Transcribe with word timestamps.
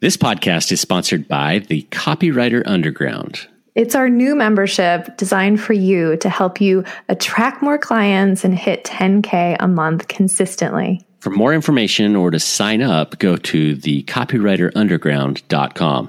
This 0.00 0.16
podcast 0.16 0.72
is 0.72 0.80
sponsored 0.80 1.28
by 1.28 1.58
the 1.58 1.82
Copywriter 1.90 2.62
Underground. 2.64 3.46
It's 3.74 3.94
our 3.94 4.08
new 4.08 4.34
membership 4.34 5.18
designed 5.18 5.60
for 5.60 5.74
you 5.74 6.16
to 6.16 6.30
help 6.30 6.58
you 6.58 6.84
attract 7.10 7.62
more 7.62 7.76
clients 7.76 8.42
and 8.42 8.58
hit 8.58 8.84
10K 8.84 9.58
a 9.60 9.68
month 9.68 10.08
consistently. 10.08 11.04
For 11.18 11.28
more 11.28 11.52
information 11.52 12.16
or 12.16 12.30
to 12.30 12.40
sign 12.40 12.80
up, 12.80 13.18
go 13.18 13.36
to 13.36 13.76
thecopywriterunderground.com. 13.76 16.06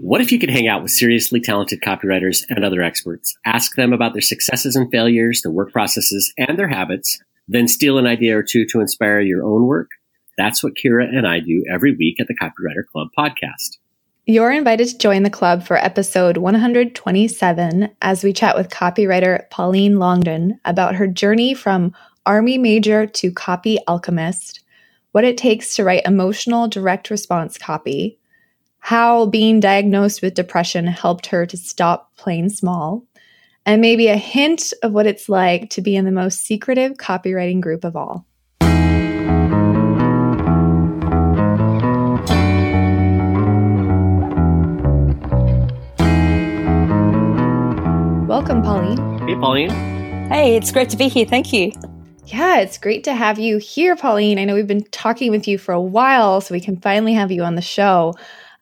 What 0.00 0.22
if 0.22 0.32
you 0.32 0.38
could 0.38 0.48
hang 0.48 0.68
out 0.68 0.80
with 0.80 0.92
seriously 0.92 1.42
talented 1.42 1.82
copywriters 1.82 2.44
and 2.48 2.64
other 2.64 2.80
experts? 2.80 3.36
Ask 3.44 3.76
them 3.76 3.92
about 3.92 4.14
their 4.14 4.22
successes 4.22 4.74
and 4.74 4.90
failures, 4.90 5.42
their 5.42 5.52
work 5.52 5.70
processes, 5.70 6.32
and 6.38 6.58
their 6.58 6.68
habits 6.68 7.20
then 7.48 7.68
steal 7.68 7.98
an 7.98 8.06
idea 8.06 8.36
or 8.36 8.42
two 8.42 8.64
to 8.66 8.80
inspire 8.80 9.20
your 9.20 9.44
own 9.44 9.66
work. 9.66 9.88
That's 10.36 10.62
what 10.62 10.74
Kira 10.74 11.04
and 11.04 11.26
I 11.26 11.40
do 11.40 11.64
every 11.72 11.94
week 11.96 12.20
at 12.20 12.26
the 12.26 12.34
Copywriter 12.34 12.84
Club 12.92 13.08
podcast. 13.18 13.78
You're 14.26 14.50
invited 14.50 14.88
to 14.88 14.98
join 14.98 15.22
the 15.22 15.30
club 15.30 15.64
for 15.64 15.76
episode 15.76 16.36
127 16.36 17.90
as 18.02 18.24
we 18.24 18.32
chat 18.32 18.56
with 18.56 18.68
copywriter 18.68 19.48
Pauline 19.50 19.98
Longdon 20.00 20.58
about 20.64 20.96
her 20.96 21.06
journey 21.06 21.54
from 21.54 21.94
Army 22.26 22.58
Major 22.58 23.06
to 23.06 23.30
Copy 23.30 23.78
Alchemist, 23.86 24.62
what 25.12 25.22
it 25.22 25.38
takes 25.38 25.76
to 25.76 25.84
write 25.84 26.04
emotional 26.04 26.66
direct 26.66 27.08
response 27.08 27.56
copy, 27.56 28.18
how 28.80 29.26
being 29.26 29.60
diagnosed 29.60 30.22
with 30.22 30.34
depression 30.34 30.88
helped 30.88 31.26
her 31.26 31.46
to 31.46 31.56
stop 31.56 32.14
playing 32.16 32.48
small, 32.48 33.04
and 33.66 33.80
maybe 33.80 34.06
a 34.06 34.16
hint 34.16 34.72
of 34.84 34.92
what 34.92 35.06
it's 35.06 35.28
like 35.28 35.68
to 35.70 35.82
be 35.82 35.96
in 35.96 36.04
the 36.04 36.12
most 36.12 36.46
secretive 36.46 36.92
copywriting 36.92 37.60
group 37.60 37.84
of 37.84 37.96
all. 37.96 38.24
Welcome, 48.28 48.62
Pauline. 48.62 49.18
Hey, 49.26 49.34
Pauline. 49.34 49.70
Hey, 50.28 50.56
it's 50.56 50.70
great 50.70 50.88
to 50.90 50.96
be 50.96 51.08
here. 51.08 51.26
Thank 51.26 51.52
you. 51.52 51.72
Yeah, 52.26 52.58
it's 52.58 52.78
great 52.78 53.04
to 53.04 53.14
have 53.14 53.38
you 53.38 53.58
here, 53.58 53.96
Pauline. 53.96 54.38
I 54.38 54.44
know 54.44 54.54
we've 54.54 54.66
been 54.66 54.84
talking 54.90 55.30
with 55.30 55.48
you 55.48 55.58
for 55.58 55.72
a 55.72 55.80
while, 55.80 56.40
so 56.40 56.54
we 56.54 56.60
can 56.60 56.76
finally 56.76 57.14
have 57.14 57.32
you 57.32 57.42
on 57.42 57.54
the 57.56 57.62
show. 57.62 58.14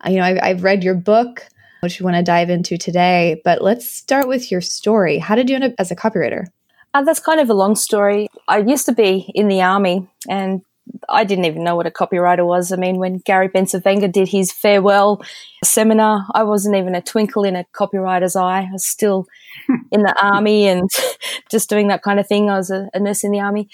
Uh, 0.05 0.11
you 0.11 0.16
know, 0.16 0.24
I've, 0.24 0.39
I've 0.42 0.62
read 0.62 0.84
your 0.84 0.94
book, 0.94 1.46
which 1.84 2.00
we 2.00 2.04
want 2.04 2.16
to 2.16 2.22
dive 2.22 2.50
into 2.50 2.77
today. 2.77 3.40
But 3.44 3.62
let's 3.62 3.88
start 3.88 4.27
with 4.27 4.50
your 4.50 4.60
story. 4.60 5.18
How 5.18 5.36
did 5.36 5.48
you 5.48 5.54
end 5.54 5.64
up 5.64 5.74
as 5.78 5.90
a 5.90 5.96
copywriter? 5.96 6.46
Uh, 6.92 7.02
that's 7.02 7.20
kind 7.20 7.40
of 7.40 7.50
a 7.50 7.54
long 7.54 7.77
story. 7.77 8.28
I 8.48 8.58
used 8.58 8.86
to 8.86 8.92
be 8.92 9.30
in 9.34 9.48
the 9.48 9.62
army 9.62 10.08
and 10.28 10.62
I 11.08 11.24
didn't 11.24 11.44
even 11.44 11.64
know 11.64 11.77
what 11.77 11.86
a 11.86 11.90
copywriter 11.90 12.46
was. 12.46 12.72
I 12.72 12.77
mean, 12.77 12.98
when 12.98 13.18
Gary 13.18 13.48
Bencivenga 13.48 14.10
did 14.10 14.28
his 14.28 14.52
farewell 14.52 15.22
seminar, 15.62 16.27
I 16.34 16.44
wasn't 16.44 16.77
even 16.77 16.94
a 16.94 17.02
twinkle 17.02 17.44
in 17.44 17.56
a 17.56 17.64
copywriter's 17.74 18.36
eye. 18.36 18.66
I 18.68 18.72
was 18.72 18.86
still 18.86 19.27
in 19.92 20.02
the 20.02 20.14
army 20.20 20.66
and 20.66 20.88
just 21.50 21.68
doing 21.68 21.88
that 21.88 22.02
kind 22.02 22.20
of 22.20 22.27
thing. 22.27 22.50
I 22.50 22.56
was 22.56 22.70
a, 22.70 22.88
a 22.94 23.00
nurse 23.00 23.24
in 23.24 23.32
the 23.32 23.40
army. 23.40 23.68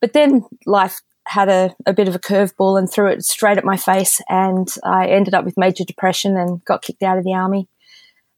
But 0.00 0.12
then 0.12 0.44
life 0.66 1.00
had 1.26 1.48
a, 1.48 1.74
a 1.86 1.92
bit 1.92 2.08
of 2.08 2.14
a 2.14 2.18
curveball 2.18 2.78
and 2.78 2.90
threw 2.90 3.08
it 3.08 3.24
straight 3.24 3.58
at 3.58 3.64
my 3.64 3.76
face. 3.76 4.20
And 4.28 4.68
I 4.84 5.06
ended 5.06 5.34
up 5.34 5.44
with 5.44 5.58
major 5.58 5.84
depression 5.84 6.36
and 6.36 6.64
got 6.64 6.82
kicked 6.82 7.02
out 7.02 7.18
of 7.18 7.24
the 7.24 7.34
army. 7.34 7.68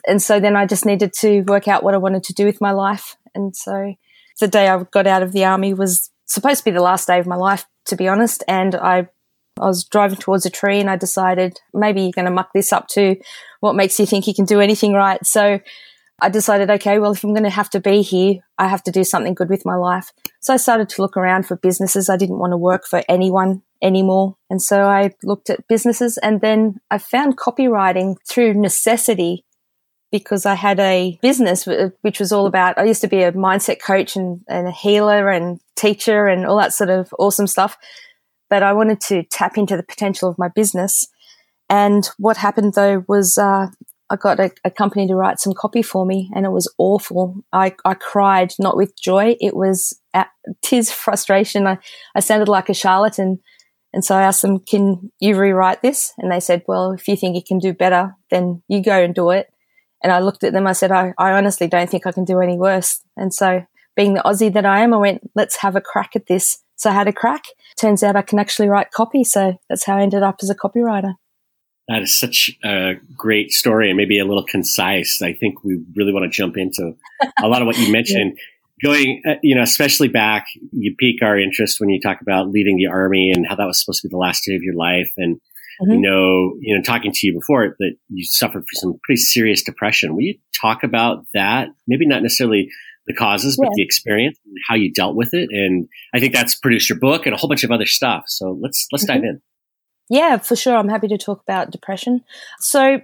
And 0.07 0.23
so 0.23 0.39
then 0.39 0.57
I 0.57 0.67
just 0.67 0.87
needed 0.87 1.13
to 1.21 1.41
work 1.43 1.67
out 1.67 1.83
what 1.83 1.95
I 1.95 1.99
wanted 1.99 2.25
to 2.25 2.33
do 2.33 2.47
with 2.47 2.61
my 2.61 2.71
life. 2.71 3.17
And 3.35 3.57
so 3.57 3.95
the 4.41 4.49
day 4.49 4.69
I 4.69 4.83
got 4.85 5.07
out 5.07 5.23
of 5.23 5.33
the 5.33 5.45
army 5.45 5.75
was 5.75 6.11
supposed 6.27 6.59
to 6.59 6.65
be 6.65 6.71
the 6.71 6.83
last 6.83 7.07
day 7.07 7.19
of 7.19 7.27
my 7.27 7.37
life, 7.37 7.67
to 7.87 7.97
be 7.97 8.07
honest. 8.07 8.45
And 8.47 8.75
I, 8.77 9.09
I 9.61 9.67
was 9.67 9.85
driving 9.85 10.19
towards 10.19 10.47
a 10.47 10.51
tree 10.51 10.79
and 10.79 10.89
I 10.89 10.97
decided 10.97 11.61
maybe 11.75 12.03
you're 12.03 12.13
going 12.13 12.27
to 12.27 12.31
muck 12.31 12.51
this 12.55 12.73
up 12.73 12.89
too. 12.89 13.17
What 13.61 13.75
makes 13.75 13.99
you 13.99 14.07
think 14.07 14.27
you 14.27 14.35
can 14.35 14.45
do 14.45 14.61
anything 14.61 14.93
right? 14.93 15.25
So 15.27 15.61
I 16.21 16.31
decided, 16.31 16.71
okay, 16.71 16.99
well, 16.99 17.13
if 17.13 17.23
I'm 17.23 17.35
going 17.35 17.45
to 17.45 17.51
have 17.51 17.69
to 17.71 17.81
be 17.81 18.01
here, 18.01 18.37
I 18.57 18.69
have 18.69 18.83
to 18.85 18.91
do 18.91 19.05
something 19.05 19.35
good 19.35 19.51
with 19.51 19.67
my 19.67 19.75
life. 19.77 20.13
So 20.41 20.55
I 20.55 20.57
started 20.57 20.89
to 20.91 21.03
look 21.03 21.17
around 21.17 21.47
for 21.47 21.57
businesses. 21.57 22.09
I 22.09 22.17
didn't 22.17 22.39
want 22.39 22.53
to 22.53 22.57
work 22.57 22.87
for 22.87 23.03
anyone 23.09 23.63
anymore. 23.83 24.37
And 24.49 24.63
so 24.63 24.85
I 24.85 25.13
looked 25.23 25.51
at 25.51 25.69
businesses 25.69 26.17
and 26.19 26.41
then 26.41 26.81
I 26.91 26.97
found 26.97 27.37
copywriting 27.37 28.17
through 28.27 28.55
necessity 28.55 29.45
because 30.11 30.47
I 30.47 30.55
had 30.55 30.81
a 30.81 31.19
business 31.21 31.67
which 32.01 32.21
was 32.21 32.33
all 32.33 32.47
about, 32.47 32.79
I 32.79 32.85
used 32.85 33.03
to 33.03 33.09
be 33.09 33.23
a 33.23 33.33
mindset 33.33 33.83
coach 33.83 34.17
and, 34.17 34.41
and 34.49 34.69
a 34.69 34.73
healer 34.73 35.29
and 35.29 35.61
teacher 35.75 36.27
and 36.27 36.47
all 36.47 36.57
that 36.57 36.73
sort 36.73 36.89
of 36.89 37.13
awesome 37.19 37.47
stuff. 37.47 37.77
But 38.49 38.63
I 38.63 38.73
wanted 38.73 39.01
to 39.03 39.25
tap 39.25 39.59
into 39.59 39.77
the 39.77 39.83
potential 39.83 40.31
of 40.31 40.39
my 40.39 40.49
business. 40.49 41.09
And 41.69 42.09
what 42.17 42.39
happened 42.39 42.75
though 42.75 43.05
was 43.09 43.37
uh, 43.37 43.67
I 44.09 44.17
got 44.17 44.39
a, 44.39 44.51
a, 44.65 44.71
company 44.71 45.07
to 45.09 45.17
write 45.17 45.41
some 45.41 45.53
copy 45.53 45.83
for 45.83 46.07
me, 46.07 46.31
and 46.35 46.47
it 46.47 46.51
was 46.53 46.73
awful. 46.79 47.43
I, 47.53 47.75
I 47.85 47.95
cried, 47.95 48.53
not 48.59 48.77
with 48.77 48.97
joy. 48.97 49.37
It 49.41 49.57
was 49.57 49.99
at, 50.15 50.29
tears 50.63 50.91
frustration. 50.93 51.67
I, 51.67 51.79
I 52.15 52.21
sounded 52.21 52.49
like 52.49 52.69
a 52.69 52.75
charlatan. 52.75 53.41
And 53.93 54.05
so 54.05 54.15
I 54.15 54.23
asked 54.23 54.43
them, 54.43 54.61
Can 54.61 55.11
you 55.21 55.37
rewrite 55.37 55.83
this? 55.83 56.13
And 56.19 56.31
they 56.31 56.41
said, 56.41 56.63
Well, 56.69 56.93
if 56.93 57.09
you 57.09 57.17
think 57.17 57.35
you 57.35 57.43
can 57.47 57.59
do 57.59 57.73
better, 57.73 58.15
then 58.31 58.63
you 58.69 58.83
go 58.83 59.03
and 59.03 59.15
do 59.15 59.31
it. 59.31 59.49
And 60.03 60.13
I 60.13 60.21
looked 60.21 60.45
at 60.45 60.53
them, 60.53 60.67
I 60.67 60.73
said, 60.73 60.93
I, 60.93 61.15
I 61.19 61.33
honestly 61.33 61.67
don't 61.67 61.91
think 61.91 62.07
I 62.07 62.13
can 62.13 62.25
do 62.25 62.41
any 62.41 62.57
worse. 62.57 63.01
And 63.17 63.33
so, 63.33 63.65
being 63.97 64.15
the 64.15 64.21
Aussie 64.21 64.53
that 64.53 64.67
I 64.67 64.81
am, 64.83 64.95
I 64.95 64.99
went, 64.99 65.31
Let's 65.35 65.57
have 65.57 65.75
a 65.75 65.81
crack 65.81 66.15
at 66.15 66.27
this. 66.27 66.59
So 66.77 66.91
I 66.91 66.93
had 66.93 67.09
a 67.09 67.13
crack. 67.13 67.45
Turns 67.81 68.03
out 68.03 68.17
I 68.17 68.23
can 68.23 68.39
actually 68.39 68.69
write 68.69 68.91
copy. 68.91 69.25
So 69.25 69.59
that's 69.69 69.85
how 69.85 69.97
I 69.97 70.03
ended 70.03 70.23
up 70.23 70.37
as 70.43 70.51
a 70.51 70.55
copywriter. 70.55 71.15
That 71.89 72.03
is 72.03 72.19
such 72.19 72.51
a 72.65 72.95
great 73.17 73.53
story 73.53 73.91
and 73.91 73.97
maybe 73.97 74.19
a 74.19 74.25
little 74.25 74.45
concise. 74.45 75.23
I 75.23 75.33
think 75.33 75.63
we 75.63 75.85
really 75.95 76.13
want 76.13 76.25
to 76.25 76.37
jump 76.37 76.57
into 76.57 76.97
a 77.41 77.47
lot 77.47 77.63
of 77.63 77.67
what 77.67 77.79
you 77.79 77.93
mentioned. 77.93 78.35
yeah. 78.37 78.43
Going, 78.83 79.23
uh, 79.27 79.35
you 79.43 79.55
know, 79.55 79.63
especially 79.63 80.09
back, 80.09 80.49
you 80.73 80.95
pique 80.99 81.23
our 81.23 81.39
interest 81.39 81.81
when 81.81 81.89
you 81.89 81.99
talk 81.99 82.21
about 82.21 82.51
leaving 82.51 82.77
the 82.77 82.89
army 82.89 83.33
and 83.35 83.47
how 83.47 83.55
that 83.55 83.65
was 83.65 83.81
supposed 83.81 84.03
to 84.03 84.09
be 84.09 84.13
the 84.13 84.19
last 84.19 84.45
day 84.45 84.55
of 84.55 84.63
your 84.63 84.75
life. 84.75 85.11
And, 85.17 85.37
mm-hmm. 85.81 85.93
you 85.93 86.01
know, 86.01 86.57
you 86.61 86.77
know, 86.77 86.83
talking 86.83 87.11
to 87.11 87.27
you 87.27 87.33
before 87.33 87.75
that 87.79 87.97
you 88.11 88.25
suffered 88.25 88.65
from 88.65 88.75
some 88.75 89.01
pretty 89.03 89.21
serious 89.21 89.63
depression. 89.63 90.15
Will 90.15 90.25
you 90.25 90.39
talk 90.61 90.83
about 90.83 91.25
that? 91.33 91.69
Maybe 91.87 92.07
not 92.07 92.23
necessarily 92.23 92.69
the 93.07 93.15
causes, 93.15 93.57
but 93.57 93.65
yeah. 93.65 93.71
the 93.77 93.83
experience 93.83 94.39
and 94.45 94.57
how 94.69 94.75
you 94.75 94.93
dealt 94.93 95.17
with 95.17 95.33
it. 95.33 95.49
And 95.51 95.89
I 96.13 96.21
think 96.21 96.35
that's 96.35 96.55
produced 96.55 96.91
your 96.91 96.99
book 96.99 97.25
and 97.25 97.35
a 97.35 97.39
whole 97.39 97.49
bunch 97.49 97.65
of 97.65 97.71
other 97.71 97.87
stuff. 97.87 98.25
So 98.27 98.59
let's, 98.61 98.89
let's 98.93 99.05
mm-hmm. 99.05 99.23
dive 99.23 99.25
in. 99.25 99.41
Yeah, 100.09 100.39
for 100.39 100.57
sure. 100.57 100.77
I'm 100.77 100.89
happy 100.89 101.09
to 101.09 101.19
talk 101.19 101.43
about 101.43 101.71
depression. 101.71 102.25
So 102.61 103.01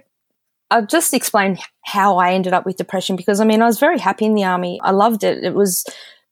I'll 0.71 0.85
just 0.85 1.13
explain 1.13 1.57
how 1.85 2.17
I 2.17 2.33
ended 2.33 2.53
up 2.53 2.65
with 2.65 2.77
depression 2.77 3.15
because 3.15 3.39
I 3.39 3.45
mean, 3.45 3.61
I 3.61 3.65
was 3.65 3.79
very 3.79 3.99
happy 3.99 4.25
in 4.25 4.35
the 4.35 4.43
army. 4.45 4.79
I 4.83 4.91
loved 4.91 5.23
it. 5.23 5.43
It 5.43 5.53
was 5.53 5.83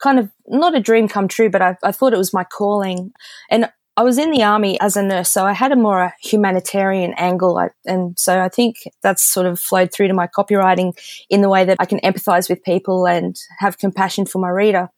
kind 0.02 0.18
of 0.18 0.30
not 0.48 0.76
a 0.76 0.80
dream 0.80 1.08
come 1.08 1.28
true, 1.28 1.50
but 1.50 1.62
I, 1.62 1.78
I 1.84 1.92
thought 1.92 2.14
it 2.14 2.18
was 2.18 2.34
my 2.34 2.44
calling. 2.44 3.12
And 3.50 3.70
I 3.98 4.04
was 4.04 4.18
in 4.18 4.31
the 4.31 4.42
army 4.42 4.80
as 4.80 4.96
a 4.96 5.04
nurse, 5.04 5.30
so 5.30 5.46
I 5.46 5.52
had 5.52 5.72
a 5.72 5.76
more 5.76 6.14
humanitarian 6.24 7.14
angle. 7.18 7.58
I, 7.58 7.70
and 7.86 8.18
so 8.18 8.40
I 8.40 8.48
think 8.48 8.78
that's 9.04 9.22
sort 9.22 9.46
of 9.46 9.60
flowed 9.60 9.92
through 9.94 10.08
to 10.08 10.14
my 10.14 10.28
copywriting 10.28 10.94
in 11.30 11.42
the 11.42 11.50
way 11.50 11.66
that 11.66 11.78
I 11.80 11.86
can 11.86 12.00
empathize 12.00 12.50
with 12.50 12.64
people 12.64 13.06
and 13.06 13.36
have 13.60 13.78
compassion 13.78 14.26
for 14.26 14.40
my 14.40 14.50
reader. 14.50 14.90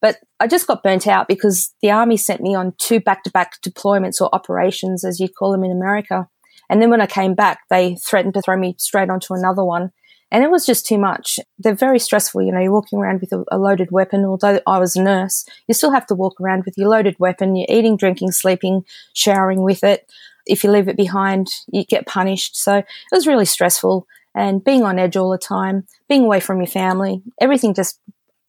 But 0.00 0.18
I 0.38 0.46
just 0.46 0.66
got 0.66 0.82
burnt 0.82 1.06
out 1.06 1.28
because 1.28 1.74
the 1.82 1.90
army 1.90 2.16
sent 2.16 2.40
me 2.40 2.54
on 2.54 2.74
two 2.78 3.00
back 3.00 3.22
to 3.24 3.30
back 3.30 3.60
deployments 3.62 4.20
or 4.20 4.34
operations, 4.34 5.04
as 5.04 5.20
you 5.20 5.28
call 5.28 5.52
them 5.52 5.64
in 5.64 5.70
America. 5.70 6.28
And 6.68 6.80
then 6.80 6.90
when 6.90 7.00
I 7.00 7.06
came 7.06 7.34
back, 7.34 7.60
they 7.68 7.96
threatened 7.96 8.34
to 8.34 8.42
throw 8.42 8.56
me 8.56 8.76
straight 8.78 9.10
onto 9.10 9.34
another 9.34 9.64
one. 9.64 9.90
And 10.32 10.44
it 10.44 10.50
was 10.50 10.64
just 10.64 10.86
too 10.86 10.96
much. 10.96 11.40
They're 11.58 11.74
very 11.74 11.98
stressful. 11.98 12.42
You 12.42 12.52
know, 12.52 12.60
you're 12.60 12.72
walking 12.72 13.00
around 13.00 13.20
with 13.20 13.32
a, 13.32 13.44
a, 13.50 13.58
loaded 13.58 13.90
weapon. 13.90 14.24
Although 14.24 14.60
I 14.66 14.78
was 14.78 14.94
a 14.94 15.02
nurse, 15.02 15.44
you 15.66 15.74
still 15.74 15.90
have 15.90 16.06
to 16.06 16.14
walk 16.14 16.40
around 16.40 16.64
with 16.64 16.78
your 16.78 16.88
loaded 16.88 17.16
weapon. 17.18 17.56
You're 17.56 17.66
eating, 17.68 17.96
drinking, 17.96 18.30
sleeping, 18.30 18.84
showering 19.12 19.62
with 19.62 19.82
it. 19.82 20.08
If 20.46 20.62
you 20.62 20.70
leave 20.70 20.88
it 20.88 20.96
behind, 20.96 21.48
you 21.72 21.84
get 21.84 22.06
punished. 22.06 22.56
So 22.56 22.76
it 22.76 22.86
was 23.10 23.26
really 23.26 23.44
stressful 23.44 24.06
and 24.34 24.62
being 24.62 24.84
on 24.84 24.98
edge 24.98 25.16
all 25.16 25.30
the 25.30 25.38
time, 25.38 25.86
being 26.08 26.24
away 26.24 26.40
from 26.40 26.58
your 26.58 26.68
family, 26.68 27.22
everything 27.40 27.74
just 27.74 27.98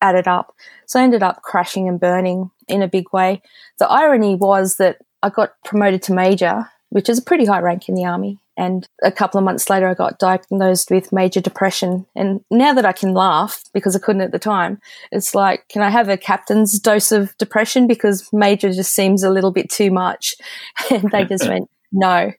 added 0.02 0.28
up. 0.28 0.54
So 0.86 1.00
I 1.00 1.04
ended 1.04 1.24
up 1.24 1.42
crashing 1.42 1.88
and 1.88 2.00
burning 2.00 2.52
in 2.68 2.82
a 2.82 2.88
big 2.88 3.14
way. 3.14 3.42
The 3.80 3.90
irony 3.90 4.36
was 4.36 4.78
that 4.78 4.98
I 5.24 5.30
got 5.30 5.54
promoted 5.64 6.02
to 6.04 6.14
major, 6.14 6.70
which 6.90 7.10
is 7.10 7.20
a 7.20 7.24
pretty 7.24 7.46
high 7.46 7.60
rank 7.60 7.88
in 7.88 7.96
the 7.96 8.06
army. 8.06 8.40
And 8.58 8.86
a 9.02 9.12
couple 9.12 9.38
of 9.38 9.46
months 9.46 9.70
later, 9.70 9.88
I 9.88 9.94
got 9.94 10.20
diagnosed 10.20 10.92
with 10.92 11.14
major 11.14 11.40
depression. 11.40 12.06
And 12.16 12.42
now 12.52 12.74
that 12.74 12.86
I 12.86 12.92
can 12.92 13.14
laugh 13.14 13.64
because 13.74 13.96
I 13.96 14.00
couldn't 14.00 14.22
at 14.22 14.34
the 14.34 14.40
time, 14.40 14.80
it's 15.12 15.34
like, 15.34 15.68
can 15.70 15.82
I 15.82 15.90
have 15.90 16.10
a 16.10 16.18
captain's 16.18 16.78
dose 16.80 17.12
of 17.12 17.36
depression? 17.38 17.88
Because 17.88 18.30
major 18.34 18.72
just 18.72 18.94
seems 18.94 19.24
a 19.24 19.32
little 19.32 19.52
bit 19.52 19.70
too 19.70 19.92
much. 19.92 20.36
And 20.92 21.10
they 21.12 21.26
just 21.26 21.48
went, 21.48 21.70
no. 21.92 22.34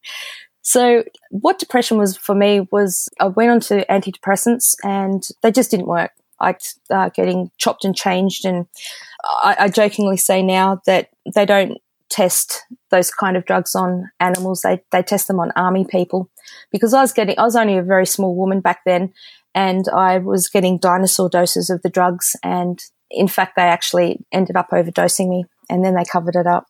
So 0.61 1.05
what 1.31 1.59
depression 1.59 1.99
was 1.99 2.17
for 2.17 2.35
me 2.35 2.69
was 2.71 3.09
I 3.19 3.27
went 3.27 3.51
on 3.51 3.61
to 3.61 3.85
antidepressants 3.87 4.77
and 4.85 5.27
they 5.43 5.51
just 5.51 5.71
didn't 5.71 5.87
work 5.87 6.13
liked 6.43 6.75
uh, 6.91 7.09
getting 7.11 7.51
chopped 7.59 7.85
and 7.85 7.97
changed. 7.97 8.45
And 8.45 8.67
I, 9.25 9.57
I 9.61 9.69
jokingly 9.69 10.17
say 10.17 10.43
now 10.43 10.83
that 10.87 11.09
they 11.35 11.47
don't 11.47 11.79
test 12.11 12.65
those 12.91 13.11
kind 13.11 13.37
of 13.37 13.47
drugs 13.47 13.75
on 13.75 14.11
animals. 14.21 14.61
They 14.61 14.83
they 14.91 15.03
test 15.03 15.29
them 15.29 15.41
on 15.41 15.53
army 15.57 15.87
people 15.89 16.31
because 16.71 16.93
I 16.93 17.01
was 17.01 17.13
getting 17.13 17.39
I 17.39 17.45
was 17.45 17.57
only 17.57 17.79
a 17.79 17.83
very 17.83 18.07
small 18.07 18.37
woman 18.37 18.61
back 18.61 18.81
then, 18.85 19.13
and 19.55 19.89
I 19.89 20.19
was 20.19 20.49
getting 20.49 20.79
dinosaur 20.79 21.29
doses 21.29 21.71
of 21.71 21.83
the 21.83 21.89
drugs. 21.91 22.37
And 22.43 22.83
in 23.11 23.29
fact, 23.29 23.57
they 23.57 23.63
actually 23.63 24.19
ended 24.33 24.57
up 24.57 24.71
overdosing 24.71 25.29
me, 25.29 25.45
and 25.71 25.85
then 25.85 25.95
they 25.95 26.05
covered 26.05 26.37
it 26.37 26.47
up. 26.47 26.67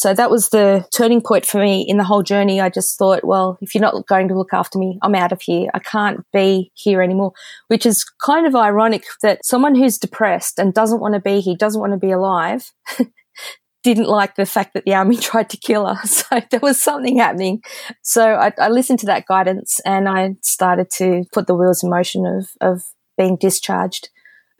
So 0.00 0.14
that 0.14 0.30
was 0.30 0.48
the 0.48 0.86
turning 0.96 1.20
point 1.20 1.44
for 1.44 1.60
me 1.60 1.82
in 1.86 1.98
the 1.98 2.04
whole 2.04 2.22
journey. 2.22 2.58
I 2.58 2.70
just 2.70 2.96
thought, 2.96 3.22
well, 3.22 3.58
if 3.60 3.74
you're 3.74 3.82
not 3.82 4.06
going 4.06 4.28
to 4.28 4.34
look 4.34 4.54
after 4.54 4.78
me, 4.78 4.98
I'm 5.02 5.14
out 5.14 5.30
of 5.30 5.42
here. 5.42 5.68
I 5.74 5.78
can't 5.78 6.24
be 6.32 6.72
here 6.72 7.02
anymore, 7.02 7.34
which 7.68 7.84
is 7.84 8.02
kind 8.24 8.46
of 8.46 8.56
ironic 8.56 9.04
that 9.20 9.44
someone 9.44 9.74
who's 9.74 9.98
depressed 9.98 10.58
and 10.58 10.72
doesn't 10.72 11.00
want 11.00 11.16
to 11.16 11.20
be 11.20 11.40
here, 11.40 11.54
doesn't 11.54 11.82
want 11.82 11.92
to 11.92 11.98
be 11.98 12.12
alive, 12.12 12.72
didn't 13.82 14.08
like 14.08 14.36
the 14.36 14.46
fact 14.46 14.72
that 14.72 14.86
the 14.86 14.94
army 14.94 15.16
tried 15.18 15.50
to 15.50 15.58
kill 15.58 15.84
her. 15.84 16.00
So 16.06 16.40
there 16.50 16.60
was 16.60 16.80
something 16.80 17.18
happening. 17.18 17.60
So 18.00 18.36
I, 18.36 18.54
I 18.56 18.70
listened 18.70 19.00
to 19.00 19.06
that 19.06 19.26
guidance 19.26 19.80
and 19.84 20.08
I 20.08 20.36
started 20.40 20.88
to 20.96 21.24
put 21.30 21.46
the 21.46 21.54
wheels 21.54 21.82
in 21.82 21.90
motion 21.90 22.24
of, 22.24 22.48
of 22.62 22.84
being 23.18 23.36
discharged. 23.36 24.08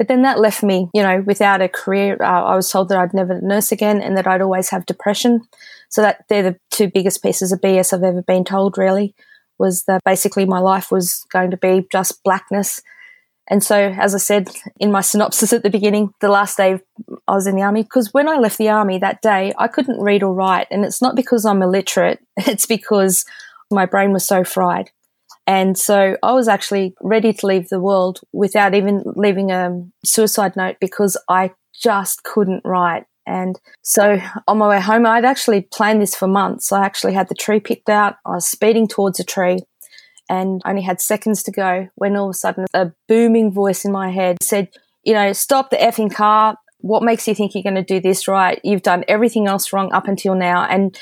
But 0.00 0.08
then 0.08 0.22
that 0.22 0.40
left 0.40 0.62
me, 0.62 0.88
you 0.94 1.02
know, 1.02 1.22
without 1.26 1.60
a 1.60 1.68
career. 1.68 2.16
Uh, 2.22 2.42
I 2.44 2.56
was 2.56 2.70
told 2.70 2.88
that 2.88 2.96
I'd 2.96 3.12
never 3.12 3.38
nurse 3.42 3.70
again 3.70 4.00
and 4.00 4.16
that 4.16 4.26
I'd 4.26 4.40
always 4.40 4.70
have 4.70 4.86
depression. 4.86 5.42
So 5.90 6.00
that 6.00 6.24
they're 6.30 6.42
the 6.42 6.58
two 6.70 6.88
biggest 6.88 7.22
pieces 7.22 7.52
of 7.52 7.60
BS 7.60 7.92
I've 7.92 8.02
ever 8.02 8.22
been 8.22 8.44
told, 8.44 8.78
really, 8.78 9.14
was 9.58 9.82
that 9.82 10.00
basically 10.02 10.46
my 10.46 10.58
life 10.58 10.90
was 10.90 11.26
going 11.30 11.50
to 11.50 11.58
be 11.58 11.86
just 11.92 12.24
blackness. 12.24 12.80
And 13.50 13.62
so, 13.62 13.76
as 13.76 14.14
I 14.14 14.18
said 14.18 14.48
in 14.78 14.90
my 14.90 15.00
synopsis 15.02 15.52
at 15.52 15.62
the 15.62 15.68
beginning, 15.68 16.14
the 16.22 16.30
last 16.30 16.56
day 16.56 16.80
I 17.28 17.34
was 17.34 17.46
in 17.46 17.56
the 17.56 17.62
army, 17.62 17.82
because 17.82 18.14
when 18.14 18.26
I 18.26 18.38
left 18.38 18.56
the 18.56 18.70
army 18.70 18.96
that 19.00 19.20
day, 19.20 19.52
I 19.58 19.68
couldn't 19.68 20.00
read 20.00 20.22
or 20.22 20.32
write. 20.32 20.68
And 20.70 20.82
it's 20.82 21.02
not 21.02 21.14
because 21.14 21.44
I'm 21.44 21.60
illiterate, 21.60 22.20
it's 22.38 22.64
because 22.64 23.26
my 23.70 23.84
brain 23.84 24.14
was 24.14 24.26
so 24.26 24.44
fried. 24.44 24.92
And 25.50 25.76
so 25.76 26.16
I 26.22 26.32
was 26.32 26.46
actually 26.46 26.94
ready 27.00 27.32
to 27.32 27.44
leave 27.44 27.70
the 27.70 27.80
world 27.80 28.20
without 28.32 28.72
even 28.72 29.02
leaving 29.16 29.50
a 29.50 29.84
suicide 30.04 30.54
note 30.54 30.76
because 30.80 31.16
I 31.28 31.50
just 31.74 32.22
couldn't 32.22 32.64
write. 32.64 33.06
And 33.26 33.58
so 33.82 34.20
on 34.46 34.58
my 34.58 34.68
way 34.68 34.80
home, 34.80 35.06
I'd 35.06 35.24
actually 35.24 35.62
planned 35.62 36.00
this 36.00 36.14
for 36.14 36.28
months. 36.28 36.70
I 36.70 36.84
actually 36.84 37.14
had 37.14 37.28
the 37.28 37.34
tree 37.34 37.58
picked 37.58 37.88
out. 37.88 38.14
I 38.24 38.36
was 38.36 38.46
speeding 38.46 38.86
towards 38.86 39.18
a 39.18 39.24
tree 39.24 39.58
and 40.28 40.62
only 40.64 40.82
had 40.82 41.00
seconds 41.00 41.42
to 41.42 41.50
go 41.50 41.88
when 41.96 42.16
all 42.16 42.28
of 42.28 42.34
a 42.36 42.38
sudden 42.38 42.66
a 42.72 42.92
booming 43.08 43.50
voice 43.50 43.84
in 43.84 43.90
my 43.90 44.12
head 44.12 44.40
said, 44.40 44.68
you 45.02 45.14
know, 45.14 45.32
stop 45.32 45.70
the 45.70 45.78
effing 45.78 46.14
car. 46.14 46.58
What 46.78 47.02
makes 47.02 47.26
you 47.26 47.34
think 47.34 47.56
you're 47.56 47.64
going 47.64 47.74
to 47.74 47.82
do 47.82 47.98
this 47.98 48.28
right? 48.28 48.60
You've 48.62 48.82
done 48.82 49.04
everything 49.08 49.48
else 49.48 49.72
wrong 49.72 49.92
up 49.92 50.06
until 50.06 50.36
now. 50.36 50.64
And 50.64 50.96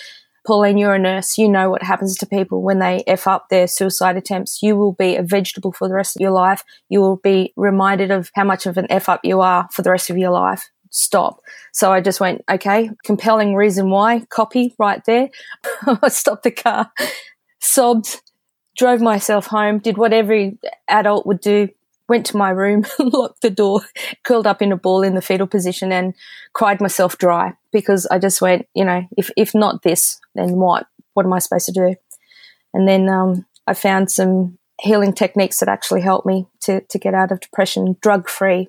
Pauline, 0.48 0.78
you're 0.78 0.94
a 0.94 0.98
nurse. 0.98 1.36
You 1.36 1.46
know 1.46 1.68
what 1.68 1.82
happens 1.82 2.16
to 2.16 2.26
people 2.26 2.62
when 2.62 2.78
they 2.78 3.04
F 3.06 3.26
up 3.26 3.50
their 3.50 3.66
suicide 3.66 4.16
attempts. 4.16 4.62
You 4.62 4.76
will 4.76 4.92
be 4.92 5.14
a 5.14 5.22
vegetable 5.22 5.72
for 5.72 5.88
the 5.88 5.94
rest 5.94 6.16
of 6.16 6.22
your 6.22 6.30
life. 6.30 6.64
You 6.88 7.00
will 7.02 7.16
be 7.16 7.52
reminded 7.54 8.10
of 8.10 8.30
how 8.34 8.44
much 8.44 8.64
of 8.64 8.78
an 8.78 8.86
F 8.88 9.10
up 9.10 9.20
you 9.24 9.42
are 9.42 9.68
for 9.74 9.82
the 9.82 9.90
rest 9.90 10.08
of 10.08 10.16
your 10.16 10.30
life. 10.30 10.70
Stop. 10.88 11.42
So 11.74 11.92
I 11.92 12.00
just 12.00 12.18
went, 12.18 12.44
okay, 12.50 12.88
compelling 13.04 13.56
reason 13.56 13.90
why, 13.90 14.20
copy 14.30 14.74
right 14.78 15.04
there. 15.04 15.28
I 15.86 16.08
stopped 16.08 16.44
the 16.44 16.50
car, 16.50 16.90
sobbed, 17.60 18.22
drove 18.74 19.02
myself 19.02 19.48
home, 19.48 19.80
did 19.80 19.98
what 19.98 20.14
every 20.14 20.56
adult 20.88 21.26
would 21.26 21.42
do, 21.42 21.68
went 22.08 22.24
to 22.24 22.38
my 22.38 22.48
room, 22.48 22.86
locked 22.98 23.42
the 23.42 23.50
door, 23.50 23.82
curled 24.24 24.46
up 24.46 24.62
in 24.62 24.72
a 24.72 24.78
ball 24.78 25.02
in 25.02 25.14
the 25.14 25.20
fetal 25.20 25.46
position 25.46 25.92
and 25.92 26.14
cried 26.54 26.80
myself 26.80 27.18
dry 27.18 27.52
because 27.72 28.06
I 28.06 28.18
just 28.18 28.40
went, 28.40 28.66
you 28.74 28.84
know, 28.84 29.02
if, 29.16 29.30
if 29.36 29.54
not 29.54 29.82
this, 29.82 30.18
then 30.34 30.56
what? 30.56 30.86
What 31.14 31.26
am 31.26 31.32
I 31.32 31.38
supposed 31.38 31.66
to 31.66 31.72
do? 31.72 31.94
And 32.74 32.86
then 32.86 33.08
um, 33.08 33.46
I 33.66 33.74
found 33.74 34.10
some 34.10 34.58
healing 34.80 35.12
techniques 35.12 35.58
that 35.60 35.68
actually 35.68 36.00
helped 36.00 36.26
me 36.26 36.46
to, 36.60 36.80
to 36.82 36.98
get 36.98 37.14
out 37.14 37.32
of 37.32 37.40
depression 37.40 37.96
drug 38.00 38.28
free. 38.28 38.68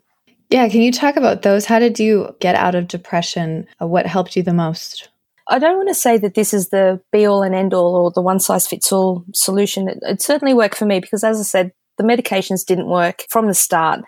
Yeah, 0.50 0.68
can 0.68 0.82
you 0.82 0.92
talk 0.92 1.16
about 1.16 1.44
those? 1.44 1.66
How 1.66 1.78
did 1.78 2.00
you 2.00 2.36
get 2.40 2.56
out 2.56 2.74
of 2.74 2.88
depression? 2.88 3.68
Uh, 3.80 3.88
what 3.88 4.08
helped 4.08 4.36
you 4.36 4.42
the 4.42 4.54
most? 4.54 5.10
I 5.48 5.60
don't 5.60 5.78
want 5.78 5.90
to 5.90 5.96
say 5.96 6.18
that 6.18 6.34
this 6.34 6.54
is 6.54 6.70
the 6.70 7.02
be 7.12 7.26
all 7.26 7.44
and 7.44 7.54
end 7.54 7.74
all 7.74 7.96
or 7.96 8.12
the 8.12 8.22
one 8.22 8.40
size 8.40 8.68
fits 8.68 8.92
all 8.92 9.26
solution. 9.34 9.88
It, 9.90 10.00
it 10.02 10.22
certainly 10.22 10.54
worked 10.54 10.76
for 10.76 10.86
me 10.86 11.00
because, 11.00 11.24
as 11.24 11.40
I 11.40 11.44
said, 11.44 11.72
the 11.98 12.04
medications 12.04 12.66
didn't 12.66 12.88
work 12.88 13.26
from 13.30 13.48
the 13.48 13.54
start. 13.54 14.02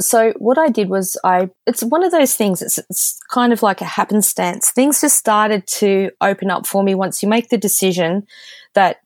So 0.00 0.32
what 0.38 0.58
I 0.58 0.68
did 0.68 0.88
was 0.88 1.16
I, 1.24 1.50
it's 1.66 1.82
one 1.82 2.02
of 2.02 2.12
those 2.12 2.34
things, 2.34 2.62
it's, 2.62 2.78
it's 2.78 3.20
kind 3.30 3.52
of 3.52 3.62
like 3.62 3.80
a 3.80 3.86
happenstance. 3.86 4.70
Things 4.70 5.00
just 5.00 5.18
started 5.18 5.66
to 5.78 6.10
open 6.20 6.50
up 6.50 6.66
for 6.66 6.82
me 6.82 6.94
once 6.94 7.22
you 7.22 7.28
make 7.28 7.48
the 7.48 7.58
decision 7.58 8.26
that 8.74 9.00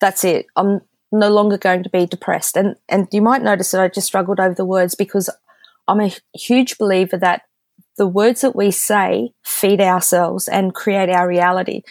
that's 0.00 0.24
it. 0.24 0.46
I'm 0.56 0.80
no 1.12 1.30
longer 1.30 1.58
going 1.58 1.82
to 1.82 1.90
be 1.90 2.06
depressed. 2.06 2.56
And, 2.56 2.76
and 2.88 3.06
you 3.12 3.22
might 3.22 3.42
notice 3.42 3.70
that 3.70 3.80
I 3.80 3.88
just 3.88 4.06
struggled 4.06 4.40
over 4.40 4.54
the 4.54 4.64
words 4.64 4.94
because 4.94 5.30
I'm 5.86 6.00
a 6.00 6.12
huge 6.34 6.78
believer 6.78 7.16
that 7.18 7.42
the 7.96 8.06
words 8.06 8.40
that 8.40 8.56
we 8.56 8.70
say 8.70 9.30
feed 9.44 9.80
ourselves 9.80 10.48
and 10.48 10.74
create 10.74 11.10
our 11.10 11.28
reality. 11.28 11.82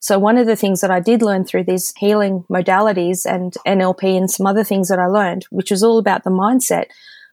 So 0.00 0.18
one 0.18 0.36
of 0.36 0.46
the 0.46 0.56
things 0.56 0.82
that 0.82 0.90
I 0.90 1.00
did 1.00 1.22
learn 1.22 1.44
through 1.44 1.64
these 1.64 1.94
healing 1.96 2.44
modalities 2.50 3.24
and 3.24 3.54
NLP 3.66 4.16
and 4.16 4.30
some 4.30 4.46
other 4.46 4.62
things 4.62 4.88
that 4.88 4.98
I 4.98 5.06
learned, 5.06 5.46
which 5.50 5.70
was 5.70 5.82
all 5.82 5.98
about 5.98 6.24
the 6.24 6.30
mindset, 6.30 6.86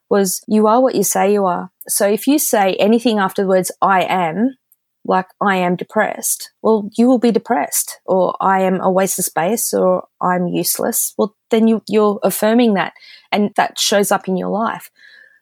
was 0.10 0.44
you 0.48 0.68
are 0.68 0.82
what 0.82 0.96
you 0.96 1.04
say 1.04 1.34
you 1.34 1.46
are. 1.46 1.72
So 1.88 2.08
if 2.08 2.28
you 2.28 2.40
say 2.40 2.76
anything 2.76 3.20
after 3.20 3.42
the 3.42 3.48
words 3.48 3.72
I 3.82 4.04
am, 4.04 4.56
like 5.06 5.28
I 5.42 5.58
am 5.58 5.76
depressed, 5.76 6.52
well, 6.62 6.90
you 6.98 7.08
will 7.08 7.20
be 7.20 7.32
depressed, 7.32 8.00
or 8.06 8.36
I 8.40 8.62
am 8.62 8.80
a 8.80 8.92
waste 8.92 9.20
of 9.20 9.26
space, 9.26 9.74
or 9.74 10.08
I'm 10.22 10.48
useless. 10.48 11.14
Well, 11.18 11.36
then 11.52 11.68
you, 11.68 11.82
you're 11.90 12.20
affirming 12.24 12.76
that, 12.76 12.94
and 13.32 13.52
that 13.56 13.78
shows 13.78 14.12
up 14.12 14.28
in 14.28 14.38
your 14.38 14.50
life. 14.50 14.90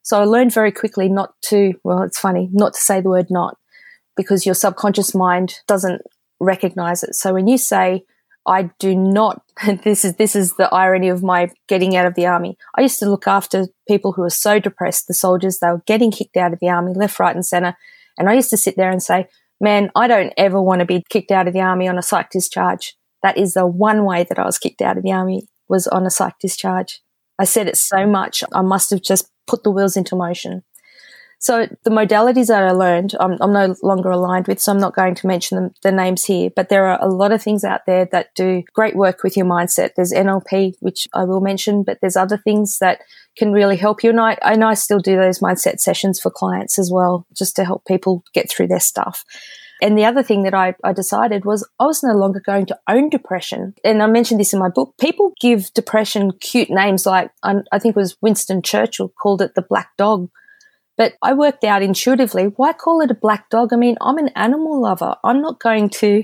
So 0.02 0.20
I 0.20 0.24
learned 0.24 0.52
very 0.52 0.72
quickly 0.72 1.10
not 1.10 1.40
to, 1.44 1.74
well, 1.84 2.02
it's 2.02 2.20
funny, 2.20 2.50
not 2.52 2.74
to 2.74 2.82
say 2.82 3.02
the 3.02 3.10
word 3.10 3.28
not, 3.30 3.58
because 4.18 4.48
your 4.48 4.56
subconscious 4.56 5.14
mind 5.14 5.60
doesn't 5.68 6.02
recognize 6.40 7.04
it. 7.04 7.14
So 7.14 7.34
when 7.34 7.48
you 7.48 7.60
say, 7.60 8.04
I 8.48 8.72
do 8.80 8.96
not, 8.96 9.42
this 9.84 10.04
is, 10.06 10.16
this 10.16 10.36
is 10.36 10.56
the 10.56 10.74
irony 10.74 11.10
of 11.10 11.24
my 11.24 11.52
getting 11.68 11.96
out 11.96 12.06
of 12.06 12.16
the 12.16 12.26
army. 12.26 12.58
I 12.78 12.82
used 12.82 13.00
to 13.00 13.10
look 13.10 13.28
after 13.28 13.68
people 13.88 14.14
who 14.14 14.22
were 14.22 14.30
so 14.30 14.60
depressed, 14.60 15.08
the 15.08 15.14
soldiers, 15.14 15.60
they 15.60 15.68
were 15.68 15.84
getting 15.86 16.12
kicked 16.12 16.38
out 16.38 16.54
of 16.54 16.60
the 16.60 16.70
army 16.70 16.94
left, 16.94 17.20
right 17.20 17.36
and 17.36 17.46
center. 17.46 17.76
And 18.18 18.30
I 18.30 18.34
used 18.34 18.50
to 18.50 18.58
sit 18.58 18.76
there 18.78 18.92
and 18.92 19.02
say, 19.02 19.28
man, 19.60 19.92
I 19.96 20.08
don't 20.08 20.34
ever 20.38 20.62
want 20.62 20.80
to 20.80 20.86
be 20.86 21.04
kicked 21.10 21.32
out 21.32 21.48
of 21.48 21.54
the 21.54 21.62
army 21.62 21.88
on 21.88 21.98
a 21.98 22.04
psych 22.04 22.30
discharge. 22.32 22.96
That 23.24 23.38
is 23.38 23.54
the 23.54 23.68
one 23.68 24.06
way 24.06 24.26
that 24.28 24.40
I 24.40 24.46
was 24.46 24.58
kicked 24.58 24.82
out 24.82 24.98
of 24.98 25.04
the 25.04 25.12
army 25.12 25.48
was 25.70 25.88
on 25.88 26.06
a 26.06 26.10
psych 26.10 26.40
discharge. 26.40 27.02
I 27.38 27.46
said 27.46 27.68
it 27.68 27.78
so 27.78 28.06
much, 28.06 28.44
I 28.54 28.62
must 28.62 28.90
have 28.90 29.02
just 29.02 29.30
put 29.48 29.64
the 29.64 29.72
wheels 29.72 29.96
into 29.96 30.16
motion. 30.16 30.64
So 31.42 31.68
the 31.84 31.90
modalities 31.90 32.48
that 32.48 32.62
I 32.62 32.70
learned, 32.70 33.16
I'm, 33.20 33.36
I'm, 33.42 33.52
no 33.52 33.76
longer 33.82 34.12
aligned 34.12 34.48
with, 34.48 34.60
so 34.60 34.72
I'm 34.72 34.80
not 34.80 34.96
going 34.96 35.16
to 35.16 35.26
mention 35.26 35.56
them, 35.56 35.74
the 35.82 35.92
names 35.92 36.24
here, 36.24 36.52
but 36.56 36.70
there 36.70 36.86
are 36.86 37.02
a 37.02 37.10
lot 37.10 37.32
of 37.32 37.42
things 37.42 37.64
out 37.64 37.88
there 37.88 38.06
that 38.12 38.36
do 38.36 38.62
great 38.74 38.96
work 38.96 39.24
with 39.24 39.36
your 39.36 39.48
mindset. 39.48 39.96
There's 39.96 40.14
NLP, 40.14 40.76
which 40.82 41.08
I 41.16 41.24
will 41.24 41.42
mention, 41.42 41.82
but 41.82 41.98
there's 42.00 42.16
other 42.16 42.38
things 42.38 42.78
that 42.78 43.02
can 43.36 43.54
really 43.54 43.76
help 43.76 44.04
you. 44.04 44.12
And 44.12 44.22
I, 44.22 44.38
and 44.44 44.64
I 44.64 44.76
still 44.76 45.00
do 45.00 45.16
those 45.16 45.40
mindset 45.40 45.80
sessions 45.80 46.20
for 46.20 46.30
clients 46.30 46.78
as 46.78 46.92
well, 46.92 47.26
just 47.36 47.56
to 47.56 47.66
help 47.66 47.86
people 47.86 48.24
get 48.36 48.48
through 48.48 48.68
their 48.68 48.80
stuff. 48.80 49.26
And 49.82 49.98
the 49.98 50.06
other 50.06 50.22
thing 50.22 50.44
that 50.44 50.54
I, 50.54 50.76
I, 50.84 50.94
decided 50.94 51.44
was 51.44 51.68
I 51.80 51.86
was 51.86 52.04
no 52.04 52.14
longer 52.14 52.40
going 52.40 52.68
to 52.68 52.80
own 52.88 53.10
depression. 53.10 53.74
And 53.84 54.04
I 54.04 54.06
mentioned 54.06 54.40
this 54.40 54.54
in 54.54 54.60
my 54.60 54.70
book. 54.70 54.94
People 55.00 55.34
give 55.42 55.74
depression 55.74 56.34
cute 56.40 56.70
names 56.70 57.08
like, 57.08 57.32
I, 57.42 57.56
I 57.72 57.80
think 57.80 57.96
it 57.96 58.00
was 58.00 58.16
Winston 58.22 58.62
Churchill 58.62 59.10
called 59.10 59.42
it 59.42 59.56
the 59.56 59.64
black 59.64 59.98
dog 59.98 60.30
but 61.02 61.16
I 61.24 61.34
worked 61.34 61.64
out 61.64 61.82
intuitively 61.82 62.44
why 62.44 62.74
call 62.74 63.02
it 63.02 63.10
a 63.10 63.16
black 63.16 63.50
dog? 63.50 63.74
I 63.74 63.76
mean, 63.76 63.98
I'm 64.02 64.20
an 64.20 64.30
animal 64.36 64.80
lover. 64.80 65.16
I'm 65.24 65.42
not 65.42 65.60
going 65.60 65.90
to 66.02 66.24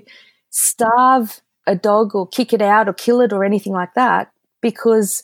starve 0.52 1.42
a 1.66 1.76
dog 1.76 2.14
or 2.14 2.28
kick 2.28 2.54
it 2.54 2.62
out 2.62 2.88
or 2.88 2.94
kill 2.94 3.22
it 3.22 3.34
or 3.34 3.44
anything 3.44 3.74
like 3.74 3.96
that 3.96 4.32
because 4.62 5.24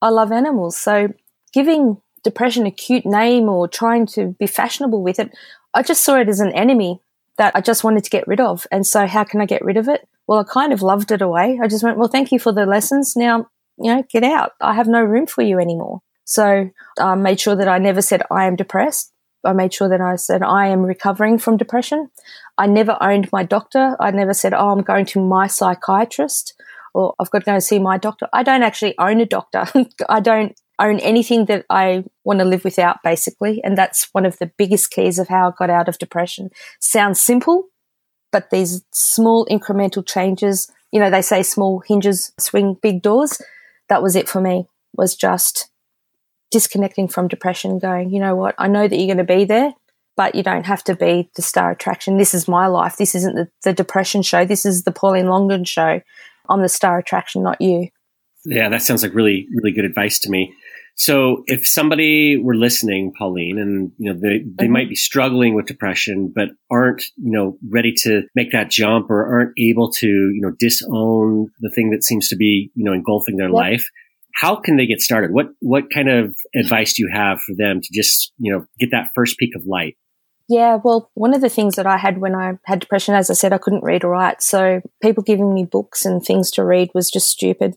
I 0.00 0.10
love 0.10 0.30
animals. 0.30 0.76
So 0.76 1.12
giving 1.52 2.00
depression 2.22 2.64
a 2.64 2.70
cute 2.70 3.04
name 3.04 3.48
or 3.48 3.66
trying 3.66 4.06
to 4.14 4.36
be 4.38 4.46
fashionable 4.46 5.02
with 5.02 5.18
it, 5.18 5.36
I 5.74 5.82
just 5.82 6.04
saw 6.04 6.14
it 6.20 6.28
as 6.28 6.38
an 6.38 6.52
enemy 6.52 7.00
that 7.38 7.56
I 7.56 7.62
just 7.62 7.82
wanted 7.82 8.04
to 8.04 8.10
get 8.10 8.28
rid 8.28 8.38
of. 8.38 8.68
And 8.70 8.86
so 8.86 9.08
how 9.08 9.24
can 9.24 9.40
I 9.40 9.46
get 9.46 9.64
rid 9.64 9.78
of 9.78 9.88
it? 9.88 10.06
Well, 10.28 10.38
I 10.38 10.44
kind 10.44 10.72
of 10.72 10.80
loved 10.80 11.10
it 11.10 11.22
away. 11.22 11.58
I 11.60 11.66
just 11.66 11.82
went, 11.82 11.98
well, 11.98 12.06
thank 12.06 12.30
you 12.30 12.38
for 12.38 12.52
the 12.52 12.66
lessons. 12.66 13.16
Now, 13.16 13.48
you 13.78 13.92
know, 13.92 14.04
get 14.08 14.22
out. 14.22 14.52
I 14.60 14.74
have 14.74 14.86
no 14.86 15.02
room 15.02 15.26
for 15.26 15.42
you 15.42 15.58
anymore. 15.58 16.02
So 16.26 16.70
I 17.00 17.14
made 17.14 17.40
sure 17.40 17.56
that 17.56 17.68
I 17.68 17.78
never 17.78 18.02
said 18.02 18.22
I 18.30 18.46
am 18.46 18.56
depressed. 18.56 19.12
I 19.44 19.52
made 19.52 19.72
sure 19.72 19.88
that 19.88 20.00
I 20.00 20.16
said 20.16 20.42
I 20.42 20.66
am 20.66 20.82
recovering 20.82 21.38
from 21.38 21.56
depression. 21.56 22.10
I 22.58 22.66
never 22.66 22.98
owned 23.00 23.30
my 23.32 23.44
doctor. 23.44 23.96
I 24.00 24.10
never 24.10 24.34
said, 24.34 24.52
oh, 24.52 24.70
I'm 24.70 24.82
going 24.82 25.06
to 25.06 25.20
my 25.24 25.46
psychiatrist 25.46 26.54
or 26.94 27.14
I've 27.18 27.30
got 27.30 27.40
to 27.40 27.44
go 27.44 27.58
see 27.60 27.78
my 27.78 27.96
doctor. 27.96 28.26
I 28.32 28.42
don't 28.42 28.62
actually 28.62 28.98
own 28.98 29.20
a 29.20 29.26
doctor. 29.26 29.66
I 30.08 30.20
don't 30.20 30.58
own 30.78 30.98
anything 31.00 31.44
that 31.46 31.64
I 31.70 32.04
want 32.24 32.40
to 32.40 32.44
live 32.44 32.64
without, 32.64 33.02
basically. 33.04 33.62
And 33.62 33.78
that's 33.78 34.08
one 34.12 34.26
of 34.26 34.38
the 34.38 34.50
biggest 34.58 34.90
keys 34.90 35.18
of 35.18 35.28
how 35.28 35.48
I 35.48 35.52
got 35.56 35.70
out 35.70 35.88
of 35.88 35.98
depression. 35.98 36.50
Sounds 36.80 37.20
simple, 37.20 37.68
but 38.32 38.50
these 38.50 38.84
small 38.92 39.46
incremental 39.46 40.06
changes, 40.06 40.70
you 40.90 40.98
know, 40.98 41.10
they 41.10 41.22
say 41.22 41.42
small 41.42 41.82
hinges 41.86 42.32
swing 42.38 42.76
big 42.82 43.00
doors. 43.00 43.40
That 43.88 44.02
was 44.02 44.16
it 44.16 44.28
for 44.28 44.40
me, 44.40 44.66
was 44.96 45.14
just 45.14 45.70
disconnecting 46.50 47.08
from 47.08 47.28
depression, 47.28 47.78
going, 47.78 48.10
you 48.10 48.20
know 48.20 48.34
what, 48.34 48.54
I 48.58 48.68
know 48.68 48.86
that 48.86 48.96
you're 48.96 49.14
going 49.14 49.26
to 49.26 49.34
be 49.34 49.44
there, 49.44 49.72
but 50.16 50.34
you 50.34 50.42
don't 50.42 50.66
have 50.66 50.82
to 50.84 50.94
be 50.94 51.30
the 51.36 51.42
star 51.42 51.70
attraction. 51.70 52.16
This 52.16 52.34
is 52.34 52.48
my 52.48 52.66
life. 52.66 52.96
This 52.96 53.14
isn't 53.14 53.34
the, 53.34 53.48
the 53.64 53.72
depression 53.72 54.22
show. 54.22 54.44
This 54.44 54.64
is 54.64 54.84
the 54.84 54.92
Pauline 54.92 55.26
Longdon 55.26 55.64
show. 55.64 56.00
I'm 56.48 56.62
the 56.62 56.68
star 56.68 56.98
attraction, 56.98 57.42
not 57.42 57.60
you. 57.60 57.88
Yeah, 58.44 58.68
that 58.68 58.82
sounds 58.82 59.02
like 59.02 59.14
really, 59.14 59.48
really 59.52 59.72
good 59.72 59.84
advice 59.84 60.20
to 60.20 60.30
me. 60.30 60.54
So 60.98 61.44
if 61.46 61.66
somebody 61.66 62.38
were 62.38 62.54
listening, 62.54 63.12
Pauline, 63.18 63.58
and 63.58 63.92
you 63.98 64.12
know 64.12 64.18
they, 64.18 64.38
they 64.38 64.64
mm-hmm. 64.64 64.72
might 64.72 64.88
be 64.88 64.94
struggling 64.94 65.54
with 65.54 65.66
depression, 65.66 66.32
but 66.34 66.48
aren't 66.70 67.02
you 67.16 67.30
know 67.30 67.58
ready 67.68 67.92
to 67.98 68.22
make 68.34 68.50
that 68.52 68.70
jump 68.70 69.10
or 69.10 69.26
aren't 69.26 69.52
able 69.58 69.92
to 69.92 70.06
you 70.06 70.40
know 70.40 70.52
disown 70.58 71.50
the 71.60 71.70
thing 71.70 71.90
that 71.90 72.02
seems 72.02 72.28
to 72.28 72.36
be 72.36 72.70
you 72.74 72.82
know 72.82 72.94
engulfing 72.94 73.36
their 73.36 73.48
yep. 73.48 73.54
life, 73.54 73.84
how 74.36 74.54
can 74.54 74.76
they 74.76 74.86
get 74.86 75.00
started? 75.00 75.32
What 75.32 75.46
what 75.60 75.84
kind 75.92 76.08
of 76.08 76.36
advice 76.54 76.94
do 76.94 77.02
you 77.02 77.10
have 77.12 77.40
for 77.40 77.54
them 77.56 77.80
to 77.80 77.88
just 77.92 78.32
you 78.38 78.52
know 78.52 78.66
get 78.78 78.90
that 78.92 79.10
first 79.14 79.38
peak 79.38 79.56
of 79.56 79.66
light? 79.66 79.96
Yeah, 80.48 80.78
well, 80.82 81.10
one 81.14 81.34
of 81.34 81.40
the 81.40 81.48
things 81.48 81.74
that 81.74 81.86
I 81.86 81.96
had 81.96 82.18
when 82.18 82.34
I 82.36 82.52
had 82.66 82.78
depression, 82.78 83.14
as 83.14 83.30
I 83.30 83.34
said, 83.34 83.52
I 83.52 83.58
couldn't 83.58 83.82
read 83.82 84.04
or 84.04 84.10
write. 84.10 84.42
So 84.42 84.80
people 85.02 85.24
giving 85.24 85.52
me 85.52 85.64
books 85.64 86.04
and 86.04 86.22
things 86.22 86.52
to 86.52 86.64
read 86.64 86.90
was 86.94 87.10
just 87.10 87.28
stupid. 87.28 87.74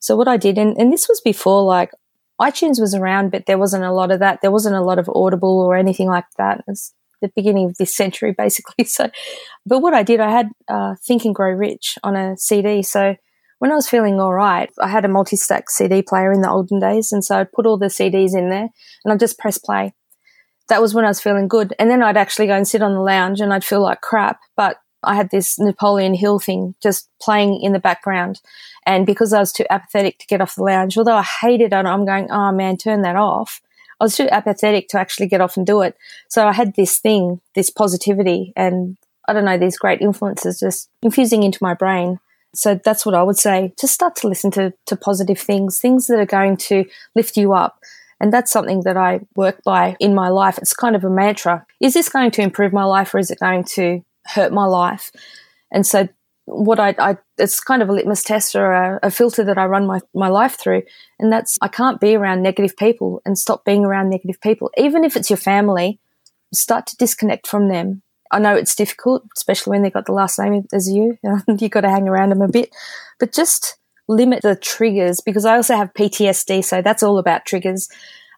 So 0.00 0.16
what 0.16 0.26
I 0.26 0.36
did, 0.36 0.58
and, 0.58 0.76
and 0.78 0.92
this 0.92 1.08
was 1.08 1.20
before 1.20 1.62
like 1.62 1.92
iTunes 2.40 2.80
was 2.80 2.92
around, 2.92 3.30
but 3.30 3.46
there 3.46 3.58
wasn't 3.58 3.84
a 3.84 3.92
lot 3.92 4.10
of 4.10 4.18
that. 4.18 4.40
There 4.40 4.50
wasn't 4.50 4.74
a 4.74 4.82
lot 4.82 4.98
of 4.98 5.08
Audible 5.14 5.60
or 5.60 5.76
anything 5.76 6.08
like 6.08 6.24
that. 6.38 6.64
It's 6.66 6.92
the 7.20 7.30
beginning 7.36 7.66
of 7.66 7.76
this 7.76 7.94
century, 8.02 8.34
basically. 8.36 8.84
So, 8.84 9.10
but 9.64 9.78
what 9.78 9.94
I 9.94 10.02
did, 10.02 10.18
I 10.18 10.30
had 10.30 10.48
uh, 10.66 10.96
Think 11.06 11.24
and 11.24 11.34
Grow 11.34 11.52
Rich 11.52 11.98
on 12.02 12.16
a 12.16 12.36
CD. 12.36 12.82
So 12.82 13.14
when 13.58 13.72
I 13.72 13.74
was 13.74 13.88
feeling 13.88 14.20
all 14.20 14.32
right, 14.32 14.70
I 14.80 14.88
had 14.88 15.04
a 15.04 15.08
multi-stack 15.08 15.70
CD 15.70 16.02
player 16.02 16.32
in 16.32 16.42
the 16.42 16.50
olden 16.50 16.78
days, 16.78 17.12
and 17.12 17.24
so 17.24 17.38
I'd 17.38 17.52
put 17.52 17.66
all 17.66 17.78
the 17.78 17.86
CDs 17.86 18.36
in 18.36 18.50
there, 18.50 18.68
and 19.04 19.12
I'd 19.12 19.20
just 19.20 19.38
press 19.38 19.58
play. 19.58 19.94
That 20.68 20.82
was 20.82 20.94
when 20.94 21.04
I 21.04 21.08
was 21.08 21.20
feeling 21.20 21.48
good, 21.48 21.74
and 21.78 21.90
then 21.90 22.02
I'd 22.02 22.16
actually 22.16 22.46
go 22.46 22.54
and 22.54 22.68
sit 22.68 22.82
on 22.82 22.94
the 22.94 23.00
lounge, 23.00 23.40
and 23.40 23.52
I'd 23.52 23.64
feel 23.64 23.82
like 23.82 24.00
crap, 24.00 24.40
but 24.56 24.78
I 25.02 25.14
had 25.14 25.30
this 25.30 25.58
Napoleon 25.58 26.14
Hill 26.14 26.38
thing 26.38 26.74
just 26.82 27.08
playing 27.20 27.60
in 27.62 27.72
the 27.72 27.78
background. 27.78 28.40
And 28.84 29.06
because 29.06 29.32
I 29.32 29.38
was 29.38 29.52
too 29.52 29.64
apathetic 29.70 30.18
to 30.18 30.26
get 30.26 30.40
off 30.40 30.56
the 30.56 30.64
lounge, 30.64 30.98
although 30.98 31.16
I 31.16 31.22
hated 31.22 31.72
it, 31.72 31.86
I'm 31.86 32.04
going, 32.04 32.30
oh 32.30 32.52
man, 32.52 32.76
turn 32.76 33.02
that 33.02 33.16
off. 33.16 33.60
I 34.00 34.04
was 34.04 34.16
too 34.16 34.28
apathetic 34.30 34.88
to 34.88 34.98
actually 34.98 35.26
get 35.26 35.40
off 35.40 35.56
and 35.56 35.66
do 35.66 35.82
it. 35.82 35.96
So 36.28 36.46
I 36.46 36.52
had 36.52 36.74
this 36.74 36.98
thing, 36.98 37.40
this 37.54 37.70
positivity, 37.70 38.52
and 38.56 38.96
I 39.26 39.32
don't 39.32 39.44
know, 39.44 39.58
these 39.58 39.78
great 39.78 40.00
influences 40.00 40.60
just 40.60 40.88
infusing 41.02 41.42
into 41.42 41.58
my 41.60 41.74
brain. 41.74 42.18
So 42.54 42.80
that's 42.82 43.04
what 43.04 43.14
I 43.14 43.22
would 43.22 43.38
say. 43.38 43.72
Just 43.78 43.94
start 43.94 44.16
to 44.16 44.28
listen 44.28 44.50
to, 44.52 44.72
to 44.86 44.96
positive 44.96 45.38
things, 45.38 45.78
things 45.78 46.06
that 46.06 46.18
are 46.18 46.26
going 46.26 46.56
to 46.56 46.84
lift 47.14 47.36
you 47.36 47.52
up. 47.52 47.80
And 48.20 48.32
that's 48.32 48.50
something 48.50 48.82
that 48.82 48.96
I 48.96 49.20
work 49.36 49.62
by 49.64 49.96
in 50.00 50.14
my 50.14 50.28
life. 50.28 50.58
It's 50.58 50.74
kind 50.74 50.96
of 50.96 51.04
a 51.04 51.10
mantra. 51.10 51.64
Is 51.80 51.94
this 51.94 52.08
going 52.08 52.32
to 52.32 52.42
improve 52.42 52.72
my 52.72 52.84
life 52.84 53.14
or 53.14 53.18
is 53.18 53.30
it 53.30 53.38
going 53.38 53.64
to 53.74 54.02
hurt 54.28 54.52
my 54.52 54.64
life. 54.64 55.10
And 55.70 55.86
so 55.86 56.08
what 56.44 56.80
I, 56.80 56.94
I, 56.98 57.18
it's 57.36 57.60
kind 57.60 57.82
of 57.82 57.88
a 57.88 57.92
litmus 57.92 58.22
test 58.22 58.54
or 58.54 58.72
a, 58.72 58.98
a, 59.02 59.10
filter 59.10 59.44
that 59.44 59.58
I 59.58 59.66
run 59.66 59.86
my, 59.86 60.00
my 60.14 60.28
life 60.28 60.58
through. 60.58 60.82
And 61.18 61.30
that's, 61.30 61.58
I 61.60 61.68
can't 61.68 62.00
be 62.00 62.14
around 62.14 62.42
negative 62.42 62.76
people 62.76 63.20
and 63.26 63.38
stop 63.38 63.64
being 63.64 63.84
around 63.84 64.08
negative 64.08 64.40
people. 64.40 64.70
Even 64.76 65.04
if 65.04 65.16
it's 65.16 65.28
your 65.28 65.36
family, 65.36 66.00
start 66.54 66.86
to 66.86 66.96
disconnect 66.96 67.46
from 67.46 67.68
them. 67.68 68.02
I 68.30 68.38
know 68.38 68.54
it's 68.54 68.74
difficult, 68.74 69.24
especially 69.36 69.70
when 69.72 69.82
they've 69.82 69.92
got 69.92 70.06
the 70.06 70.12
last 70.12 70.38
name 70.38 70.66
as 70.72 70.88
you. 70.90 71.18
You've 71.48 71.70
got 71.70 71.82
to 71.82 71.90
hang 71.90 72.08
around 72.08 72.30
them 72.30 72.42
a 72.42 72.48
bit, 72.48 72.70
but 73.18 73.32
just 73.32 73.76
limit 74.08 74.42
the 74.42 74.56
triggers 74.56 75.20
because 75.20 75.44
I 75.44 75.56
also 75.56 75.76
have 75.76 75.92
PTSD. 75.94 76.64
So 76.64 76.82
that's 76.82 77.02
all 77.02 77.18
about 77.18 77.46
triggers. 77.46 77.88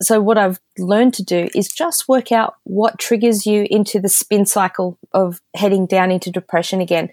So 0.03 0.21
what 0.21 0.39
I've 0.39 0.59
learned 0.79 1.15
to 1.15 1.23
do 1.23 1.49
is 1.55 1.69
just 1.69 2.09
work 2.09 2.33
out 2.33 2.57
what 2.65 2.99
triggers 2.99 3.47
you 3.47 3.67
into 3.71 4.01
the 4.01 4.09
spin 4.09 4.47
cycle 4.47 4.99
of 5.13 5.41
heading 5.55 5.87
down 5.87 6.11
into 6.11 6.31
depression 6.31 6.81
again. 6.81 7.11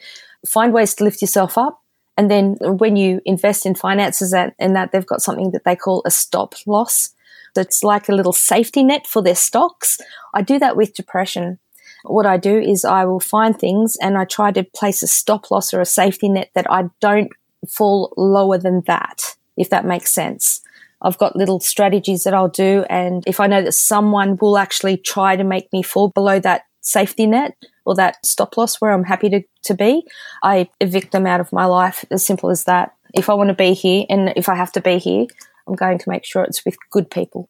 Find 0.48 0.74
ways 0.74 0.96
to 0.96 1.04
lift 1.04 1.22
yourself 1.22 1.58
up. 1.58 1.82
And 2.18 2.32
then 2.32 2.58
when 2.62 2.96
you 2.96 3.22
invest 3.26 3.66
in 3.66 3.76
finances 3.76 4.34
and 4.34 4.76
that 4.76 4.92
they've 4.92 5.06
got 5.06 5.22
something 5.22 5.52
that 5.52 5.66
they 5.66 5.76
call 5.76 6.02
a 6.06 6.12
stop 6.12 6.56
loss. 6.66 7.10
It's 7.56 7.84
like 7.84 8.08
a 8.08 8.14
little 8.14 8.34
safety 8.34 8.84
net 8.84 9.08
for 9.08 9.22
their 9.22 9.36
stocks. 9.36 10.00
I 10.34 10.42
do 10.42 10.60
that 10.60 10.78
with 10.78 10.94
depression. 10.94 11.60
What 12.08 12.26
I 12.26 12.38
do 12.38 12.58
is 12.58 12.86
I 12.86 13.06
will 13.06 13.20
find 13.20 13.58
things 13.58 13.98
and 14.02 14.18
I 14.18 14.26
try 14.26 14.52
to 14.52 14.64
place 14.64 15.04
a 15.04 15.08
stop 15.08 15.52
loss 15.52 15.74
or 15.74 15.82
a 15.82 15.86
safety 15.86 16.30
net 16.30 16.50
that 16.56 16.70
I 16.72 16.90
don't 17.02 17.32
fall 17.68 18.14
lower 18.18 18.58
than 18.58 18.84
that, 18.88 19.36
if 19.56 19.70
that 19.70 19.86
makes 19.86 20.12
sense. 20.12 20.62
I've 21.02 21.18
got 21.18 21.36
little 21.36 21.60
strategies 21.60 22.24
that 22.24 22.34
I'll 22.34 22.50
do. 22.50 22.86
And 22.90 23.24
if 23.28 23.40
I 23.40 23.48
know 23.48 23.62
that 23.62 23.74
someone 23.74 24.38
will 24.42 24.58
actually 24.58 24.98
try 24.98 25.36
to 25.36 25.44
make 25.44 25.72
me 25.72 25.84
fall 25.84 26.10
below 26.10 26.40
that 26.40 26.64
safety 26.82 27.28
net 27.28 27.56
or 27.86 27.96
that 27.96 28.26
stop 28.26 28.58
loss 28.58 28.82
where 28.82 28.92
I'm 28.92 29.04
happy 29.04 29.30
to, 29.30 29.42
to 29.64 29.74
be, 29.74 30.08
I 30.44 30.70
evict 30.80 31.12
them 31.12 31.28
out 31.28 31.40
of 31.40 31.54
my 31.54 31.66
life. 31.66 32.04
As 32.10 32.26
simple 32.26 32.50
as 32.50 32.64
that. 32.64 32.94
If 33.14 33.30
I 33.30 33.34
want 33.34 33.50
to 33.50 33.54
be 33.54 33.74
here 33.74 34.06
and 34.10 34.34
if 34.36 34.50
I 34.50 34.56
have 34.56 34.72
to 34.74 34.82
be 34.82 34.98
here, 34.98 35.28
I'm 35.68 35.76
going 35.76 35.98
to 35.98 36.10
make 36.10 36.26
sure 36.26 36.44
it's 36.44 36.66
with 36.66 36.78
good 36.92 37.12
people. 37.12 37.50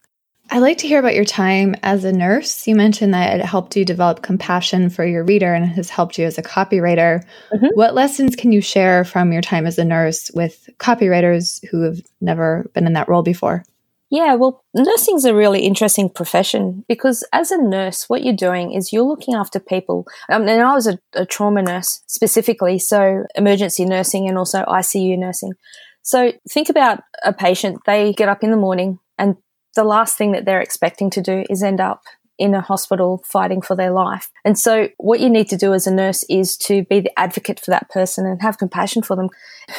I'd 0.50 0.60
like 0.60 0.78
to 0.78 0.88
hear 0.88 0.98
about 0.98 1.14
your 1.14 1.26
time 1.26 1.74
as 1.82 2.04
a 2.04 2.12
nurse. 2.12 2.66
You 2.66 2.74
mentioned 2.74 3.12
that 3.12 3.38
it 3.38 3.44
helped 3.44 3.76
you 3.76 3.84
develop 3.84 4.22
compassion 4.22 4.88
for 4.88 5.04
your 5.04 5.22
reader 5.22 5.52
and 5.52 5.66
has 5.66 5.90
helped 5.90 6.16
you 6.16 6.24
as 6.24 6.38
a 6.38 6.42
copywriter. 6.42 7.22
Mm-hmm. 7.52 7.66
What 7.74 7.94
lessons 7.94 8.34
can 8.34 8.52
you 8.52 8.62
share 8.62 9.04
from 9.04 9.32
your 9.32 9.42
time 9.42 9.66
as 9.66 9.78
a 9.78 9.84
nurse 9.84 10.30
with 10.32 10.70
copywriters 10.78 11.66
who 11.68 11.82
have 11.82 11.98
never 12.22 12.70
been 12.72 12.86
in 12.86 12.94
that 12.94 13.08
role 13.08 13.22
before? 13.22 13.62
Yeah, 14.10 14.36
well, 14.36 14.64
nursing 14.74 15.16
is 15.16 15.26
a 15.26 15.34
really 15.34 15.66
interesting 15.66 16.08
profession 16.08 16.82
because 16.88 17.26
as 17.30 17.50
a 17.50 17.60
nurse, 17.60 18.08
what 18.08 18.24
you're 18.24 18.34
doing 18.34 18.72
is 18.72 18.90
you're 18.90 19.02
looking 19.02 19.34
after 19.34 19.60
people. 19.60 20.06
Um, 20.30 20.48
and 20.48 20.62
I 20.62 20.72
was 20.72 20.86
a, 20.86 20.98
a 21.12 21.26
trauma 21.26 21.60
nurse 21.60 22.00
specifically, 22.06 22.78
so 22.78 23.26
emergency 23.34 23.84
nursing 23.84 24.26
and 24.26 24.38
also 24.38 24.64
ICU 24.64 25.18
nursing. 25.18 25.52
So 26.00 26.32
think 26.48 26.70
about 26.70 27.00
a 27.22 27.34
patient. 27.34 27.80
They 27.84 28.14
get 28.14 28.30
up 28.30 28.42
in 28.42 28.50
the 28.50 28.56
morning 28.56 28.98
and 29.18 29.36
the 29.78 29.84
last 29.84 30.18
thing 30.18 30.32
that 30.32 30.44
they're 30.44 30.60
expecting 30.60 31.08
to 31.08 31.22
do 31.22 31.44
is 31.48 31.62
end 31.62 31.80
up 31.80 32.02
in 32.36 32.52
a 32.52 32.60
hospital 32.60 33.22
fighting 33.24 33.62
for 33.62 33.76
their 33.76 33.92
life. 33.92 34.28
And 34.44 34.58
so 34.58 34.88
what 34.98 35.20
you 35.20 35.30
need 35.30 35.48
to 35.50 35.56
do 35.56 35.72
as 35.72 35.86
a 35.86 35.94
nurse 35.94 36.24
is 36.28 36.56
to 36.56 36.82
be 36.82 36.98
the 36.98 37.16
advocate 37.16 37.60
for 37.60 37.70
that 37.70 37.88
person 37.88 38.26
and 38.26 38.42
have 38.42 38.58
compassion 38.58 39.02
for 39.02 39.14
them. 39.14 39.28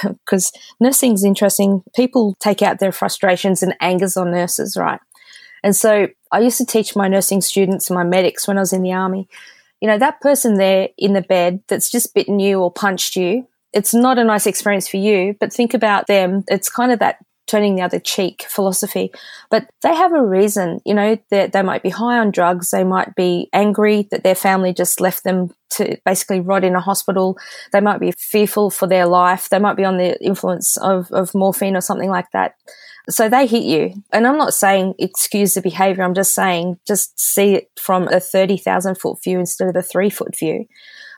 because 0.26 0.54
nursing 0.80 1.16
is 1.16 1.26
interesting. 1.26 1.84
People 1.94 2.38
take 2.40 2.62
out 2.62 2.80
their 2.80 2.94
frustrations 2.94 3.62
and 3.62 3.76
angers 3.82 4.16
on 4.16 4.32
nurses, 4.32 4.78
right? 4.78 5.02
And 5.66 5.76
so 5.76 6.08
I 6.32 6.40
used 6.40 6.60
to 6.60 6.66
teach 6.66 6.96
my 6.96 7.10
nursing 7.10 7.42
students 7.42 7.90
and 7.90 7.96
my 7.96 8.06
medics 8.06 8.48
when 8.48 8.58
I 8.58 8.62
was 8.62 8.72
in 8.72 8.84
the 8.84 8.94
army. 8.94 9.28
You 9.82 9.90
know, 9.90 9.98
that 9.98 10.22
person 10.22 10.56
there 10.56 10.88
in 10.98 11.12
the 11.12 11.22
bed 11.22 11.62
that's 11.68 11.92
just 11.92 12.14
bitten 12.14 12.40
you 12.40 12.62
or 12.62 12.72
punched 12.72 13.18
you, 13.18 13.50
it's 13.74 13.94
not 13.94 14.18
a 14.18 14.24
nice 14.24 14.48
experience 14.48 14.88
for 14.88 14.98
you, 14.98 15.36
but 15.42 15.52
think 15.52 15.74
about 15.74 16.08
them. 16.08 16.46
It's 16.48 16.70
kind 16.70 16.94
of 16.94 17.00
that 17.00 17.18
turning 17.50 17.76
the 17.76 17.82
other 17.82 18.00
cheek 18.00 18.46
philosophy. 18.48 19.12
But 19.50 19.70
they 19.82 19.96
have 19.96 20.14
a 20.14 20.26
reason, 20.26 20.80
you 20.86 20.94
know, 20.94 21.18
that 21.32 21.52
they 21.52 21.62
might 21.62 21.84
be 21.84 21.90
high 21.90 22.20
on 22.20 22.32
drugs. 22.32 22.70
They 22.70 22.84
might 22.84 23.16
be 23.16 23.50
angry 23.54 24.08
that 24.12 24.24
their 24.24 24.36
family 24.36 24.74
just 24.74 25.02
left 25.02 25.24
them 25.24 25.50
to 25.72 25.98
basically 26.06 26.40
rot 26.40 26.64
in 26.64 26.76
a 26.76 26.80
hospital. 26.80 27.38
They 27.72 27.80
might 27.80 28.00
be 28.00 28.12
fearful 28.12 28.70
for 28.70 28.88
their 28.88 29.08
life. 29.08 29.50
They 29.50 29.60
might 29.60 29.78
be 29.78 29.86
on 29.86 29.98
the 29.98 30.22
influence 30.24 30.78
of, 30.78 31.12
of 31.12 31.34
morphine 31.34 31.76
or 31.76 31.82
something 31.82 32.10
like 32.10 32.30
that. 32.32 32.54
So 33.10 33.28
they 33.28 33.48
hit 33.48 33.64
you. 33.64 33.94
And 34.14 34.28
I'm 34.28 34.38
not 34.38 34.54
saying 34.54 34.94
excuse 35.00 35.56
the 35.56 35.62
behavior. 35.62 36.04
I'm 36.04 36.14
just 36.14 36.36
saying 36.36 36.78
just 36.88 37.20
see 37.20 37.56
it 37.56 37.72
from 37.80 38.08
a 38.10 38.20
30,000 38.20 38.96
foot 38.96 39.24
view 39.24 39.40
instead 39.40 39.68
of 39.68 39.76
a 39.76 39.82
three 39.82 40.12
foot 40.12 40.38
view. 40.38 40.66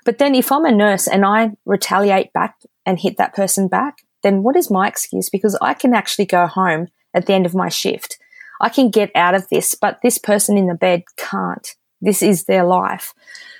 But 0.05 0.17
then 0.17 0.33
if 0.33 0.51
I'm 0.51 0.65
a 0.65 0.71
nurse 0.71 1.07
and 1.07 1.25
I 1.25 1.51
retaliate 1.65 2.33
back 2.33 2.55
and 2.85 2.99
hit 2.99 3.17
that 3.17 3.35
person 3.35 3.67
back, 3.67 4.03
then 4.23 4.43
what 4.43 4.55
is 4.55 4.71
my 4.71 4.87
excuse? 4.87 5.29
Because 5.29 5.57
I 5.61 5.73
can 5.73 5.93
actually 5.93 6.25
go 6.25 6.47
home 6.47 6.87
at 7.13 7.25
the 7.25 7.33
end 7.33 7.45
of 7.45 7.55
my 7.55 7.69
shift. 7.69 8.17
I 8.59 8.69
can 8.69 8.89
get 8.89 9.11
out 9.15 9.33
of 9.33 9.49
this, 9.49 9.75
but 9.75 9.99
this 10.03 10.17
person 10.17 10.57
in 10.57 10.67
the 10.67 10.75
bed 10.75 11.03
can't. 11.17 11.75
This 11.99 12.21
is 12.21 12.45
their 12.45 12.63
life. 12.63 13.13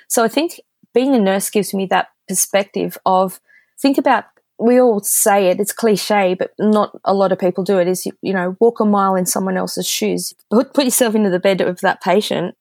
So 0.08 0.24
I 0.24 0.28
think 0.28 0.60
being 0.94 1.14
a 1.14 1.18
nurse 1.18 1.50
gives 1.50 1.74
me 1.74 1.86
that 1.86 2.08
perspective 2.28 2.98
of 3.04 3.40
think 3.78 3.98
about 3.98 4.24
we 4.58 4.80
all 4.80 5.00
say 5.00 5.48
it, 5.48 5.58
it's 5.58 5.72
cliche, 5.72 6.34
but 6.34 6.52
not 6.58 6.96
a 7.04 7.12
lot 7.12 7.32
of 7.32 7.38
people 7.38 7.64
do 7.64 7.78
it 7.78 7.88
is, 7.88 8.06
you, 8.06 8.12
you 8.22 8.32
know, 8.32 8.56
walk 8.60 8.78
a 8.78 8.84
mile 8.84 9.16
in 9.16 9.26
someone 9.26 9.56
else's 9.56 9.88
shoes. 9.88 10.34
Put, 10.50 10.72
put 10.72 10.84
yourself 10.84 11.16
into 11.16 11.30
the 11.30 11.40
bed 11.40 11.60
of 11.60 11.80
that 11.80 12.00
patient 12.00 12.54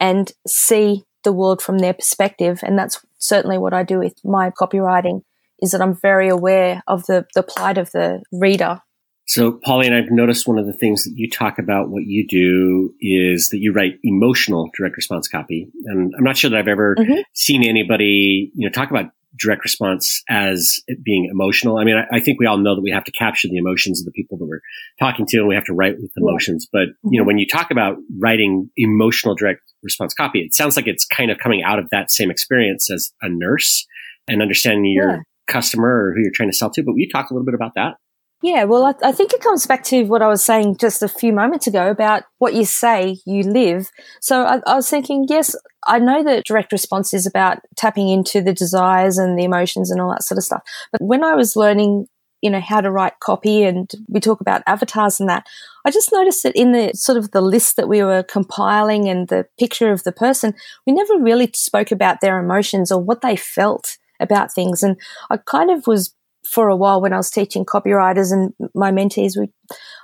and 0.00 0.32
see 0.46 1.04
the 1.24 1.32
world 1.32 1.60
from 1.60 1.78
their 1.78 1.92
perspective. 1.92 2.60
And 2.62 2.78
that's 2.78 3.04
certainly 3.18 3.58
what 3.58 3.74
I 3.74 3.82
do 3.82 3.98
with 3.98 4.14
my 4.24 4.50
copywriting 4.50 5.24
is 5.62 5.70
that 5.70 5.80
I'm 5.80 5.94
very 5.94 6.28
aware 6.28 6.82
of 6.86 7.06
the, 7.06 7.24
the 7.34 7.42
plight 7.42 7.78
of 7.78 7.90
the 7.92 8.22
reader. 8.32 8.80
So, 9.26 9.60
Pauline, 9.64 9.92
I've 9.92 10.10
noticed 10.10 10.48
one 10.48 10.58
of 10.58 10.66
the 10.66 10.72
things 10.72 11.04
that 11.04 11.12
you 11.14 11.30
talk 11.30 11.58
about 11.58 11.88
what 11.88 12.02
you 12.04 12.26
do 12.26 12.92
is 13.00 13.48
that 13.50 13.58
you 13.58 13.72
write 13.72 13.94
emotional 14.02 14.68
direct 14.76 14.96
response 14.96 15.28
copy. 15.28 15.70
And 15.86 16.12
I'm 16.18 16.24
not 16.24 16.36
sure 16.36 16.50
that 16.50 16.58
I've 16.58 16.68
ever 16.68 16.96
mm-hmm. 16.98 17.20
seen 17.32 17.66
anybody, 17.66 18.50
you 18.54 18.66
know, 18.66 18.70
talk 18.70 18.90
about 18.90 19.12
direct 19.38 19.62
response 19.64 20.22
as 20.28 20.80
it 20.86 21.02
being 21.02 21.28
emotional. 21.30 21.78
I 21.78 21.84
mean, 21.84 21.96
I, 21.96 22.16
I, 22.16 22.20
think 22.20 22.38
we 22.38 22.46
all 22.46 22.58
know 22.58 22.74
that 22.74 22.82
we 22.82 22.90
have 22.90 23.04
to 23.04 23.12
capture 23.12 23.48
the 23.48 23.56
emotions 23.56 24.00
of 24.00 24.04
the 24.04 24.12
people 24.12 24.36
that 24.36 24.44
we're 24.44 24.60
talking 24.98 25.24
to 25.28 25.38
and 25.38 25.48
we 25.48 25.54
have 25.54 25.64
to 25.64 25.72
write 25.72 25.94
with 25.98 26.10
emotions. 26.16 26.68
But, 26.70 26.88
you 27.04 27.12
know, 27.12 27.22
mm-hmm. 27.22 27.28
when 27.28 27.38
you 27.38 27.46
talk 27.46 27.70
about 27.70 27.96
writing 28.20 28.68
emotional 28.76 29.34
direct 29.34 29.62
response 29.82 30.12
copy, 30.12 30.40
it 30.40 30.52
sounds 30.52 30.76
like 30.76 30.86
it's 30.86 31.06
kind 31.06 31.30
of 31.30 31.38
coming 31.38 31.62
out 31.62 31.78
of 31.78 31.88
that 31.90 32.10
same 32.10 32.30
experience 32.30 32.90
as 32.90 33.12
a 33.22 33.28
nurse 33.30 33.86
and 34.28 34.42
understanding 34.42 34.92
your 34.92 35.10
yeah. 35.10 35.18
Customer 35.48 35.88
or 35.88 36.14
who 36.14 36.22
you're 36.22 36.32
trying 36.34 36.50
to 36.50 36.56
sell 36.56 36.70
to. 36.70 36.82
But 36.82 36.92
will 36.92 37.00
you 37.00 37.08
talk 37.08 37.30
a 37.30 37.34
little 37.34 37.46
bit 37.46 37.54
about 37.54 37.72
that? 37.74 37.96
Yeah, 38.42 38.64
well, 38.64 38.84
I, 38.84 38.94
I, 39.08 39.12
think 39.12 39.32
it 39.32 39.40
comes 39.40 39.68
back 39.68 39.84
to 39.84 40.02
what 40.04 40.20
I 40.20 40.26
was 40.26 40.42
saying 40.44 40.78
just 40.78 41.00
a 41.00 41.08
few 41.08 41.32
moments 41.32 41.68
ago 41.68 41.88
about 41.88 42.24
what 42.38 42.54
you 42.54 42.64
say, 42.64 43.18
you 43.24 43.44
live. 43.44 43.88
So 44.20 44.42
I, 44.42 44.60
I 44.66 44.74
was 44.74 44.90
thinking, 44.90 45.26
yes, 45.28 45.54
I 45.86 46.00
know 46.00 46.24
that 46.24 46.44
direct 46.44 46.72
response 46.72 47.14
is 47.14 47.24
about 47.24 47.58
tapping 47.76 48.08
into 48.08 48.42
the 48.42 48.52
desires 48.52 49.16
and 49.16 49.38
the 49.38 49.44
emotions 49.44 49.92
and 49.92 50.00
all 50.00 50.10
that 50.10 50.24
sort 50.24 50.38
of 50.38 50.44
stuff. 50.44 50.62
But 50.90 51.02
when 51.02 51.22
I 51.22 51.36
was 51.36 51.54
learning, 51.54 52.06
you 52.40 52.50
know, 52.50 52.60
how 52.60 52.80
to 52.80 52.90
write 52.90 53.20
copy 53.20 53.62
and 53.62 53.88
we 54.08 54.18
talk 54.18 54.40
about 54.40 54.62
avatars 54.66 55.20
and 55.20 55.28
that, 55.28 55.46
I 55.84 55.92
just 55.92 56.10
noticed 56.10 56.42
that 56.42 56.56
in 56.56 56.72
the 56.72 56.90
sort 56.94 57.18
of 57.18 57.30
the 57.30 57.40
list 57.40 57.76
that 57.76 57.88
we 57.88 58.02
were 58.02 58.24
compiling 58.24 59.08
and 59.08 59.28
the 59.28 59.46
picture 59.56 59.92
of 59.92 60.02
the 60.02 60.12
person, 60.12 60.54
we 60.84 60.92
never 60.92 61.16
really 61.16 61.48
spoke 61.54 61.92
about 61.92 62.20
their 62.20 62.40
emotions 62.40 62.90
or 62.90 63.00
what 63.00 63.20
they 63.20 63.36
felt 63.36 63.98
about 64.22 64.52
things. 64.52 64.82
And 64.82 64.96
I 65.30 65.36
kind 65.36 65.70
of 65.70 65.86
was 65.86 66.14
for 66.44 66.68
a 66.68 66.76
while 66.76 67.00
when 67.00 67.12
I 67.12 67.16
was 67.16 67.30
teaching 67.30 67.64
copywriters 67.64 68.32
and 68.32 68.52
my 68.74 68.90
mentees, 68.90 69.38
we 69.38 69.48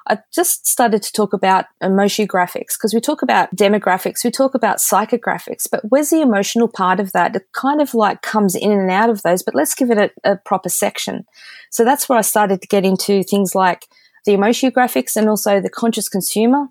I 0.07 0.19
just 0.33 0.67
started 0.67 1.03
to 1.03 1.13
talk 1.13 1.35
about 1.35 1.67
emojographics 1.83 2.79
because 2.79 2.95
we 2.95 3.01
talk 3.01 3.21
about 3.21 3.55
demographics, 3.55 4.25
we 4.25 4.31
talk 4.31 4.55
about 4.55 4.79
psychographics, 4.79 5.67
but 5.71 5.83
where's 5.89 6.11
the 6.11 6.23
emotional 6.23 6.69
part 6.69 6.99
of 6.99 7.13
that? 7.13 7.37
It 7.37 7.43
kind 7.53 7.83
of 7.83 7.93
like 7.93 8.23
comes 8.23 8.55
in 8.55 8.71
and 8.71 8.91
out 8.91 9.11
of 9.11 9.23
those, 9.23 9.43
but 9.43 9.55
let's 9.55 9.75
give 9.75 9.91
it 9.91 9.99
a, 9.99 10.33
a 10.33 10.37
proper 10.37 10.71
section. 10.71 11.27
So 11.71 11.85
that's 11.85 12.09
where 12.09 12.19
I 12.19 12.23
started 12.23 12.63
to 12.63 12.69
get 12.69 12.87
into 12.87 13.23
things 13.23 13.55
like 13.55 13.87
the 14.25 14.33
emojographics 14.33 15.15
and 15.17 15.29
also 15.29 15.61
the 15.61 15.69
conscious 15.69 16.09
consumer, 16.09 16.69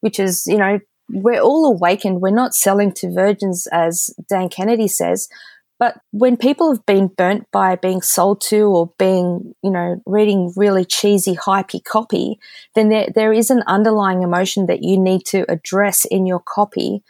which 0.00 0.20
is, 0.20 0.46
you 0.46 0.58
know, 0.58 0.78
we're 1.08 1.40
all 1.40 1.66
awakened. 1.66 2.20
We're 2.20 2.30
not 2.30 2.54
selling 2.54 2.92
to 2.94 3.12
virgins, 3.12 3.66
as 3.68 4.10
Dan 4.28 4.48
Kennedy 4.48 4.88
says. 4.88 5.28
But 5.78 6.00
when 6.10 6.36
people 6.36 6.72
have 6.72 6.86
been 6.86 7.08
burnt 7.08 7.50
by 7.50 7.76
being 7.76 8.00
sold 8.00 8.40
to 8.42 8.62
or 8.62 8.92
being, 8.98 9.54
you 9.62 9.70
know, 9.70 10.00
reading 10.06 10.52
really 10.56 10.84
cheesy, 10.84 11.36
hypey 11.36 11.84
copy, 11.84 12.38
then 12.74 12.88
there, 12.88 13.08
there 13.14 13.32
is 13.32 13.50
an 13.50 13.62
underlying 13.66 14.22
emotion 14.22 14.66
that 14.66 14.82
you 14.82 14.98
need 14.98 15.26
to 15.26 15.44
address 15.50 16.06
in 16.06 16.26
your 16.26 16.40
copy 16.40 17.02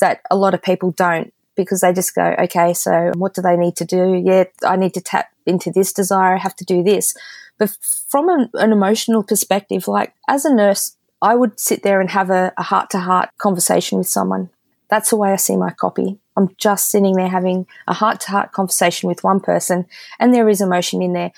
that 0.00 0.22
a 0.30 0.36
lot 0.36 0.54
of 0.54 0.62
people 0.62 0.90
don't 0.92 1.32
because 1.54 1.82
they 1.82 1.92
just 1.92 2.14
go, 2.14 2.34
okay, 2.38 2.72
so 2.72 3.12
what 3.16 3.34
do 3.34 3.42
they 3.42 3.56
need 3.56 3.76
to 3.76 3.84
do? 3.84 4.20
Yeah, 4.24 4.44
I 4.64 4.76
need 4.76 4.94
to 4.94 5.00
tap 5.00 5.30
into 5.46 5.70
this 5.70 5.92
desire. 5.92 6.34
I 6.34 6.38
have 6.38 6.56
to 6.56 6.64
do 6.64 6.82
this. 6.82 7.14
But 7.58 7.76
from 8.08 8.28
an, 8.28 8.50
an 8.54 8.72
emotional 8.72 9.22
perspective, 9.22 9.86
like 9.86 10.14
as 10.28 10.44
a 10.44 10.52
nurse, 10.52 10.96
I 11.22 11.34
would 11.34 11.60
sit 11.60 11.82
there 11.82 12.00
and 12.00 12.10
have 12.10 12.30
a 12.30 12.52
heart 12.58 12.90
to 12.90 12.98
heart 12.98 13.30
conversation 13.38 13.98
with 13.98 14.08
someone. 14.08 14.50
That's 14.94 15.10
the 15.10 15.16
way 15.16 15.32
I 15.32 15.36
see 15.36 15.56
my 15.56 15.72
copy. 15.72 16.20
I'm 16.36 16.50
just 16.56 16.88
sitting 16.88 17.16
there 17.16 17.28
having 17.28 17.66
a 17.88 17.92
heart 17.92 18.20
to 18.20 18.30
heart 18.30 18.52
conversation 18.52 19.08
with 19.08 19.24
one 19.24 19.40
person 19.40 19.86
and 20.20 20.32
there 20.32 20.48
is 20.48 20.60
emotion 20.60 21.02
in 21.02 21.14
there. 21.14 21.32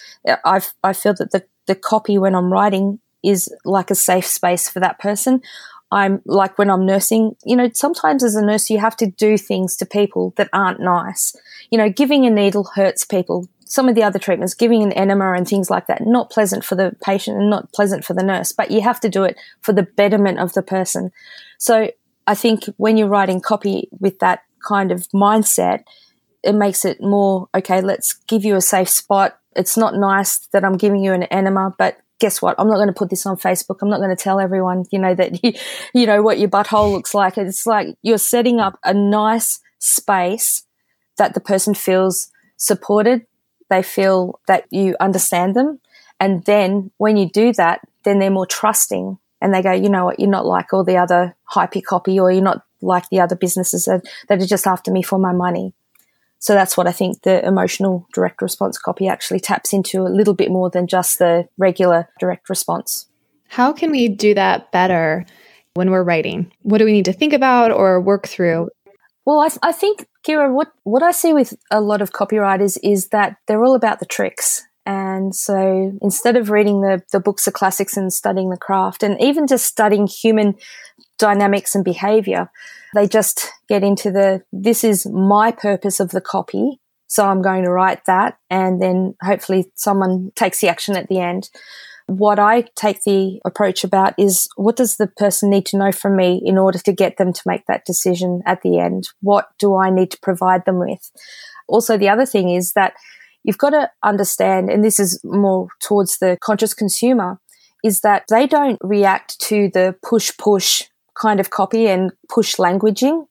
I, 0.45 0.61
I 0.85 0.93
feel 0.93 1.15
that 1.15 1.31
the, 1.31 1.43
the 1.65 1.75
copy 1.75 2.19
when 2.19 2.35
I'm 2.35 2.53
writing 2.53 3.01
is 3.23 3.51
like 3.65 3.91
a 3.91 3.95
safe 3.95 4.27
space 4.27 4.69
for 4.69 4.81
that 4.81 4.99
person. 4.99 5.41
I'm 5.91 6.21
like 6.27 6.59
when 6.59 6.69
I'm 6.69 6.85
nursing, 6.85 7.35
you 7.47 7.57
know, 7.57 7.71
sometimes 7.73 8.23
as 8.23 8.35
a 8.35 8.45
nurse, 8.45 8.69
you 8.69 8.79
have 8.79 8.97
to 8.99 9.07
do 9.07 9.39
things 9.39 9.75
to 9.77 9.87
people 9.87 10.35
that 10.37 10.51
aren't 10.53 10.81
nice. 10.81 11.35
You 11.71 11.79
know, 11.79 11.89
giving 11.89 12.27
a 12.27 12.31
needle 12.31 12.65
hurts 12.75 13.07
people. 13.07 13.49
Some 13.65 13.89
of 13.89 13.95
the 13.95 14.03
other 14.03 14.19
treatments, 14.19 14.53
giving 14.53 14.83
an 14.83 14.93
enema 14.93 15.33
and 15.33 15.49
things 15.49 15.71
like 15.71 15.87
that, 15.87 16.07
not 16.07 16.29
pleasant 16.29 16.63
for 16.63 16.75
the 16.75 16.95
patient 17.03 17.39
and 17.39 17.49
not 17.49 17.73
pleasant 17.73 18.05
for 18.05 18.13
the 18.13 18.23
nurse, 18.23 18.53
but 18.53 18.71
you 18.71 18.83
have 18.83 19.01
to 19.01 19.09
do 19.09 19.25
it 19.25 19.39
for 19.63 19.73
the 19.73 19.85
betterment 19.85 20.41
of 20.41 20.53
the 20.53 20.63
person. 20.63 21.11
So 21.57 21.89
I 22.27 22.35
think 22.35 22.65
when 22.77 22.97
you're 22.97 23.09
writing 23.09 23.41
copy 23.41 23.89
with 23.99 24.19
that 24.19 24.43
kind 24.67 24.91
of 24.91 25.07
mindset, 25.09 25.85
it 26.43 26.55
makes 26.55 26.85
it 26.85 27.01
more 27.01 27.49
okay, 27.55 27.81
let's 27.81 28.15
give 28.29 28.45
you 28.45 28.57
a 28.57 28.61
safe 28.61 28.89
spot. 28.89 29.39
It's 29.55 29.77
not 29.77 29.95
nice 29.95 30.39
that 30.53 30.65
I'm 30.65 30.77
giving 30.77 31.03
you 31.03 31.13
an 31.13 31.25
enema, 31.25 31.75
but 31.79 31.99
guess 32.19 32.41
what? 32.41 32.55
I'm 32.59 32.69
not 32.69 32.77
going 32.77 32.89
to 32.89 32.95
put 32.95 33.11
this 33.11 33.27
on 33.27 33.37
Facebook. 33.37 33.79
I'm 33.83 33.89
not 33.89 33.99
going 33.99 34.15
to 34.15 34.23
tell 34.23 34.41
everyone, 34.41 34.85
you 34.91 34.99
know, 34.99 35.15
that 35.15 35.43
you, 35.45 35.53
you 35.95 36.07
know, 36.07 36.23
what 36.23 36.39
your 36.39 36.49
butthole 36.49 36.93
looks 36.93 37.15
like. 37.15 37.39
It's 37.39 37.67
like 37.67 37.97
you're 38.03 38.19
setting 38.19 38.61
up 38.61 38.79
a 38.85 38.95
nice 38.95 39.61
space 39.79 40.65
that 41.19 41.35
the 41.35 41.41
person 41.41 41.75
feels 41.75 42.31
supported. 42.57 43.27
They 43.69 43.83
feel 43.83 44.41
that 44.47 44.65
you 44.71 44.97
understand 45.01 45.55
them. 45.55 45.81
And 46.21 46.45
then 46.45 46.91
when 46.99 47.17
you 47.17 47.29
do 47.29 47.53
that, 47.55 47.81
then 48.05 48.19
they're 48.19 48.31
more 48.31 48.47
trusting 48.47 49.19
and 49.41 49.53
they 49.53 49.63
go, 49.63 49.73
you 49.73 49.89
know 49.89 50.07
what, 50.07 50.21
you're 50.21 50.29
not 50.29 50.47
like 50.47 50.73
all 50.73 50.85
the 50.85 50.97
other 50.97 51.37
hypey 51.53 51.83
copy 51.83 52.19
or 52.19 52.31
you're 52.31 52.43
not 52.43 52.63
like 52.81 53.09
the 53.11 53.21
other 53.21 53.37
businesses 53.37 53.85
that, 53.87 54.05
that 54.29 54.43
are 54.43 54.47
just 54.47 54.67
after 54.67 54.91
me 54.91 55.03
for 55.03 55.19
my 55.19 55.33
money. 55.33 55.73
So 56.39 56.55
that's 56.55 56.77
what 56.77 56.87
I 56.87 56.93
think 56.93 57.23
the 57.23 57.45
emotional 57.45 58.07
direct 58.13 58.43
response 58.43 58.79
copy 58.79 59.09
actually 59.09 59.41
taps 59.41 59.73
into 59.73 60.03
a 60.03 60.09
little 60.09 60.35
bit 60.35 60.51
more 60.51 60.71
than 60.71 60.87
just 60.87 61.19
the 61.19 61.49
regular 61.57 62.09
direct 62.21 62.49
response. 62.49 63.07
How 63.49 63.73
can 63.73 63.91
we 63.91 64.09
do 64.09 64.35
that 64.35 64.71
better 64.71 65.25
when 65.75 65.91
we're 65.91 66.03
writing? 66.03 66.53
What 66.63 66.79
do 66.79 66.85
we 66.85 66.93
need 66.93 67.07
to 67.07 67.13
think 67.13 67.33
about 67.33 67.71
or 67.71 68.01
work 68.01 68.27
through? 68.27 68.71
Well, 69.25 69.41
I, 69.41 69.49
I 69.69 69.73
think, 69.73 70.07
Kira, 70.27 70.53
what, 70.53 70.73
what 70.85 71.03
I 71.03 71.11
see 71.11 71.33
with 71.33 71.55
a 71.71 71.81
lot 71.81 72.01
of 72.01 72.13
copywriters 72.13 72.79
is 72.83 73.09
that 73.09 73.37
they're 73.47 73.65
all 73.65 73.75
about 73.75 73.99
the 73.99 74.07
tricks. 74.07 74.63
And 74.87 75.35
so 75.35 75.93
instead 76.01 76.37
of 76.37 76.49
reading 76.49 76.81
the, 76.81 77.03
the 77.13 77.21
books 77.21 77.47
of 77.47 77.53
classics 77.53 77.97
and 77.97 78.13
studying 78.13 78.51
the 78.51 78.57
craft 78.57 79.03
and 79.03 79.21
even 79.21 79.47
just 79.47 79.67
studying 79.67 80.07
human 80.07 80.55
dynamics 81.19 81.75
and 81.75 81.85
behavior. 81.85 82.51
They 82.95 83.07
just 83.07 83.51
get 83.69 83.83
into 83.83 84.11
the, 84.11 84.43
this 84.53 84.85
is 84.85 85.07
my 85.07 85.51
purpose 85.51 86.01
of 86.01 86.11
the 86.11 86.21
copy. 86.21 86.81
So 87.09 87.27
I'm 87.27 87.43
going 87.43 87.65
to 87.65 87.71
write 87.71 88.05
that. 88.07 88.39
And 88.51 88.83
then 88.83 89.15
hopefully 89.23 89.71
someone 89.75 90.33
takes 90.35 90.61
the 90.61 90.69
action 90.69 90.97
at 90.97 91.09
the 91.09 91.21
end. 91.21 91.51
What 92.07 92.39
I 92.39 92.63
take 92.77 93.03
the 93.03 93.41
approach 93.45 93.83
about 93.83 94.15
is 94.17 94.49
what 94.57 94.77
does 94.77 94.97
the 94.97 95.09
person 95.09 95.51
need 95.51 95.67
to 95.67 95.79
know 95.79 95.91
from 95.91 96.17
me 96.17 96.41
in 96.45 96.57
order 96.57 96.79
to 96.79 96.93
get 96.93 97.17
them 97.17 97.33
to 97.33 97.43
make 97.47 97.67
that 97.67 97.85
decision 97.85 98.43
at 98.47 98.63
the 98.63 98.79
end? 98.79 99.09
What 99.21 99.49
do 99.59 99.77
I 99.77 99.91
need 99.91 100.13
to 100.13 100.21
provide 100.21 100.65
them 100.65 100.79
with? 100.79 101.11
Also, 101.67 101.97
the 101.99 102.09
other 102.09 102.27
thing 102.27 102.51
is 102.51 102.75
that 102.75 102.95
you've 103.47 103.59
got 103.59 103.71
to 103.71 103.91
understand, 104.03 104.69
and 104.69 104.85
this 104.85 105.01
is 105.01 105.21
more 105.25 105.69
towards 105.81 106.19
the 106.19 106.37
conscious 106.43 106.75
consumer, 106.75 107.39
is 107.85 108.01
that 108.01 108.25
they 108.29 108.47
don't 108.47 108.79
react 108.83 109.41
to 109.41 109.71
the 109.73 109.95
push 110.03 110.37
push 110.37 110.83
kind 111.19 111.41
of 111.41 111.51
copy 111.51 111.87
and 111.87 112.11
push 112.29 112.57
languaging. 112.57 113.27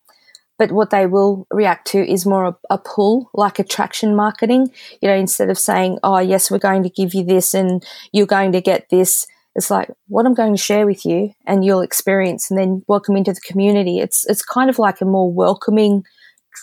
But 0.58 0.72
what 0.72 0.90
they 0.90 1.06
will 1.06 1.46
react 1.52 1.86
to 1.88 2.10
is 2.10 2.26
more 2.26 2.46
a, 2.46 2.56
a, 2.70 2.78
pull, 2.78 3.30
like 3.34 3.60
attraction 3.60 4.16
marketing. 4.16 4.72
You 5.02 5.10
know, 5.10 5.16
instead 5.16 5.50
of 5.50 5.60
saying, 5.60 6.00
oh, 6.02 6.20
yes, 6.20 6.50
we're 6.50 6.60
going 6.60 6.84
to 6.84 6.90
give 6.90 7.14
you 7.14 7.26
this 7.26 7.54
and 7.54 7.86
you're 8.14 8.26
going 8.26 8.54
to 8.54 8.62
get 8.62 8.90
this, 8.90 9.28
it's 9.56 9.70
like 9.70 9.92
what 10.08 10.26
I'm 10.26 10.34
going 10.34 10.56
to 10.56 10.62
share 10.62 10.86
with 10.86 11.06
you 11.06 11.34
and 11.46 11.66
you'll 11.66 11.82
experience 11.82 12.50
and 12.50 12.58
then 12.58 12.84
welcome 12.88 13.18
into 13.18 13.34
the 13.34 13.42
community. 13.42 14.00
It's, 14.00 14.26
it's 14.28 14.46
kind 14.46 14.70
of 14.70 14.80
like 14.80 15.02
a 15.02 15.06
more 15.06 15.32
welcoming, 15.32 16.06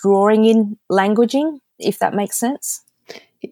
drawing 0.01 0.45
in 0.45 0.79
languaging, 0.91 1.59
if 1.77 1.99
that 1.99 2.15
makes 2.15 2.39
sense. 2.39 2.83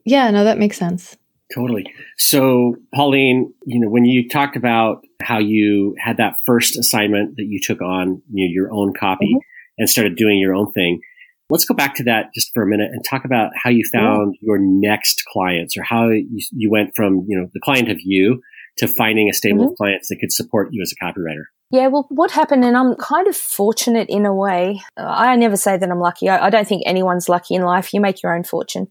Yeah, 0.06 0.32
no, 0.32 0.44
that 0.44 0.58
makes 0.58 0.78
sense. 0.78 1.18
Totally. 1.54 1.86
So, 2.18 2.76
Pauline, 2.96 3.54
you 3.66 3.80
know, 3.80 3.90
when 3.90 4.06
you 4.06 4.30
talked 4.30 4.56
about 4.56 5.06
how 5.22 5.40
you 5.40 5.96
had 6.00 6.18
that 6.18 6.36
first 6.46 6.78
assignment 6.78 7.36
that 7.36 7.46
you 7.48 7.60
took 7.62 7.82
on, 7.82 8.22
you 8.32 8.48
know, 8.48 8.52
your 8.54 8.72
own 8.72 8.94
copy 8.94 9.26
mm-hmm. 9.26 9.78
and 9.78 9.90
started 9.90 10.16
doing 10.16 10.40
your 10.40 10.56
own 10.56 10.72
thing, 10.72 11.02
let's 11.50 11.66
go 11.66 11.76
back 11.76 11.96
to 11.96 12.04
that 12.04 12.34
just 12.34 12.52
for 12.54 12.64
a 12.64 12.68
minute 12.68 12.90
and 12.94 13.04
talk 13.04 13.26
about 13.26 13.52
how 13.62 13.70
you 13.70 13.84
found 13.92 14.36
your 14.40 14.58
next 14.60 15.24
clients 15.26 15.76
or 15.76 15.84
how 15.84 16.08
you, 16.08 16.40
you, 16.52 16.72
went 16.72 16.96
from, 16.96 17.26
you 17.28 17.38
know, 17.38 17.50
the 17.54 17.60
client 17.60 17.90
of 17.90 17.98
you 18.02 18.42
to 18.78 18.88
finding 18.88 19.30
a 19.30 19.34
stable 19.34 19.64
mm-hmm. 19.64 19.72
of 19.72 19.78
clients 19.78 20.08
that 20.08 20.18
could 20.22 20.32
support 20.32 20.70
you 20.72 20.82
as 20.82 20.94
a 20.94 21.04
copywriter. 21.04 21.44
Yeah, 21.72 21.88
well, 21.88 22.06
what 22.10 22.32
happened, 22.32 22.66
and 22.66 22.76
I'm 22.76 22.96
kind 22.96 23.28
of 23.28 23.36
fortunate 23.36 24.10
in 24.10 24.26
a 24.26 24.34
way. 24.34 24.82
I 24.98 25.36
never 25.38 25.56
say 25.56 25.78
that 25.78 25.90
I'm 25.90 26.00
lucky. 26.00 26.28
I, 26.28 26.48
I 26.48 26.50
don't 26.50 26.68
think 26.68 26.84
anyone's 26.86 27.30
lucky 27.30 27.56
in 27.56 27.62
life. 27.62 27.94
You 27.94 28.02
make 28.02 28.22
your 28.22 28.36
own 28.36 28.44
fortune. 28.44 28.88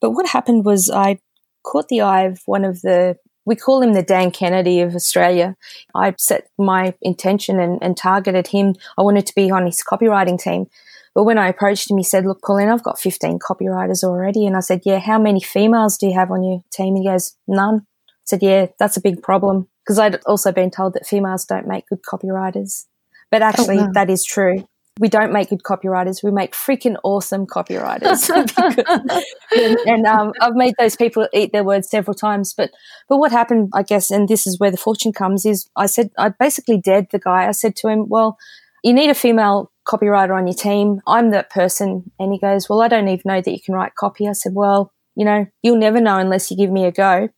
But 0.00 0.12
what 0.12 0.26
happened 0.26 0.64
was 0.64 0.90
I 0.90 1.18
caught 1.62 1.88
the 1.88 2.00
eye 2.00 2.22
of 2.22 2.40
one 2.46 2.64
of 2.64 2.80
the 2.80 3.16
we 3.44 3.56
call 3.56 3.82
him 3.82 3.92
the 3.92 4.04
Dan 4.04 4.30
Kennedy 4.30 4.80
of 4.80 4.94
Australia. 4.94 5.56
I 5.96 6.14
set 6.16 6.48
my 6.58 6.94
intention 7.02 7.58
and, 7.58 7.82
and, 7.82 7.96
targeted 7.96 8.46
him. 8.46 8.76
I 8.96 9.02
wanted 9.02 9.26
to 9.26 9.34
be 9.34 9.50
on 9.50 9.66
his 9.66 9.82
copywriting 9.82 10.40
team. 10.40 10.66
But 11.12 11.24
when 11.24 11.38
I 11.38 11.48
approached 11.48 11.90
him, 11.90 11.98
he 11.98 12.04
said, 12.04 12.24
Look, 12.24 12.40
Pauline, 12.42 12.68
I've 12.68 12.84
got 12.84 13.00
15 13.00 13.40
copywriters 13.40 14.04
already. 14.04 14.46
And 14.46 14.56
I 14.56 14.60
said, 14.60 14.82
Yeah, 14.84 15.00
how 15.00 15.18
many 15.18 15.40
females 15.40 15.98
do 15.98 16.06
you 16.06 16.14
have 16.14 16.30
on 16.30 16.44
your 16.44 16.62
team? 16.72 16.94
He 16.94 17.04
goes, 17.04 17.36
None. 17.48 17.80
I 17.80 18.24
said, 18.24 18.42
Yeah, 18.42 18.66
that's 18.78 18.96
a 18.96 19.02
big 19.02 19.22
problem. 19.22 19.68
Because 19.84 19.98
I'd 19.98 20.22
also 20.26 20.52
been 20.52 20.70
told 20.70 20.94
that 20.94 21.06
females 21.06 21.44
don't 21.44 21.66
make 21.66 21.88
good 21.88 22.02
copywriters. 22.02 22.86
But 23.30 23.42
actually, 23.42 23.78
oh, 23.78 23.84
wow. 23.86 23.90
that 23.94 24.10
is 24.10 24.24
true. 24.24 24.64
we 25.00 25.08
don't 25.08 25.32
make 25.32 25.48
good 25.48 25.62
copywriters. 25.62 26.22
We 26.22 26.30
make 26.30 26.52
freaking 26.52 26.96
awesome 27.02 27.46
copywriters. 27.46 28.28
and, 29.56 29.78
and 29.86 30.06
um, 30.06 30.32
I've 30.40 30.54
made 30.54 30.74
those 30.78 30.96
people 30.96 31.26
eat 31.32 31.50
their 31.52 31.64
words 31.64 31.88
several 31.88 32.14
times. 32.14 32.52
But 32.52 32.70
but 33.08 33.16
what 33.16 33.32
happened, 33.32 33.70
I 33.74 33.82
guess, 33.82 34.10
and 34.10 34.28
this 34.28 34.46
is 34.46 34.60
where 34.60 34.70
the 34.70 34.76
fortune 34.76 35.12
comes, 35.12 35.46
is 35.46 35.68
I 35.76 35.86
said 35.86 36.10
I 36.18 36.28
basically 36.28 36.78
dared 36.78 37.08
the 37.10 37.18
guy. 37.18 37.48
I 37.48 37.52
said 37.52 37.74
to 37.76 37.88
him, 37.88 38.08
"Well, 38.08 38.36
you 38.84 38.92
need 38.92 39.08
a 39.08 39.14
female 39.14 39.72
copywriter 39.88 40.36
on 40.36 40.46
your 40.46 40.54
team. 40.54 41.00
I'm 41.06 41.30
that 41.30 41.50
person." 41.50 42.10
And 42.18 42.32
he 42.32 42.38
goes, 42.38 42.68
"Well, 42.68 42.82
I 42.82 42.88
don't 42.88 43.08
even 43.08 43.22
know 43.24 43.40
that 43.40 43.50
you 43.50 43.60
can 43.60 43.74
write 43.74 43.94
copy." 43.94 44.28
I 44.28 44.32
said, 44.32 44.52
"Well, 44.54 44.92
you 45.16 45.24
know, 45.24 45.46
you'll 45.62 45.78
never 45.78 46.02
know 46.02 46.18
unless 46.18 46.50
you 46.50 46.56
give 46.56 46.70
me 46.70 46.84
a 46.84 46.92
go." 46.92 47.30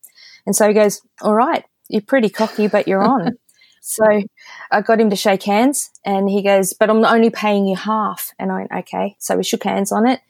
And 0.45 0.57
so 0.57 0.67
he 0.67 0.75
goes, 0.75 1.01
"All 1.23 1.35
right, 1.35 1.65
you're 1.89 2.03
pretty 2.03 2.29
cocky, 2.29 2.69
but 2.69 2.89
you're 2.89 3.03
on." 3.03 3.39
So 3.87 4.23
I 4.71 4.81
got 4.81 4.99
him 4.99 5.11
to 5.11 5.17
shake 5.17 5.43
hands 5.43 5.91
and 6.07 6.31
he 6.31 6.43
goes, 6.43 6.73
but 6.73 6.89
I'm 6.89 7.05
only 7.05 7.29
paying 7.29 7.67
you 7.67 7.77
half. 7.77 8.33
And 8.39 8.51
I 8.51 8.61
went, 8.61 8.73
okay. 8.73 9.15
So 9.19 9.37
we 9.37 9.45
shook 9.45 9.63
hands 9.63 9.93
on 9.93 10.09
it. 10.09 10.21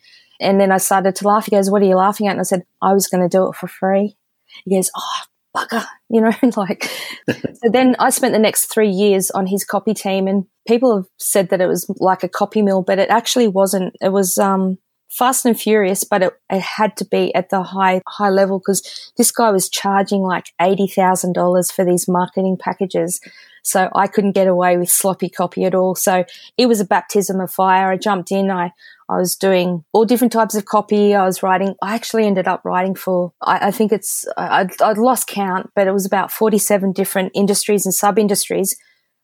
And 0.41 0.61
then 0.61 0.73
I 0.73 0.79
started 0.79 1.15
to 1.17 1.29
laugh. 1.29 1.45
He 1.45 1.53
goes, 1.53 1.71
what 1.71 1.81
are 1.81 1.87
you 1.87 1.95
laughing 1.95 2.27
at? 2.27 2.33
And 2.33 2.41
I 2.41 2.43
said, 2.43 2.65
I 2.83 2.93
was 2.93 3.07
going 3.07 3.23
to 3.23 3.29
do 3.29 3.49
it 3.49 3.55
for 3.55 3.69
free. 3.69 4.17
He 4.65 4.75
goes, 4.75 4.91
oh, 4.97 5.21
bugger, 5.57 5.87
you 6.11 6.21
know, 6.21 6.33
like, 6.57 6.91
so 7.29 7.71
then 7.71 7.95
I 8.01 8.11
spent 8.11 8.33
the 8.33 8.41
next 8.41 8.75
three 8.75 8.91
years 8.91 9.31
on 9.31 9.47
his 9.47 9.65
copy 9.65 9.95
team 9.95 10.27
and 10.27 10.47
people 10.67 10.97
have 10.97 11.07
said 11.19 11.51
that 11.51 11.61
it 11.61 11.69
was 11.69 11.89
like 12.01 12.25
a 12.25 12.29
copy 12.29 12.61
mill, 12.61 12.83
but 12.83 12.99
it 12.99 13.09
actually 13.09 13.47
wasn't. 13.47 13.95
It 14.01 14.11
was, 14.11 14.37
um, 14.37 14.79
fast 15.17 15.47
and 15.47 15.59
furious, 15.59 16.05
but 16.05 16.23
it, 16.23 16.33
it 16.51 16.61
had 16.61 16.97
to 16.97 17.05
be 17.05 17.35
at 17.35 17.51
the 17.51 17.63
high 17.63 18.03
high 18.07 18.31
level 18.31 18.59
because 18.59 19.13
this 19.17 19.31
guy 19.31 19.51
was 19.51 19.69
charging 19.69 20.23
like 20.23 20.47
eighty 20.61 20.87
thousand 20.87 21.35
dollars 21.35 21.71
for 21.71 21.85
these 21.85 22.09
marketing 22.09 22.57
packages. 22.59 23.21
So 23.67 23.89
I 23.95 24.09
couldn't 24.09 24.33
get 24.33 24.47
away 24.47 24.77
with 24.77 24.91
sloppy 24.91 25.31
copy 25.31 25.65
at 25.65 25.75
all. 25.75 25.95
So 25.95 26.25
it 26.59 26.67
was 26.67 26.81
a 26.81 26.85
baptism 26.85 27.41
of 27.41 27.51
fire. 27.51 27.91
I 27.91 27.97
jumped 27.97 28.31
in. 28.31 28.51
I 28.51 28.73
I 29.09 29.17
was 29.17 29.37
doing 29.37 29.85
all 29.93 30.05
different 30.05 30.33
types 30.33 30.55
of 30.55 30.65
copy. 30.67 31.15
I 31.15 31.25
was 31.25 31.43
writing. 31.43 31.75
I 31.81 31.95
actually 31.95 32.27
ended 32.27 32.47
up 32.47 32.63
writing 32.65 32.95
for. 32.95 33.33
I, 33.41 33.69
I 33.69 33.71
think 33.71 33.93
it's. 33.93 34.27
I, 34.37 34.69
I'd 34.83 34.99
lost 34.99 35.29
count, 35.29 35.71
but 35.75 35.87
it 35.87 35.93
was 35.93 36.05
about 36.05 36.31
forty-seven 36.31 36.93
different 36.93 37.33
industries 37.35 37.87
and 37.87 37.95
sub-industries 37.95 38.77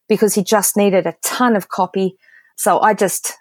because 0.09 0.35
he 0.35 0.43
just 0.43 0.77
needed 0.77 1.07
a 1.07 1.17
ton 1.23 1.55
of 1.55 1.69
copy. 1.69 2.17
So 2.57 2.81
I 2.81 2.95
just 2.95 3.37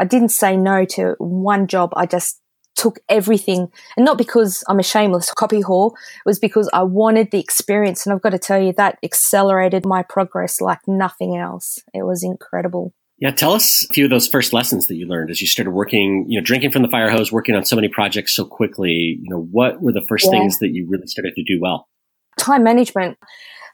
I 0.00 0.04
didn't 0.04 0.30
say 0.30 0.56
no 0.56 0.86
to 0.86 1.14
one 1.18 1.66
job. 1.66 1.92
I 1.94 2.06
just 2.06 2.40
took 2.74 3.00
everything 3.10 3.68
and 3.96 4.06
not 4.06 4.16
because 4.16 4.64
I'm 4.66 4.78
a 4.78 4.82
shameless 4.82 5.30
copy 5.34 5.60
whore. 5.60 5.90
It 5.92 6.24
was 6.24 6.38
because 6.38 6.70
I 6.72 6.82
wanted 6.84 7.30
the 7.30 7.38
experience. 7.38 8.06
And 8.06 8.14
I've 8.14 8.22
got 8.22 8.30
to 8.30 8.38
tell 8.38 8.60
you 8.60 8.72
that 8.78 8.98
accelerated 9.02 9.84
my 9.84 10.02
progress 10.02 10.60
like 10.60 10.78
nothing 10.86 11.36
else. 11.36 11.78
It 11.92 12.04
was 12.04 12.24
incredible. 12.24 12.94
Yeah, 13.18 13.32
tell 13.32 13.52
us 13.52 13.84
a 13.90 13.92
few 13.92 14.04
of 14.04 14.10
those 14.10 14.26
first 14.26 14.54
lessons 14.54 14.86
that 14.86 14.94
you 14.94 15.06
learned 15.06 15.30
as 15.30 15.42
you 15.42 15.46
started 15.46 15.72
working, 15.72 16.24
you 16.26 16.40
know, 16.40 16.44
drinking 16.44 16.70
from 16.70 16.80
the 16.80 16.88
fire 16.88 17.10
hose, 17.10 17.30
working 17.30 17.54
on 17.54 17.66
so 17.66 17.76
many 17.76 17.88
projects 17.88 18.34
so 18.34 18.46
quickly. 18.46 19.18
You 19.20 19.28
know, 19.28 19.46
what 19.50 19.82
were 19.82 19.92
the 19.92 20.06
first 20.08 20.24
yeah. 20.24 20.38
things 20.38 20.58
that 20.60 20.70
you 20.70 20.86
really 20.88 21.06
started 21.06 21.34
to 21.34 21.44
do 21.44 21.60
well? 21.60 21.88
Time 22.38 22.64
management. 22.64 23.18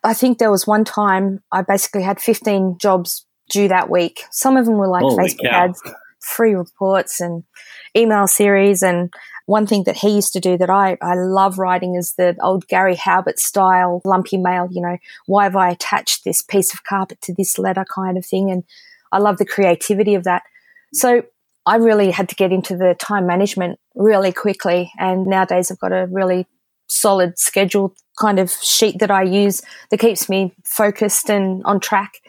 I 0.02 0.14
think 0.14 0.38
there 0.38 0.50
was 0.50 0.66
one 0.66 0.84
time 0.84 1.44
I 1.52 1.62
basically 1.62 2.02
had 2.02 2.20
15 2.20 2.78
jobs 2.80 3.24
due 3.48 3.68
that 3.68 3.88
week. 3.88 4.24
Some 4.32 4.56
of 4.56 4.66
them 4.66 4.78
were 4.78 4.88
like 4.88 5.02
Holy 5.02 5.28
Facebook 5.28 5.48
cow. 5.48 5.64
ads 5.64 5.80
free 6.26 6.54
reports 6.54 7.20
and 7.20 7.44
email 7.96 8.26
series. 8.26 8.82
And 8.82 9.12
one 9.46 9.66
thing 9.66 9.84
that 9.84 9.96
he 9.96 10.10
used 10.10 10.32
to 10.32 10.40
do 10.40 10.58
that 10.58 10.70
I, 10.70 10.98
I 11.00 11.14
love 11.14 11.58
writing 11.58 11.94
is 11.94 12.14
the 12.14 12.36
old 12.42 12.66
Gary 12.66 12.96
Halbert 12.96 13.38
style 13.38 14.02
lumpy 14.04 14.36
mail, 14.36 14.68
you 14.70 14.82
know, 14.82 14.98
why 15.26 15.44
have 15.44 15.56
I 15.56 15.70
attached 15.70 16.24
this 16.24 16.42
piece 16.42 16.74
of 16.74 16.84
carpet 16.84 17.20
to 17.22 17.34
this 17.34 17.58
letter 17.58 17.84
kind 17.84 18.18
of 18.18 18.26
thing? 18.26 18.50
And 18.50 18.64
I 19.12 19.18
love 19.18 19.38
the 19.38 19.46
creativity 19.46 20.14
of 20.14 20.24
that. 20.24 20.42
So 20.92 21.22
I 21.64 21.76
really 21.76 22.10
had 22.10 22.28
to 22.28 22.34
get 22.34 22.52
into 22.52 22.76
the 22.76 22.94
time 22.98 23.26
management 23.26 23.78
really 23.94 24.32
quickly. 24.32 24.92
And 24.98 25.26
nowadays 25.26 25.70
I've 25.70 25.78
got 25.78 25.92
a 25.92 26.06
really 26.10 26.46
solid 26.88 27.38
schedule 27.38 27.94
kind 28.18 28.38
of 28.38 28.50
sheet 28.50 28.98
that 28.98 29.10
I 29.10 29.22
use 29.22 29.62
that 29.90 29.98
keeps 29.98 30.28
me 30.28 30.54
focused 30.64 31.30
and 31.30 31.62
on 31.64 31.80
track. 31.80 32.20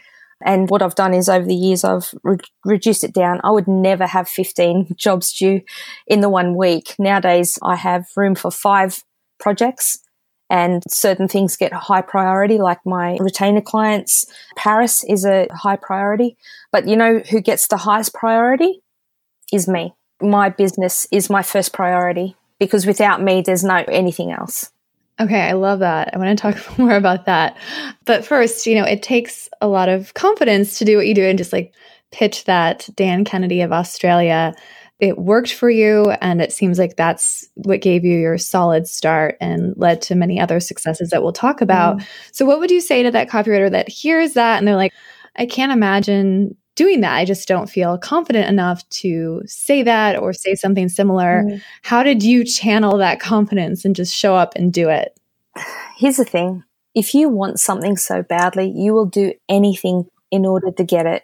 And 0.46 0.70
what 0.70 0.82
I've 0.82 0.96
done 0.96 1.14
is 1.14 1.30
over 1.30 1.46
the 1.46 1.56
years, 1.56 1.84
I've 1.84 2.14
re- 2.24 2.38
reduced 2.64 3.04
it 3.04 3.14
down. 3.14 3.42
I 3.44 3.52
would 3.52 3.68
never 3.68 4.06
have 4.06 4.30
15 4.30 4.90
jobs 4.96 5.34
due 5.34 5.62
in 6.06 6.22
the 6.22 6.30
one 6.30 6.56
week. 6.56 6.96
Nowadays, 7.00 7.58
I 7.64 7.76
have 7.76 8.08
room 8.16 8.36
for 8.36 8.52
five 8.52 9.04
projects 9.40 10.00
and 10.50 10.84
certain 10.88 11.28
things 11.28 11.58
get 11.58 11.74
high 11.74 12.02
priority, 12.02 12.58
like 12.58 12.80
my 12.86 13.18
retainer 13.20 13.62
clients. 13.62 14.26
Parris 14.56 15.04
is 15.04 15.26
a 15.26 15.48
high 15.52 15.76
priority. 15.76 16.38
But 16.72 16.88
you 16.88 16.96
know 16.96 17.20
who 17.20 17.42
gets 17.42 17.68
the 17.68 17.78
highest 17.78 18.14
priority? 18.14 18.82
Is 19.52 19.68
me. 19.68 19.94
My 20.22 20.50
business 20.50 21.08
is 21.12 21.30
my 21.30 21.42
first 21.42 21.74
priority 21.74 22.36
because 22.60 22.86
without 22.86 23.22
me, 23.22 23.42
there's 23.42 23.64
no 23.64 23.84
anything 23.88 24.32
else. 24.32 24.72
Okay, 25.20 25.42
I 25.42 25.54
love 25.54 25.80
that. 25.80 26.14
I 26.14 26.18
want 26.18 26.38
to 26.38 26.42
talk 26.42 26.78
more 26.80 26.96
about 26.96 27.26
that. 27.26 27.58
But 28.06 28.26
first, 28.26 28.66
you 28.68 28.76
know, 28.76 28.86
it 28.86 29.02
takes 29.02 29.50
a 29.62 29.68
lot 29.68 29.90
of 29.90 30.14
confidence 30.14 30.78
to 30.80 30.86
do 30.86 30.98
what 30.98 31.08
you 31.08 31.16
do 31.16 31.24
and 31.24 31.38
just 31.38 31.54
like 31.54 31.74
pitch 32.12 32.46
that 32.46 32.88
Dan 32.96 33.26
Kennedy 33.26 33.62
of 33.62 33.72
Australia. 33.72 34.54
It 35.00 35.20
worked 35.20 35.54
for 35.54 35.70
you, 35.70 36.10
and 36.22 36.42
it 36.42 36.52
seems 36.52 36.80
like 36.80 36.96
that's 36.96 37.48
what 37.54 37.82
gave 37.82 38.04
you 38.04 38.18
your 38.18 38.40
solid 38.40 38.88
start 38.88 39.38
and 39.40 39.76
led 39.78 40.02
to 40.04 40.16
many 40.16 40.40
other 40.40 40.60
successes 40.60 41.12
that 41.12 41.22
we'll 41.22 41.34
talk 41.34 41.62
about. 41.62 41.98
Mm. 41.98 42.08
So, 42.32 42.46
what 42.46 42.60
would 42.60 42.72
you 42.72 42.82
say 42.82 43.04
to 43.04 43.12
that 43.12 43.30
copywriter 43.30 43.70
that 43.70 43.90
hears 43.90 44.34
that 44.34 44.58
and 44.58 44.68
they're 44.68 44.76
like, 44.76 44.94
I 45.36 45.46
can't 45.46 45.72
imagine 45.72 46.58
doing 46.78 47.02
that. 47.02 47.16
I 47.16 47.26
just 47.26 47.48
don't 47.48 47.70
feel 47.70 47.98
confident 47.98 48.48
enough 48.48 48.88
to 48.90 49.42
say 49.46 49.84
that 49.84 50.18
or 50.18 50.32
say 50.32 50.56
something 50.56 50.88
similar. 50.88 51.44
Mm. 51.44 51.62
How 51.82 52.04
did 52.04 52.24
you 52.24 52.46
channel 52.46 52.98
that 53.00 53.20
confidence 53.20 53.84
and 53.84 53.96
just 53.96 54.16
show 54.16 54.36
up 54.36 54.54
and 54.56 54.72
do 54.72 54.88
it? 54.88 55.20
Here's 55.98 56.18
the 56.18 56.24
thing 56.24 56.64
if 56.96 57.14
you 57.14 57.28
want 57.30 57.60
something 57.60 57.98
so 57.98 58.24
badly, 58.24 58.72
you 58.76 58.94
will 58.94 59.06
do 59.06 59.34
anything 59.50 60.06
in 60.32 60.46
order 60.46 60.72
to 60.72 60.84
get 60.84 61.06
it. 61.06 61.24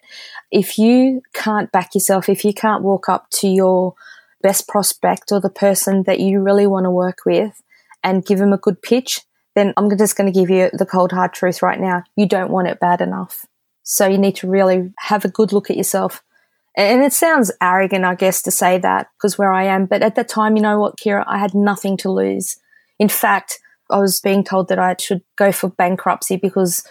If 0.51 0.77
you 0.77 1.21
can't 1.33 1.71
back 1.71 1.93
yourself, 1.93 2.29
if 2.29 2.43
you 2.43 2.53
can't 2.53 2.83
walk 2.83 3.09
up 3.09 3.29
to 3.41 3.47
your 3.47 3.95
best 4.41 4.67
prospect 4.67 5.31
or 5.31 5.39
the 5.39 5.49
person 5.49 6.03
that 6.03 6.19
you 6.19 6.41
really 6.41 6.67
want 6.67 6.85
to 6.85 6.91
work 6.91 7.19
with 7.25 7.61
and 8.03 8.25
give 8.25 8.39
them 8.39 8.53
a 8.53 8.57
good 8.57 8.81
pitch, 8.81 9.21
then 9.55 9.73
I'm 9.77 9.95
just 9.97 10.17
going 10.17 10.31
to 10.31 10.39
give 10.39 10.49
you 10.49 10.69
the 10.73 10.85
cold 10.85 11.11
hard 11.11 11.33
truth 11.33 11.61
right 11.61 11.79
now. 11.79 12.03
You 12.15 12.27
don't 12.27 12.51
want 12.51 12.67
it 12.67 12.79
bad 12.79 13.01
enough. 13.01 13.45
So 13.83 14.07
you 14.07 14.17
need 14.17 14.35
to 14.37 14.49
really 14.49 14.91
have 14.99 15.25
a 15.25 15.29
good 15.29 15.53
look 15.53 15.69
at 15.69 15.77
yourself. 15.77 16.23
And 16.75 17.03
it 17.03 17.13
sounds 17.13 17.51
arrogant, 17.61 18.03
I 18.03 18.15
guess, 18.15 18.41
to 18.43 18.51
say 18.51 18.79
that 18.79 19.07
because 19.17 19.37
where 19.37 19.51
I 19.51 19.65
am. 19.65 19.85
But 19.85 20.01
at 20.01 20.15
that 20.15 20.27
time, 20.27 20.55
you 20.55 20.63
know 20.63 20.79
what, 20.79 20.97
Kira, 20.97 21.23
I 21.27 21.37
had 21.37 21.53
nothing 21.53 21.97
to 21.97 22.11
lose. 22.11 22.57
In 22.97 23.09
fact, 23.09 23.59
I 23.91 23.99
was 23.99 24.19
being 24.19 24.43
told 24.43 24.69
that 24.69 24.79
I 24.79 24.95
should 24.99 25.21
go 25.35 25.51
for 25.51 25.69
bankruptcy 25.69 26.37
because 26.37 26.83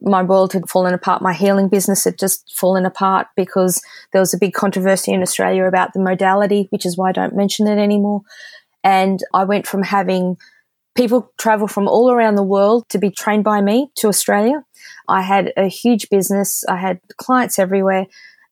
my 0.00 0.22
world 0.22 0.52
had 0.52 0.70
fallen 0.70 0.94
apart. 0.94 1.20
My 1.20 1.34
healing 1.34 1.68
business 1.68 2.04
had 2.04 2.18
just 2.18 2.54
fallen 2.56 2.86
apart 2.86 3.26
because 3.36 3.82
there 4.12 4.20
was 4.20 4.32
a 4.32 4.38
big 4.38 4.54
controversy 4.54 5.12
in 5.12 5.20
Australia 5.20 5.64
about 5.64 5.92
the 5.92 6.00
modality, 6.00 6.68
which 6.70 6.86
is 6.86 6.96
why 6.96 7.10
I 7.10 7.12
don't 7.12 7.36
mention 7.36 7.66
it 7.66 7.78
anymore. 7.78 8.22
And 8.82 9.20
I 9.34 9.44
went 9.44 9.66
from 9.66 9.82
having 9.82 10.36
people 10.94 11.30
travel 11.38 11.68
from 11.68 11.88
all 11.88 12.10
around 12.10 12.36
the 12.36 12.42
world 12.42 12.88
to 12.88 12.98
be 12.98 13.10
trained 13.10 13.44
by 13.44 13.60
me 13.60 13.90
to 13.96 14.08
Australia. 14.08 14.64
I 15.10 15.22
had 15.22 15.52
a 15.56 15.66
huge 15.66 16.08
business. 16.08 16.64
I 16.68 16.76
had 16.76 17.00
clients 17.16 17.58
everywhere. 17.58 18.06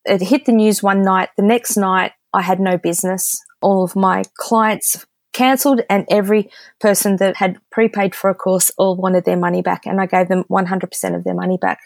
It 0.05 0.21
hit 0.21 0.45
the 0.45 0.51
news 0.51 0.83
one 0.83 1.01
night. 1.01 1.29
The 1.37 1.43
next 1.43 1.77
night, 1.77 2.11
I 2.33 2.41
had 2.41 2.59
no 2.59 2.77
business. 2.77 3.39
All 3.61 3.83
of 3.83 3.95
my 3.95 4.23
clients 4.37 5.05
cancelled, 5.33 5.81
and 5.89 6.05
every 6.09 6.49
person 6.79 7.17
that 7.17 7.37
had 7.37 7.57
prepaid 7.71 8.15
for 8.15 8.29
a 8.29 8.35
course 8.35 8.71
all 8.77 8.95
wanted 8.97 9.25
their 9.25 9.37
money 9.37 9.61
back, 9.61 9.85
and 9.85 10.01
I 10.01 10.05
gave 10.05 10.27
them 10.27 10.43
100% 10.49 11.15
of 11.15 11.23
their 11.23 11.33
money 11.33 11.57
back. 11.61 11.79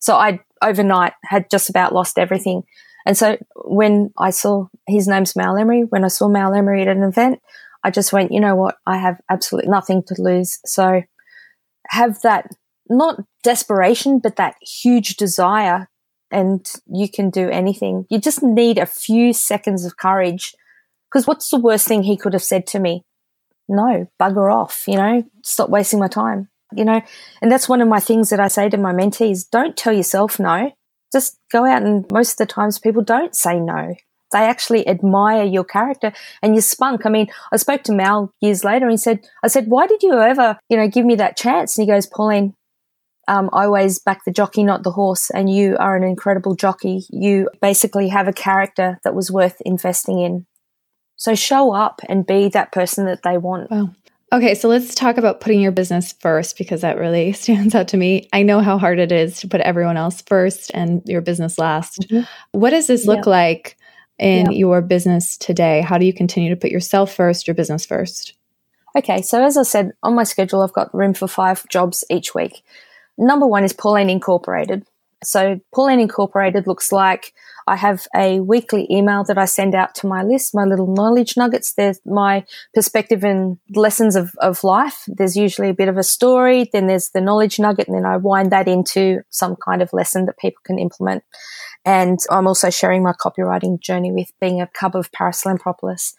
So 0.00 0.14
I 0.14 0.40
overnight 0.62 1.14
had 1.24 1.50
just 1.50 1.70
about 1.70 1.94
lost 1.94 2.18
everything. 2.18 2.62
And 3.06 3.16
so 3.16 3.38
when 3.64 4.12
I 4.18 4.30
saw 4.30 4.66
his 4.86 5.08
name's 5.08 5.36
Mal 5.36 5.56
Emery, 5.56 5.82
when 5.82 6.04
I 6.04 6.08
saw 6.08 6.28
Mal 6.28 6.54
Emery 6.54 6.82
at 6.82 6.88
an 6.88 7.02
event, 7.02 7.40
I 7.82 7.90
just 7.90 8.12
went, 8.12 8.32
you 8.32 8.40
know 8.40 8.56
what? 8.56 8.76
I 8.86 8.98
have 8.98 9.20
absolutely 9.30 9.70
nothing 9.70 10.02
to 10.08 10.14
lose. 10.18 10.58
So 10.64 11.02
have 11.88 12.20
that 12.22 12.50
not 12.88 13.20
desperation, 13.42 14.18
but 14.18 14.36
that 14.36 14.56
huge 14.60 15.16
desire 15.16 15.88
and 16.30 16.66
you 16.86 17.08
can 17.08 17.30
do 17.30 17.48
anything. 17.48 18.06
You 18.10 18.18
just 18.18 18.42
need 18.42 18.78
a 18.78 18.86
few 18.86 19.32
seconds 19.32 19.84
of 19.84 19.96
courage. 19.96 20.54
Because 21.10 21.26
what's 21.26 21.50
the 21.50 21.58
worst 21.58 21.86
thing 21.86 22.02
he 22.02 22.16
could 22.16 22.32
have 22.32 22.42
said 22.42 22.66
to 22.68 22.80
me? 22.80 23.04
No, 23.68 24.08
bugger 24.20 24.52
off, 24.52 24.84
you 24.86 24.96
know, 24.96 25.24
stop 25.42 25.70
wasting 25.70 25.98
my 25.98 26.08
time, 26.08 26.48
you 26.72 26.84
know. 26.84 27.00
And 27.40 27.50
that's 27.50 27.68
one 27.68 27.80
of 27.80 27.88
my 27.88 28.00
things 28.00 28.30
that 28.30 28.40
I 28.40 28.48
say 28.48 28.68
to 28.68 28.76
my 28.76 28.92
mentees 28.92 29.48
don't 29.50 29.76
tell 29.76 29.92
yourself 29.92 30.38
no. 30.38 30.72
Just 31.12 31.38
go 31.50 31.64
out 31.64 31.82
and 31.82 32.04
most 32.12 32.32
of 32.32 32.36
the 32.38 32.52
times 32.52 32.78
people 32.78 33.02
don't 33.02 33.34
say 33.34 33.58
no. 33.58 33.94
They 34.32 34.40
actually 34.40 34.86
admire 34.88 35.44
your 35.44 35.64
character 35.64 36.12
and 36.42 36.54
your 36.54 36.62
spunk. 36.62 37.06
I 37.06 37.10
mean, 37.10 37.28
I 37.52 37.56
spoke 37.56 37.84
to 37.84 37.92
Mal 37.92 38.32
years 38.40 38.64
later 38.64 38.86
and 38.86 38.92
he 38.92 38.98
said, 38.98 39.20
I 39.42 39.48
said, 39.48 39.68
why 39.68 39.86
did 39.86 40.02
you 40.02 40.14
ever, 40.20 40.58
you 40.68 40.76
know, 40.76 40.88
give 40.88 41.06
me 41.06 41.14
that 41.16 41.36
chance? 41.36 41.78
And 41.78 41.86
he 41.86 41.92
goes, 41.92 42.06
Pauline, 42.06 42.54
Um, 43.28 43.50
I 43.52 43.64
always 43.64 43.98
back 43.98 44.24
the 44.24 44.30
jockey, 44.30 44.62
not 44.62 44.82
the 44.82 44.92
horse, 44.92 45.30
and 45.30 45.52
you 45.52 45.76
are 45.78 45.96
an 45.96 46.04
incredible 46.04 46.54
jockey. 46.54 47.04
You 47.10 47.48
basically 47.60 48.08
have 48.08 48.28
a 48.28 48.32
character 48.32 48.98
that 49.04 49.14
was 49.14 49.30
worth 49.30 49.60
investing 49.64 50.20
in. 50.20 50.46
So 51.16 51.34
show 51.34 51.72
up 51.72 52.00
and 52.08 52.26
be 52.26 52.48
that 52.50 52.72
person 52.72 53.06
that 53.06 53.22
they 53.22 53.38
want. 53.38 53.70
Wow. 53.70 53.90
Okay, 54.32 54.54
so 54.54 54.68
let's 54.68 54.94
talk 54.94 55.18
about 55.18 55.40
putting 55.40 55.60
your 55.60 55.72
business 55.72 56.12
first 56.12 56.58
because 56.58 56.80
that 56.80 56.98
really 56.98 57.32
stands 57.32 57.74
out 57.74 57.88
to 57.88 57.96
me. 57.96 58.28
I 58.32 58.42
know 58.42 58.60
how 58.60 58.78
hard 58.78 58.98
it 58.98 59.12
is 59.12 59.40
to 59.40 59.48
put 59.48 59.60
everyone 59.60 59.96
else 59.96 60.20
first 60.22 60.70
and 60.74 61.02
your 61.06 61.20
business 61.20 61.58
last. 61.58 62.00
Mm-hmm. 62.02 62.24
What 62.52 62.70
does 62.70 62.86
this 62.86 63.06
look 63.06 63.24
yeah. 63.24 63.30
like 63.30 63.76
in 64.18 64.50
yeah. 64.50 64.58
your 64.58 64.82
business 64.82 65.36
today? 65.36 65.80
How 65.80 65.98
do 65.98 66.06
you 66.06 66.12
continue 66.12 66.50
to 66.50 66.56
put 66.56 66.70
yourself 66.70 67.14
first, 67.14 67.46
your 67.46 67.54
business 67.54 67.86
first? 67.86 68.34
Okay, 68.96 69.22
so 69.22 69.44
as 69.44 69.56
I 69.56 69.62
said, 69.62 69.92
on 70.02 70.14
my 70.14 70.24
schedule, 70.24 70.62
I've 70.62 70.72
got 70.72 70.94
room 70.94 71.12
for 71.14 71.28
five 71.28 71.68
jobs 71.68 72.04
each 72.10 72.34
week. 72.34 72.64
Number 73.18 73.46
one 73.46 73.64
is 73.64 73.72
Pauline 73.72 74.10
Incorporated. 74.10 74.84
So, 75.24 75.58
Pauline 75.74 75.98
Incorporated 75.98 76.66
looks 76.66 76.92
like 76.92 77.32
I 77.66 77.76
have 77.76 78.06
a 78.14 78.40
weekly 78.40 78.86
email 78.90 79.24
that 79.24 79.38
I 79.38 79.46
send 79.46 79.74
out 79.74 79.94
to 79.96 80.06
my 80.06 80.22
list, 80.22 80.54
my 80.54 80.64
little 80.64 80.86
knowledge 80.86 81.36
nuggets. 81.36 81.72
There's 81.72 81.98
my 82.04 82.44
perspective 82.74 83.24
and 83.24 83.58
lessons 83.74 84.14
of, 84.14 84.34
of 84.40 84.62
life. 84.62 85.04
There's 85.08 85.36
usually 85.36 85.70
a 85.70 85.74
bit 85.74 85.88
of 85.88 85.96
a 85.96 86.02
story, 86.02 86.68
then 86.72 86.86
there's 86.86 87.10
the 87.10 87.20
knowledge 87.20 87.58
nugget, 87.58 87.88
and 87.88 87.96
then 87.96 88.04
I 88.04 88.18
wind 88.18 88.52
that 88.52 88.68
into 88.68 89.22
some 89.30 89.56
kind 89.56 89.82
of 89.82 89.92
lesson 89.92 90.26
that 90.26 90.38
people 90.38 90.60
can 90.64 90.78
implement. 90.78 91.24
And 91.84 92.18
I'm 92.30 92.46
also 92.46 92.70
sharing 92.70 93.02
my 93.02 93.12
copywriting 93.12 93.80
journey 93.80 94.12
with 94.12 94.30
being 94.40 94.60
a 94.60 94.68
cub 94.68 94.94
of 94.94 95.10
Parris 95.12 95.42
Lampropoulos. 95.44 96.12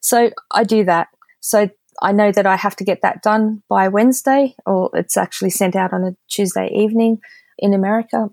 So 0.00 0.30
I 0.50 0.64
do 0.64 0.84
that. 0.84 1.08
So 1.40 1.70
I 2.02 2.12
know 2.12 2.32
that 2.32 2.46
I 2.46 2.56
have 2.56 2.76
to 2.76 2.84
get 2.84 3.02
that 3.02 3.22
done 3.22 3.62
by 3.68 3.88
Wednesday, 3.88 4.54
or 4.66 4.90
it's 4.94 5.16
actually 5.16 5.50
sent 5.50 5.76
out 5.76 5.92
on 5.92 6.04
a 6.04 6.16
Tuesday 6.28 6.70
evening 6.74 7.20
in 7.58 7.74
America. 7.74 8.30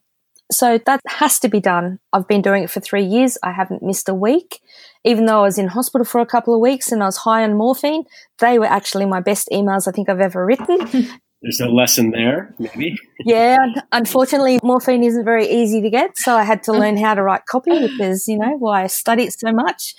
So 0.51 0.79
that 0.85 1.01
has 1.07 1.39
to 1.39 1.49
be 1.49 1.59
done. 1.59 1.99
I've 2.13 2.27
been 2.27 2.41
doing 2.41 2.63
it 2.63 2.69
for 2.69 2.79
three 2.79 3.03
years. 3.03 3.37
I 3.43 3.51
haven't 3.51 3.83
missed 3.83 4.07
a 4.07 4.13
week. 4.13 4.61
Even 5.03 5.25
though 5.25 5.39
I 5.39 5.43
was 5.43 5.57
in 5.57 5.67
hospital 5.67 6.05
for 6.05 6.21
a 6.21 6.25
couple 6.25 6.53
of 6.53 6.61
weeks 6.61 6.91
and 6.91 7.03
I 7.03 7.07
was 7.07 7.17
high 7.17 7.43
on 7.43 7.55
morphine, 7.55 8.05
they 8.39 8.57
were 8.57 8.65
actually 8.65 9.05
my 9.05 9.19
best 9.19 9.49
emails 9.51 9.87
I 9.87 9.91
think 9.91 10.09
I've 10.09 10.21
ever 10.21 10.45
written. 10.45 11.09
There's 11.41 11.59
a 11.59 11.67
lesson 11.67 12.11
there, 12.11 12.55
maybe. 12.57 12.97
yeah, 13.19 13.57
unfortunately, 13.91 14.59
morphine 14.63 15.03
isn't 15.03 15.23
very 15.23 15.47
easy 15.47 15.81
to 15.81 15.89
get. 15.89 16.17
So 16.17 16.35
I 16.35 16.43
had 16.43 16.63
to 16.63 16.71
learn 16.81 16.97
how 16.97 17.13
to 17.13 17.21
write 17.21 17.45
copy, 17.45 17.79
which 17.79 17.99
is, 17.99 18.27
you 18.27 18.39
know, 18.39 18.55
why 18.57 18.83
I 18.83 18.87
study 18.87 19.23
it 19.23 19.33
so 19.33 19.51
much. 19.51 19.93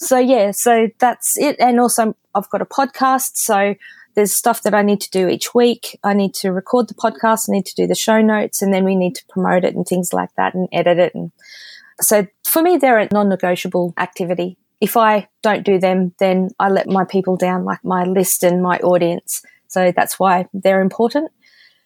So 0.00 0.18
yeah, 0.18 0.50
so 0.50 0.88
that's 0.98 1.36
it. 1.38 1.56
And 1.60 1.78
also 1.78 2.16
I've 2.34 2.48
got 2.48 2.62
a 2.62 2.66
podcast. 2.66 3.36
So 3.36 3.74
there's 4.14 4.32
stuff 4.32 4.62
that 4.62 4.74
I 4.74 4.82
need 4.82 5.00
to 5.02 5.10
do 5.10 5.28
each 5.28 5.54
week. 5.54 5.98
I 6.02 6.14
need 6.14 6.34
to 6.34 6.52
record 6.52 6.88
the 6.88 6.94
podcast. 6.94 7.48
I 7.48 7.52
need 7.52 7.66
to 7.66 7.74
do 7.74 7.86
the 7.86 7.94
show 7.94 8.20
notes 8.22 8.62
and 8.62 8.72
then 8.72 8.84
we 8.84 8.96
need 8.96 9.14
to 9.16 9.24
promote 9.28 9.64
it 9.64 9.74
and 9.74 9.86
things 9.86 10.12
like 10.12 10.30
that 10.36 10.54
and 10.54 10.68
edit 10.72 10.98
it. 10.98 11.14
And 11.14 11.32
so 12.00 12.26
for 12.44 12.62
me, 12.62 12.78
they're 12.78 12.98
a 12.98 13.08
non-negotiable 13.12 13.94
activity. 13.98 14.56
If 14.80 14.96
I 14.96 15.28
don't 15.42 15.64
do 15.64 15.78
them, 15.78 16.14
then 16.18 16.48
I 16.58 16.70
let 16.70 16.88
my 16.88 17.04
people 17.04 17.36
down, 17.36 17.64
like 17.64 17.84
my 17.84 18.04
list 18.04 18.42
and 18.42 18.62
my 18.62 18.78
audience. 18.78 19.42
So 19.68 19.92
that's 19.94 20.18
why 20.18 20.46
they're 20.54 20.80
important. 20.80 21.30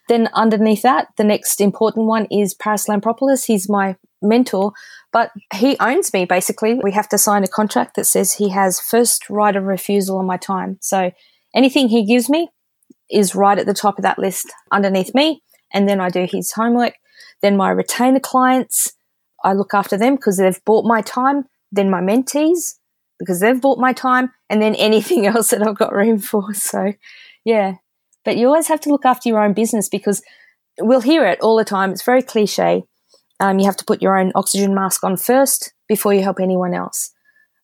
Then 0.08 0.28
underneath 0.34 0.82
that, 0.82 1.08
the 1.16 1.24
next 1.24 1.60
important 1.60 2.06
one 2.06 2.26
is 2.30 2.54
Parris 2.54 2.86
Lampropoulos. 2.86 3.46
He's 3.46 3.68
my 3.68 3.96
mentor, 4.22 4.72
but 5.14 5.30
he 5.54 5.76
owns 5.78 6.12
me 6.12 6.24
basically. 6.24 6.74
We 6.82 6.90
have 6.90 7.08
to 7.10 7.18
sign 7.18 7.44
a 7.44 7.48
contract 7.48 7.94
that 7.94 8.04
says 8.04 8.32
he 8.32 8.48
has 8.48 8.80
first 8.80 9.30
right 9.30 9.54
of 9.54 9.62
refusal 9.62 10.18
on 10.18 10.26
my 10.26 10.36
time. 10.36 10.76
So 10.80 11.12
anything 11.54 11.88
he 11.88 12.04
gives 12.04 12.28
me 12.28 12.48
is 13.08 13.36
right 13.36 13.56
at 13.56 13.64
the 13.64 13.74
top 13.74 13.96
of 13.96 14.02
that 14.02 14.18
list 14.18 14.52
underneath 14.72 15.14
me. 15.14 15.44
And 15.72 15.88
then 15.88 16.00
I 16.00 16.08
do 16.08 16.26
his 16.28 16.50
homework. 16.50 16.94
Then 17.42 17.56
my 17.56 17.70
retainer 17.70 18.18
clients, 18.18 18.92
I 19.44 19.52
look 19.52 19.72
after 19.72 19.96
them 19.96 20.16
because 20.16 20.38
they've 20.38 20.64
bought 20.64 20.84
my 20.84 21.00
time. 21.00 21.44
Then 21.70 21.90
my 21.90 22.00
mentees, 22.00 22.74
because 23.20 23.38
they've 23.38 23.60
bought 23.60 23.78
my 23.78 23.92
time. 23.92 24.32
And 24.50 24.60
then 24.60 24.74
anything 24.74 25.26
else 25.28 25.50
that 25.50 25.64
I've 25.64 25.78
got 25.78 25.94
room 25.94 26.18
for. 26.18 26.52
So, 26.54 26.92
yeah. 27.44 27.74
But 28.24 28.36
you 28.36 28.48
always 28.48 28.66
have 28.66 28.80
to 28.80 28.90
look 28.90 29.04
after 29.04 29.28
your 29.28 29.44
own 29.44 29.52
business 29.52 29.88
because 29.88 30.22
we'll 30.80 31.02
hear 31.02 31.24
it 31.24 31.40
all 31.40 31.56
the 31.56 31.64
time. 31.64 31.92
It's 31.92 32.02
very 32.02 32.22
cliche. 32.22 32.82
Um, 33.40 33.58
you 33.58 33.66
have 33.66 33.76
to 33.76 33.84
put 33.84 34.02
your 34.02 34.18
own 34.18 34.32
oxygen 34.34 34.74
mask 34.74 35.04
on 35.04 35.16
first 35.16 35.72
before 35.88 36.14
you 36.14 36.22
help 36.22 36.40
anyone 36.40 36.74
else. 36.74 37.10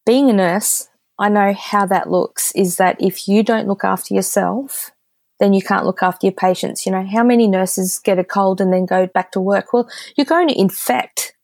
Being 0.05 0.29
a 0.29 0.33
nurse, 0.33 0.89
I 1.19 1.29
know 1.29 1.53
how 1.53 1.87
that 1.87 2.11
looks 2.11 2.53
is 2.53 2.77
that 2.79 2.97
if 3.01 3.29
you 3.29 3.43
don't 3.43 3.69
look 3.69 3.85
after 3.85 4.15
yourself, 4.15 4.91
then 5.39 5.53
you 5.53 5.63
can't 5.63 5.87
look 5.87 6.03
after 6.03 6.27
your 6.27 6.35
patients. 6.35 6.85
You 6.85 6.93
know, 6.93 7.07
how 7.07 7.23
many 7.23 7.47
nurses 7.47 8.01
get 8.03 8.19
a 8.19 8.25
cold 8.25 8.61
and 8.61 8.73
then 8.73 8.87
go 8.87 9.07
back 9.07 9.33
to 9.33 9.41
work? 9.41 9.73
Well, 9.73 9.89
you're 10.17 10.25
going 10.25 10.49
to 10.49 10.59
infect 10.59 11.35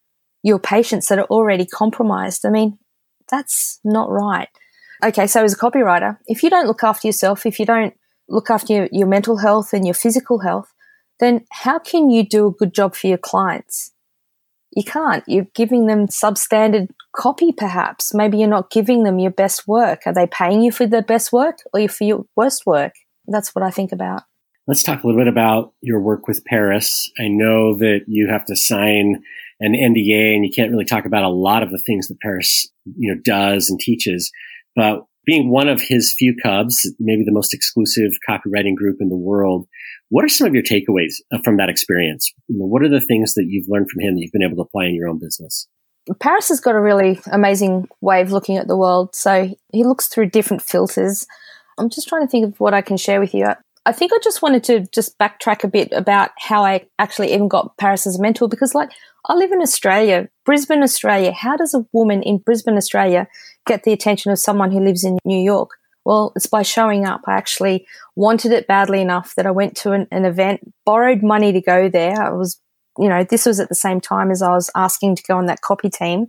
your 0.42 0.58
patients 0.58 1.08
that 1.08 1.18
are 1.18 1.26
already 1.26 1.66
compromised. 1.66 2.44
I 2.44 2.50
mean, 2.50 2.78
that's 3.30 3.80
not 3.84 4.10
right. 4.10 4.48
Okay, 5.04 5.26
so 5.26 5.44
as 5.44 5.52
a 5.52 5.58
copywriter, 5.58 6.18
if 6.26 6.42
you 6.42 6.50
don't 6.50 6.66
look 6.66 6.84
after 6.84 7.08
yourself, 7.08 7.44
if 7.44 7.58
you 7.58 7.66
don't 7.66 7.94
look 8.28 8.50
after 8.50 8.72
your, 8.72 8.88
your 8.92 9.06
mental 9.06 9.38
health 9.38 9.72
and 9.72 9.84
your 9.86 9.94
physical 9.94 10.40
health, 10.40 10.72
then 11.20 11.44
how 11.50 11.78
can 11.78 12.10
you 12.10 12.26
do 12.26 12.46
a 12.46 12.52
good 12.52 12.74
job 12.74 12.94
for 12.94 13.06
your 13.06 13.18
clients? 13.18 13.92
You 14.76 14.84
can't. 14.84 15.24
You're 15.26 15.48
giving 15.54 15.86
them 15.86 16.06
substandard 16.06 16.90
copy, 17.16 17.50
perhaps. 17.50 18.12
Maybe 18.12 18.36
you're 18.36 18.46
not 18.46 18.70
giving 18.70 19.04
them 19.04 19.18
your 19.18 19.30
best 19.30 19.66
work. 19.66 20.02
Are 20.04 20.12
they 20.12 20.26
paying 20.26 20.60
you 20.60 20.70
for 20.70 20.86
the 20.86 21.00
best 21.00 21.32
work 21.32 21.60
or 21.72 21.88
for 21.88 22.04
your 22.04 22.26
worst 22.36 22.66
work? 22.66 22.92
That's 23.26 23.54
what 23.54 23.64
I 23.64 23.70
think 23.70 23.90
about. 23.90 24.22
Let's 24.66 24.82
talk 24.82 25.02
a 25.02 25.06
little 25.06 25.20
bit 25.20 25.28
about 25.28 25.72
your 25.80 26.00
work 26.00 26.28
with 26.28 26.44
Parris. 26.44 27.10
I 27.18 27.28
know 27.28 27.74
that 27.78 28.00
you 28.06 28.28
have 28.28 28.44
to 28.46 28.56
sign 28.56 29.22
an 29.60 29.72
NDA 29.72 30.34
and 30.34 30.44
you 30.44 30.50
can't 30.54 30.70
really 30.70 30.84
talk 30.84 31.06
about 31.06 31.24
a 31.24 31.30
lot 31.30 31.62
of 31.62 31.70
the 31.70 31.82
things 31.86 32.08
that 32.08 32.20
Parris, 32.20 32.70
you 32.84 33.14
know, 33.14 33.20
does 33.24 33.70
and 33.70 33.80
teaches, 33.80 34.30
but 34.74 35.06
being 35.26 35.50
one 35.50 35.68
of 35.68 35.80
his 35.80 36.14
few 36.16 36.34
cubs, 36.42 36.90
maybe 37.00 37.24
the 37.24 37.32
most 37.32 37.52
exclusive 37.52 38.12
copywriting 38.28 38.76
group 38.76 38.98
in 39.00 39.08
the 39.08 39.16
world, 39.16 39.66
what 40.08 40.24
are 40.24 40.28
some 40.28 40.46
of 40.46 40.54
your 40.54 40.62
takeaways 40.62 41.14
uh, 41.32 41.38
from 41.44 41.56
that 41.56 41.68
experience? 41.68 42.32
What 42.48 42.82
are 42.82 42.88
the 42.88 43.00
things 43.00 43.34
that 43.34 43.46
you've 43.48 43.68
learned 43.68 43.90
from 43.90 44.02
him 44.02 44.14
that 44.14 44.20
you've 44.20 44.32
been 44.32 44.44
able 44.44 44.56
to 44.56 44.62
apply 44.62 44.86
in 44.86 44.94
your 44.94 45.08
own 45.08 45.18
business? 45.18 45.66
Parris 46.20 46.48
has 46.48 46.60
got 46.60 46.76
a 46.76 46.80
really 46.80 47.20
amazing 47.32 47.88
way 48.00 48.20
of 48.20 48.30
looking 48.30 48.56
at 48.56 48.68
the 48.68 48.76
world. 48.76 49.14
So 49.14 49.52
he 49.72 49.84
looks 49.84 50.06
through 50.06 50.30
different 50.30 50.62
filters. 50.62 51.26
I'm 51.78 51.90
just 51.90 52.08
trying 52.08 52.22
to 52.22 52.30
think 52.30 52.46
of 52.46 52.60
what 52.60 52.74
I 52.74 52.80
can 52.80 52.96
share 52.96 53.20
with 53.20 53.34
you. 53.34 53.48
I 53.86 53.92
think 53.92 54.12
I 54.12 54.18
just 54.22 54.42
wanted 54.42 54.64
to 54.64 54.80
just 54.92 55.16
backtrack 55.16 55.62
a 55.62 55.68
bit 55.68 55.92
about 55.92 56.30
how 56.38 56.64
I 56.64 56.86
actually 56.98 57.32
even 57.32 57.46
got 57.46 57.76
Parris 57.78 58.04
as 58.04 58.18
a 58.18 58.22
mentor 58.22 58.48
because, 58.48 58.74
like, 58.74 58.90
I 59.26 59.34
live 59.34 59.52
in 59.52 59.62
Australia, 59.62 60.28
Brisbane, 60.44 60.82
Australia. 60.82 61.30
How 61.32 61.56
does 61.56 61.72
a 61.72 61.86
woman 61.92 62.20
in 62.22 62.38
Brisbane, 62.38 62.76
Australia 62.76 63.28
get 63.64 63.84
the 63.84 63.92
attention 63.92 64.32
of 64.32 64.40
someone 64.40 64.72
who 64.72 64.80
lives 64.80 65.04
in 65.04 65.18
New 65.24 65.38
York? 65.38 65.70
Well, 66.04 66.32
it's 66.34 66.46
by 66.46 66.62
showing 66.62 67.04
up. 67.04 67.22
I 67.28 67.34
actually 67.34 67.86
wanted 68.16 68.50
it 68.50 68.66
badly 68.66 69.00
enough 69.00 69.34
that 69.36 69.46
I 69.46 69.52
went 69.52 69.76
to 69.78 69.92
an, 69.92 70.08
an 70.10 70.24
event, 70.24 70.60
borrowed 70.84 71.22
money 71.22 71.52
to 71.52 71.60
go 71.60 71.88
there. 71.88 72.20
I 72.20 72.32
was, 72.32 72.60
you 72.98 73.08
know, 73.08 73.22
this 73.22 73.46
was 73.46 73.60
at 73.60 73.68
the 73.68 73.76
same 73.76 74.00
time 74.00 74.32
as 74.32 74.42
I 74.42 74.50
was 74.50 74.68
asking 74.74 75.14
to 75.16 75.22
go 75.28 75.36
on 75.36 75.46
that 75.46 75.60
copy 75.60 75.90
team. 75.90 76.26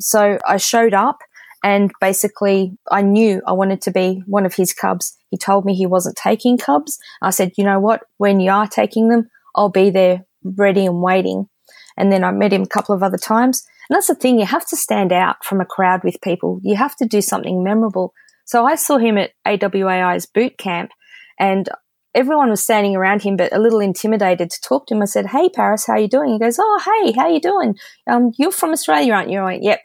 So 0.00 0.38
I 0.46 0.58
showed 0.58 0.92
up 0.92 1.20
and 1.62 1.90
basically 2.00 2.76
I 2.90 3.02
knew 3.02 3.42
I 3.46 3.52
wanted 3.52 3.82
to 3.82 3.90
be 3.90 4.22
one 4.26 4.46
of 4.46 4.54
his 4.54 4.72
cubs. 4.72 5.16
He 5.30 5.36
told 5.36 5.64
me 5.64 5.74
he 5.74 5.86
wasn't 5.86 6.16
taking 6.16 6.58
cubs. 6.58 6.98
I 7.22 7.30
said, 7.30 7.52
you 7.56 7.64
know 7.64 7.78
what? 7.78 8.02
When 8.16 8.40
you 8.40 8.50
are 8.50 8.66
taking 8.66 9.08
them, 9.08 9.28
I'll 9.54 9.68
be 9.68 9.90
there 9.90 10.24
ready 10.42 10.86
and 10.86 11.02
waiting. 11.02 11.48
And 11.96 12.10
then 12.10 12.24
I 12.24 12.30
met 12.30 12.52
him 12.52 12.62
a 12.62 12.66
couple 12.68 12.94
of 12.94 13.02
other 13.02 13.18
times. 13.18 13.66
And 13.88 13.96
that's 13.96 14.06
the 14.06 14.14
thing, 14.14 14.38
you 14.38 14.46
have 14.46 14.66
to 14.68 14.76
stand 14.76 15.12
out 15.12 15.44
from 15.44 15.60
a 15.60 15.66
crowd 15.66 16.02
with 16.04 16.20
people. 16.22 16.60
You 16.62 16.76
have 16.76 16.96
to 16.96 17.06
do 17.06 17.20
something 17.20 17.62
memorable. 17.62 18.14
So 18.44 18.64
I 18.64 18.76
saw 18.76 18.98
him 18.98 19.18
at 19.18 19.32
AWAI's 19.46 20.26
boot 20.26 20.56
camp 20.58 20.90
and 21.38 21.68
everyone 22.14 22.50
was 22.50 22.62
standing 22.62 22.96
around 22.96 23.22
him, 23.22 23.36
but 23.36 23.52
a 23.52 23.58
little 23.58 23.80
intimidated 23.80 24.50
to 24.50 24.60
talk 24.60 24.86
to 24.86 24.94
him. 24.94 25.02
I 25.02 25.06
said, 25.06 25.26
Hey, 25.26 25.48
Parris, 25.48 25.86
how 25.86 25.96
you 25.96 26.08
doing? 26.08 26.32
He 26.32 26.38
goes, 26.38 26.58
Oh, 26.58 26.80
hey, 26.84 27.12
how 27.12 27.28
you 27.28 27.40
doing? 27.40 27.76
Um, 28.06 28.32
you're 28.38 28.50
from 28.50 28.70
Australia, 28.70 29.12
aren't 29.12 29.30
you? 29.30 29.40
I 29.40 29.44
went, 29.44 29.62
Yep. 29.62 29.80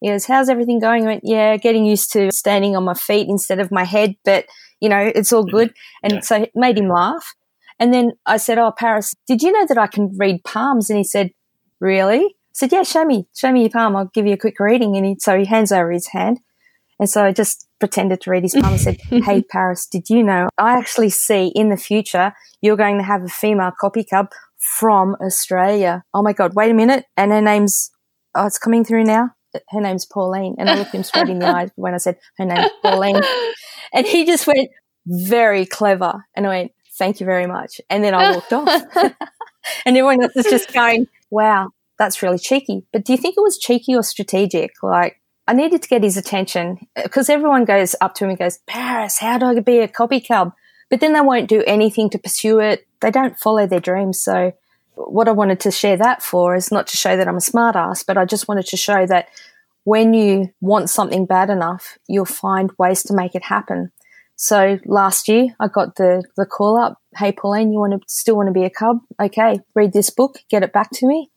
He 0.00 0.08
goes, 0.08 0.26
How's 0.26 0.48
everything 0.48 0.80
going? 0.80 1.04
I 1.04 1.06
went, 1.06 1.22
Yeah, 1.24 1.56
getting 1.56 1.84
used 1.84 2.12
to 2.12 2.30
standing 2.32 2.76
on 2.76 2.84
my 2.84 2.94
feet 2.94 3.28
instead 3.28 3.60
of 3.60 3.70
my 3.70 3.84
head, 3.84 4.16
but 4.24 4.46
you 4.80 4.88
know, 4.88 5.12
it's 5.14 5.32
all 5.32 5.44
good. 5.44 5.74
And 6.02 6.14
yeah. 6.14 6.20
so 6.20 6.36
it 6.42 6.52
made 6.54 6.78
him 6.78 6.88
laugh. 6.88 7.34
And 7.78 7.92
then 7.92 8.12
I 8.26 8.38
said, 8.38 8.58
Oh, 8.58 8.72
Parris, 8.76 9.14
did 9.26 9.42
you 9.42 9.52
know 9.52 9.66
that 9.66 9.78
I 9.78 9.86
can 9.86 10.16
read 10.16 10.44
palms? 10.44 10.90
And 10.90 10.96
he 10.96 11.04
said, 11.04 11.30
really? 11.80 12.24
I 12.24 12.52
said, 12.52 12.72
yeah, 12.72 12.82
show 12.82 13.04
me, 13.04 13.26
show 13.34 13.50
me 13.50 13.62
your 13.62 13.70
palm. 13.70 13.96
I'll 13.96 14.10
give 14.12 14.26
you 14.26 14.34
a 14.34 14.38
quick 14.38 14.60
reading. 14.60 14.96
And 14.96 15.06
he, 15.06 15.16
so 15.18 15.38
he 15.38 15.46
hands 15.46 15.72
over 15.72 15.90
his 15.90 16.08
hand. 16.08 16.40
And 16.98 17.08
so 17.08 17.24
I 17.24 17.32
just 17.32 17.66
pretended 17.78 18.20
to 18.20 18.30
read 18.30 18.42
his 18.42 18.54
palm 18.54 18.72
and 18.72 18.80
said, 18.80 18.98
Hey, 19.24 19.42
Parris, 19.42 19.86
did 19.86 20.10
you 20.10 20.22
know 20.22 20.48
I 20.58 20.76
actually 20.76 21.10
see 21.10 21.46
in 21.54 21.70
the 21.70 21.76
future 21.76 22.34
you're 22.60 22.76
going 22.76 22.98
to 22.98 23.04
have 23.04 23.22
a 23.22 23.28
female 23.28 23.72
copy 23.80 24.04
cub 24.04 24.28
from 24.58 25.16
Australia? 25.20 26.04
Oh 26.12 26.22
my 26.22 26.34
God, 26.34 26.54
wait 26.54 26.70
a 26.70 26.74
minute. 26.74 27.06
And 27.16 27.32
her 27.32 27.40
name's, 27.40 27.90
oh, 28.34 28.46
it's 28.46 28.58
coming 28.58 28.84
through 28.84 29.04
now. 29.04 29.30
Her 29.68 29.80
name's 29.80 30.04
Pauline. 30.04 30.56
And 30.58 30.68
I 30.68 30.76
looked 30.76 30.94
him 30.94 31.02
straight 31.02 31.28
in 31.28 31.38
the 31.38 31.46
eyes 31.46 31.70
when 31.76 31.94
I 31.94 31.98
said, 31.98 32.18
Her 32.38 32.44
name's 32.44 32.70
Pauline. 32.82 33.22
And 33.92 34.06
he 34.06 34.24
just 34.24 34.46
went, 34.46 34.68
Very 35.06 35.66
clever. 35.66 36.24
And 36.36 36.46
I 36.46 36.48
went, 36.48 36.72
Thank 36.96 37.18
you 37.18 37.26
very 37.26 37.46
much. 37.46 37.80
And 37.90 38.04
then 38.04 38.14
I 38.14 38.34
walked 38.34 38.52
off. 38.52 38.82
and 39.84 39.96
everyone 39.96 40.22
else 40.22 40.36
is 40.36 40.46
just 40.46 40.72
going, 40.72 41.06
wow, 41.30 41.70
that's 41.98 42.22
really 42.22 42.38
cheeky. 42.38 42.84
But 42.92 43.04
do 43.04 43.12
you 43.12 43.18
think 43.18 43.36
it 43.36 43.42
was 43.42 43.58
cheeky 43.58 43.94
or 43.94 44.02
strategic? 44.02 44.72
Like, 44.82 45.20
I 45.46 45.52
needed 45.52 45.82
to 45.82 45.88
get 45.88 46.02
his 46.02 46.16
attention 46.16 46.78
uh, 46.96 47.02
because 47.04 47.28
everyone 47.28 47.64
goes 47.64 47.96
up 48.00 48.14
to 48.14 48.24
him 48.24 48.30
and 48.30 48.38
goes, 48.38 48.58
Parris, 48.66 49.18
how 49.18 49.38
do 49.38 49.46
I 49.46 49.60
be 49.60 49.78
a 49.78 49.88
copy 49.88 50.20
cub? 50.20 50.52
But 50.88 51.00
then 51.00 51.12
they 51.12 51.20
won't 51.20 51.48
do 51.48 51.62
anything 51.66 52.10
to 52.10 52.18
pursue 52.18 52.58
it. 52.60 52.86
They 53.00 53.10
don't 53.10 53.38
follow 53.38 53.66
their 53.66 53.80
dreams. 53.80 54.22
So 54.22 54.52
what 55.08 55.28
I 55.28 55.32
wanted 55.32 55.60
to 55.60 55.70
share 55.70 55.96
that 55.96 56.22
for 56.22 56.54
is 56.54 56.70
not 56.70 56.86
to 56.88 56.96
show 56.96 57.16
that 57.16 57.28
I'm 57.28 57.36
a 57.36 57.38
smartass, 57.38 58.04
but 58.06 58.18
I 58.18 58.24
just 58.24 58.48
wanted 58.48 58.66
to 58.66 58.76
show 58.76 59.06
that 59.06 59.28
when 59.84 60.14
you 60.14 60.50
want 60.60 60.90
something 60.90 61.26
bad 61.26 61.50
enough, 61.50 61.98
you'll 62.08 62.24
find 62.24 62.70
ways 62.78 63.02
to 63.04 63.14
make 63.14 63.34
it 63.34 63.44
happen. 63.44 63.90
So 64.36 64.78
last 64.86 65.28
year 65.28 65.48
I 65.60 65.68
got 65.68 65.96
the, 65.96 66.22
the 66.36 66.46
call 66.46 66.78
up. 66.78 66.98
Hey, 67.16 67.32
Pauline, 67.32 67.72
you 67.72 67.78
want 67.78 67.92
to 67.92 68.00
still 68.08 68.36
want 68.36 68.48
to 68.48 68.52
be 68.52 68.64
a 68.64 68.70
cub? 68.70 68.98
Okay. 69.20 69.60
Read 69.74 69.92
this 69.92 70.10
book, 70.10 70.38
get 70.48 70.62
it 70.62 70.72
back 70.72 70.90
to 70.94 71.06
me. 71.06 71.30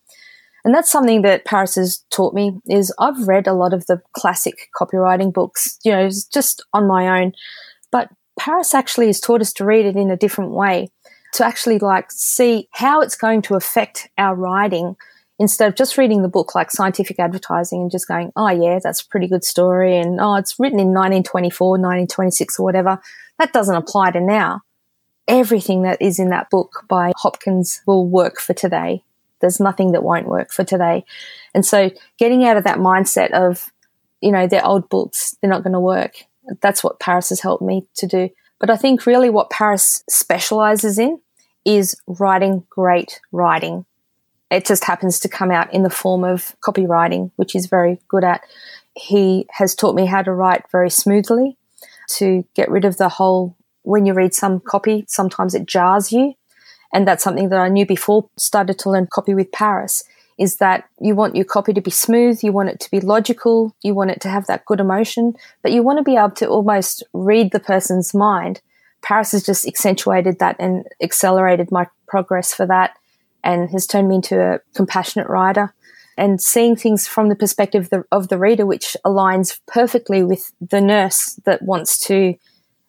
And 0.63 0.73
that's 0.73 0.91
something 0.91 1.21
that 1.23 1.43
Parris 1.43 1.75
has 1.75 2.05
taught 2.09 2.33
me 2.33 2.57
is 2.67 2.93
I've 2.99 3.27
read 3.27 3.47
a 3.47 3.53
lot 3.53 3.73
of 3.73 3.85
the 3.87 4.01
classic 4.13 4.69
copywriting 4.79 5.33
books, 5.33 5.77
you 5.83 5.91
know, 5.91 6.09
just 6.31 6.63
on 6.73 6.87
my 6.87 7.21
own. 7.21 7.33
But 7.91 8.09
Parris 8.39 8.73
actually 8.73 9.07
has 9.07 9.19
taught 9.19 9.41
us 9.41 9.51
to 9.53 9.65
read 9.65 9.85
it 9.85 9.97
in 9.97 10.09
a 10.09 10.17
different 10.17 10.51
way, 10.51 10.87
to 11.33 11.45
actually 11.45 11.79
like 11.79 12.11
see 12.11 12.69
how 12.71 13.01
it's 13.01 13.15
going 13.15 13.41
to 13.43 13.55
affect 13.55 14.09
our 14.17 14.35
writing 14.35 14.95
instead 15.39 15.67
of 15.67 15.75
just 15.75 15.97
reading 15.97 16.21
the 16.21 16.29
book 16.29 16.55
like 16.55 16.71
scientific 16.71 17.19
advertising 17.19 17.81
and 17.81 17.91
just 17.91 18.07
going, 18.07 18.31
oh, 18.35 18.49
yeah, 18.49 18.79
that's 18.81 19.01
a 19.01 19.07
pretty 19.07 19.27
good 19.27 19.43
story. 19.43 19.97
And 19.97 20.19
oh, 20.21 20.35
it's 20.35 20.59
written 20.59 20.79
in 20.79 20.87
1924, 20.87 21.69
1926 21.71 22.59
or 22.59 22.63
whatever. 22.63 23.01
That 23.39 23.51
doesn't 23.51 23.75
apply 23.75 24.11
to 24.11 24.21
now. 24.21 24.61
Everything 25.27 25.83
that 25.83 26.01
is 26.01 26.19
in 26.19 26.29
that 26.29 26.49
book 26.49 26.85
by 26.87 27.13
Hopkins 27.17 27.81
will 27.87 28.07
work 28.07 28.39
for 28.39 28.53
today. 28.53 29.03
There's 29.41 29.59
nothing 29.59 29.91
that 29.93 30.03
won't 30.03 30.27
work 30.27 30.51
for 30.51 30.63
today. 30.63 31.03
And 31.53 31.65
so 31.65 31.89
getting 32.17 32.45
out 32.45 32.57
of 32.57 32.63
that 32.65 32.77
mindset 32.77 33.31
of, 33.31 33.71
you 34.21 34.31
know, 34.31 34.47
they're 34.47 34.65
old 34.65 34.87
books, 34.89 35.35
they're 35.41 35.49
not 35.49 35.63
going 35.63 35.73
to 35.73 35.79
work. 35.79 36.25
That's 36.61 36.83
what 36.83 36.99
Parris 36.99 37.29
has 37.29 37.39
helped 37.39 37.63
me 37.63 37.87
to 37.95 38.07
do. 38.07 38.29
But 38.59 38.69
I 38.69 38.77
think 38.77 39.05
really 39.05 39.29
what 39.29 39.49
Parris 39.49 40.03
specializes 40.09 40.97
in 40.97 41.19
is 41.65 41.95
writing 42.07 42.65
great 42.69 43.19
writing 43.31 43.85
it 44.53 44.65
just 44.65 44.83
happens 44.83 45.19
to 45.19 45.27
come 45.27 45.49
out 45.49 45.73
in 45.73 45.81
the 45.81 45.89
form 45.89 46.23
of 46.23 46.55
copywriting, 46.61 47.31
which 47.37 47.53
he's 47.53 47.65
very 47.65 47.99
good 48.07 48.23
at. 48.23 48.41
He 48.95 49.47
has 49.49 49.73
taught 49.73 49.95
me 49.95 50.05
how 50.05 50.21
to 50.21 50.31
write 50.31 50.69
very 50.71 50.91
smoothly 50.91 51.57
to 52.11 52.45
get 52.53 52.69
rid 52.69 52.85
of 52.85 52.97
the 52.97 53.09
whole 53.09 53.57
when 53.81 54.05
you 54.05 54.13
read 54.13 54.35
some 54.35 54.59
copy, 54.59 55.05
sometimes 55.07 55.55
it 55.55 55.65
jars 55.65 56.11
you. 56.11 56.35
And 56.93 57.07
that's 57.07 57.23
something 57.23 57.49
that 57.49 57.59
I 57.59 57.69
knew 57.69 57.87
before 57.87 58.29
started 58.37 58.77
to 58.79 58.91
learn 58.91 59.07
copy 59.11 59.33
with 59.33 59.51
Parris 59.51 60.03
is 60.37 60.57
that 60.57 60.85
you 60.99 61.15
want 61.15 61.35
your 61.35 61.45
copy 61.45 61.73
to 61.73 61.81
be 61.81 61.91
smooth, 61.91 62.43
you 62.43 62.51
want 62.51 62.69
it 62.69 62.79
to 62.79 62.91
be 62.91 62.99
logical, 62.99 63.75
you 63.83 63.93
want 63.93 64.11
it 64.11 64.21
to 64.21 64.29
have 64.29 64.47
that 64.47 64.65
good 64.65 64.79
emotion, 64.79 65.33
but 65.61 65.71
you 65.71 65.83
want 65.83 65.97
to 65.97 66.03
be 66.03 66.15
able 66.15 66.31
to 66.31 66.47
almost 66.47 67.03
read 67.13 67.51
the 67.51 67.59
person's 67.59 68.13
mind. 68.13 68.61
Parris 69.01 69.33
has 69.33 69.43
just 69.43 69.67
accentuated 69.67 70.39
that 70.39 70.55
and 70.59 70.85
accelerated 71.01 71.71
my 71.71 71.87
progress 72.07 72.53
for 72.53 72.65
that 72.65 72.97
and 73.43 73.69
has 73.69 73.85
turned 73.85 74.07
me 74.07 74.15
into 74.15 74.39
a 74.39 74.59
compassionate 74.73 75.27
writer 75.27 75.73
and 76.17 76.41
seeing 76.41 76.75
things 76.75 77.07
from 77.07 77.29
the 77.29 77.35
perspective 77.35 77.83
of 77.85 77.89
the, 77.89 78.03
of 78.11 78.27
the 78.29 78.37
reader, 78.37 78.65
which 78.65 78.95
aligns 79.05 79.59
perfectly 79.67 80.23
with 80.23 80.51
the 80.61 80.79
nurse 80.79 81.39
that 81.45 81.61
wants 81.61 81.97
to 82.07 82.35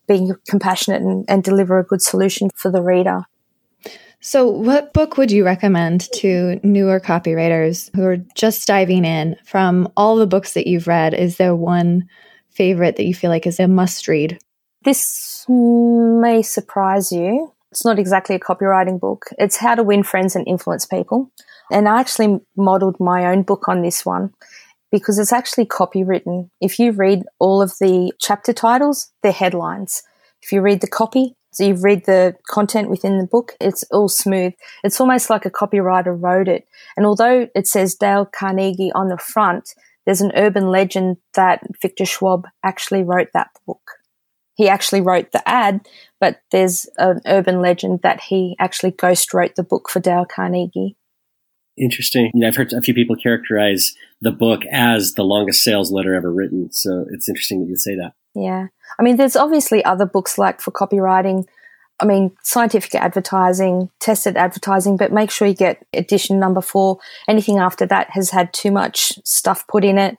be 0.06 0.30
compassionate 0.46 1.02
and, 1.02 1.24
and 1.28 1.42
deliver 1.42 1.78
a 1.78 1.84
good 1.84 2.02
solution 2.02 2.50
for 2.54 2.70
the 2.70 2.82
reader. 2.82 3.24
So, 4.26 4.48
what 4.48 4.94
book 4.94 5.18
would 5.18 5.30
you 5.30 5.44
recommend 5.44 6.10
to 6.14 6.58
newer 6.62 6.98
copywriters 6.98 7.94
who 7.94 8.04
are 8.04 8.16
just 8.34 8.66
diving 8.66 9.04
in? 9.04 9.36
From 9.44 9.86
all 9.98 10.16
the 10.16 10.26
books 10.26 10.54
that 10.54 10.66
you've 10.66 10.86
read, 10.86 11.12
is 11.12 11.36
there 11.36 11.54
one 11.54 12.08
favorite 12.48 12.96
that 12.96 13.04
you 13.04 13.14
feel 13.14 13.28
like 13.28 13.46
is 13.46 13.60
a 13.60 13.68
must 13.68 14.08
read? 14.08 14.38
This 14.82 15.44
may 15.46 16.40
surprise 16.40 17.12
you. 17.12 17.52
It's 17.70 17.84
not 17.84 17.98
exactly 17.98 18.34
a 18.34 18.40
copywriting 18.40 18.98
book. 18.98 19.26
It's 19.38 19.58
how 19.58 19.74
to 19.74 19.82
win 19.82 20.02
friends 20.02 20.34
and 20.34 20.48
influence 20.48 20.86
people. 20.86 21.30
And 21.70 21.86
I 21.86 22.00
actually 22.00 22.40
modeled 22.56 22.98
my 22.98 23.26
own 23.26 23.42
book 23.42 23.68
on 23.68 23.82
this 23.82 24.06
one 24.06 24.32
because 24.90 25.18
it's 25.18 25.34
actually 25.34 25.66
copywritten. 25.66 26.48
If 26.62 26.78
you 26.78 26.92
read 26.92 27.24
all 27.40 27.60
of 27.60 27.72
the 27.78 28.10
chapter 28.18 28.54
titles, 28.54 29.12
they're 29.22 29.32
headlines. 29.32 30.02
If 30.40 30.50
you 30.50 30.62
read 30.62 30.80
the 30.80 30.88
copy, 30.88 31.36
so 31.54 31.64
you've 31.64 31.84
read 31.84 32.04
the 32.06 32.34
content 32.48 32.90
within 32.90 33.18
the 33.18 33.26
book, 33.26 33.52
it's 33.60 33.84
all 33.90 34.08
smooth. 34.08 34.52
It's 34.82 35.00
almost 35.00 35.30
like 35.30 35.46
a 35.46 35.50
copywriter 35.50 36.16
wrote 36.20 36.48
it. 36.48 36.66
And 36.96 37.06
although 37.06 37.48
it 37.54 37.66
says 37.66 37.94
Dale 37.94 38.26
Carnegie 38.26 38.92
on 38.92 39.08
the 39.08 39.18
front, 39.18 39.70
there's 40.04 40.20
an 40.20 40.32
urban 40.36 40.68
legend 40.68 41.16
that 41.34 41.60
Victor 41.80 42.04
Schwab 42.04 42.46
actually 42.62 43.02
wrote 43.02 43.28
that 43.32 43.50
book 43.66 43.80
he 44.54 44.68
actually 44.68 45.00
wrote 45.00 45.32
the 45.32 45.46
ad, 45.48 45.86
but 46.20 46.40
there's 46.52 46.86
an 46.96 47.20
urban 47.26 47.60
legend 47.60 48.00
that 48.02 48.20
he 48.20 48.56
actually 48.58 48.92
ghost 48.92 49.34
wrote 49.34 49.56
the 49.56 49.64
book 49.64 49.90
for 49.90 50.00
Dale 50.00 50.24
Carnegie. 50.24 50.96
Interesting. 51.76 52.30
You 52.32 52.40
know, 52.40 52.48
I've 52.48 52.56
heard 52.56 52.72
a 52.72 52.80
few 52.80 52.94
people 52.94 53.16
characterize 53.16 53.94
the 54.20 54.30
book 54.30 54.62
as 54.70 55.14
the 55.14 55.24
longest 55.24 55.64
sales 55.64 55.90
letter 55.90 56.14
ever 56.14 56.32
written. 56.32 56.72
So 56.72 57.04
it's 57.10 57.28
interesting 57.28 57.60
that 57.60 57.68
you 57.68 57.76
say 57.76 57.96
that. 57.96 58.12
Yeah. 58.34 58.68
I 58.98 59.02
mean, 59.02 59.16
there's 59.16 59.36
obviously 59.36 59.84
other 59.84 60.06
books 60.06 60.38
like 60.38 60.60
for 60.60 60.70
copywriting. 60.70 61.44
I 62.00 62.06
mean, 62.06 62.32
scientific 62.42 62.94
advertising, 62.96 63.90
tested 64.00 64.36
advertising, 64.36 64.96
but 64.96 65.12
make 65.12 65.30
sure 65.30 65.46
you 65.46 65.54
get 65.54 65.86
edition 65.92 66.40
number 66.40 66.60
four. 66.60 66.98
Anything 67.28 67.58
after 67.58 67.86
that 67.86 68.10
has 68.10 68.30
had 68.30 68.52
too 68.52 68.72
much 68.72 69.12
stuff 69.24 69.66
put 69.68 69.84
in 69.84 69.98
it. 69.98 70.16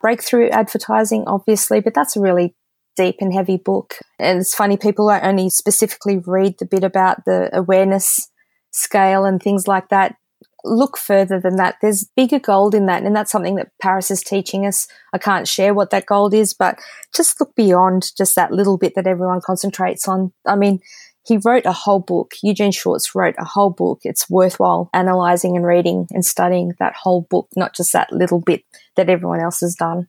Breakthrough 0.00 0.48
advertising, 0.48 1.24
obviously, 1.26 1.80
but 1.80 1.92
that's 1.92 2.16
a 2.16 2.20
really 2.20 2.54
deep 2.96 3.16
and 3.20 3.32
heavy 3.32 3.56
book. 3.56 3.96
And 4.18 4.40
it's 4.40 4.54
funny, 4.54 4.76
people 4.76 5.10
only 5.10 5.50
specifically 5.50 6.18
read 6.18 6.54
the 6.58 6.66
bit 6.66 6.84
about 6.84 7.24
the 7.24 7.50
awareness 7.52 8.30
scale 8.72 9.24
and 9.24 9.42
things 9.42 9.68
like 9.68 9.88
that. 9.90 10.16
Look 10.64 10.96
further 10.96 11.40
than 11.40 11.56
that. 11.56 11.76
There's 11.80 12.04
bigger 12.16 12.38
gold 12.38 12.74
in 12.74 12.86
that. 12.86 13.02
And 13.02 13.14
that's 13.14 13.30
something 13.30 13.56
that 13.56 13.70
Parris 13.80 14.10
is 14.10 14.22
teaching 14.22 14.66
us. 14.66 14.88
I 15.12 15.18
can't 15.18 15.48
share 15.48 15.74
what 15.74 15.90
that 15.90 16.06
gold 16.06 16.34
is, 16.34 16.54
but 16.54 16.78
just 17.14 17.40
look 17.40 17.54
beyond 17.54 18.16
just 18.16 18.34
that 18.34 18.52
little 18.52 18.76
bit 18.76 18.94
that 18.94 19.06
everyone 19.06 19.40
concentrates 19.40 20.08
on. 20.08 20.32
I 20.46 20.56
mean, 20.56 20.80
he 21.26 21.36
wrote 21.36 21.66
a 21.66 21.72
whole 21.72 22.00
book. 22.00 22.34
Eugene 22.42 22.72
Schwartz 22.72 23.14
wrote 23.14 23.34
a 23.38 23.44
whole 23.44 23.70
book. 23.70 24.00
It's 24.02 24.28
worthwhile 24.30 24.90
analyzing 24.94 25.56
and 25.56 25.66
reading 25.66 26.08
and 26.10 26.24
studying 26.24 26.72
that 26.78 26.94
whole 26.94 27.22
book, 27.30 27.48
not 27.56 27.74
just 27.74 27.92
that 27.92 28.12
little 28.12 28.40
bit 28.40 28.64
that 28.96 29.10
everyone 29.10 29.40
else 29.40 29.60
has 29.60 29.74
done 29.74 30.08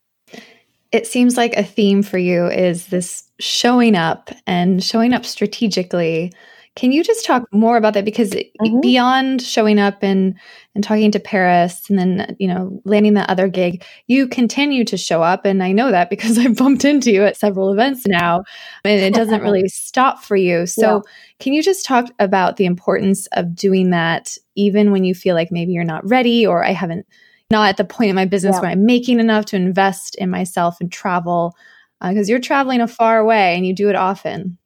it 0.91 1.05
seems 1.05 1.37
like 1.37 1.55
a 1.55 1.63
theme 1.63 2.01
for 2.01 2.17
you 2.17 2.47
is 2.47 2.87
this 2.87 3.23
showing 3.39 3.95
up 3.95 4.31
and 4.47 4.83
showing 4.83 5.13
up 5.13 5.25
strategically. 5.25 6.33
Can 6.79 6.93
you 6.93 7.03
just 7.03 7.25
talk 7.25 7.43
more 7.51 7.75
about 7.75 7.93
that? 7.95 8.05
Because 8.05 8.29
mm-hmm. 8.29 8.79
beyond 8.79 9.41
showing 9.41 9.79
up 9.79 10.01
and 10.01 10.39
and 10.73 10.81
talking 10.81 11.11
to 11.11 11.19
Parris 11.19 11.89
and 11.89 11.99
then 11.99 12.37
you 12.39 12.47
know 12.47 12.81
landing 12.85 13.15
that 13.15 13.29
other 13.29 13.49
gig, 13.49 13.83
you 14.07 14.29
continue 14.29 14.85
to 14.85 14.95
show 14.95 15.21
up, 15.21 15.43
and 15.43 15.61
I 15.61 15.73
know 15.73 15.91
that 15.91 16.09
because 16.09 16.37
I've 16.39 16.55
bumped 16.55 16.85
into 16.85 17.11
you 17.11 17.23
at 17.23 17.35
several 17.35 17.73
events 17.73 18.07
now, 18.07 18.43
and 18.85 19.01
it 19.01 19.13
doesn't 19.13 19.41
really 19.41 19.67
stop 19.67 20.23
for 20.23 20.37
you. 20.37 20.65
So, 20.65 20.95
yeah. 20.95 21.11
can 21.39 21.51
you 21.51 21.61
just 21.61 21.85
talk 21.85 22.05
about 22.17 22.55
the 22.55 22.65
importance 22.65 23.27
of 23.33 23.53
doing 23.53 23.89
that, 23.89 24.37
even 24.55 24.93
when 24.93 25.03
you 25.03 25.13
feel 25.13 25.35
like 25.35 25.51
maybe 25.51 25.73
you're 25.73 25.83
not 25.83 26.07
ready 26.09 26.47
or 26.47 26.63
I 26.63 26.71
haven't 26.71 27.05
not 27.51 27.67
at 27.67 27.75
the 27.75 27.83
point 27.83 28.09
in 28.09 28.15
my 28.15 28.25
business 28.25 28.55
yeah. 28.55 28.61
where 28.61 28.71
I'm 28.71 28.85
making 28.85 29.19
enough 29.19 29.43
to 29.47 29.57
invest 29.57 30.15
in 30.15 30.29
myself 30.29 30.79
and 30.79 30.89
travel 30.89 31.57
because 32.01 32.29
uh, 32.29 32.31
you're 32.31 32.39
traveling 32.39 32.79
a 32.79 32.87
far 32.87 33.19
away 33.19 33.57
and 33.57 33.67
you 33.67 33.75
do 33.75 33.89
it 33.89 33.95
often. 33.97 34.57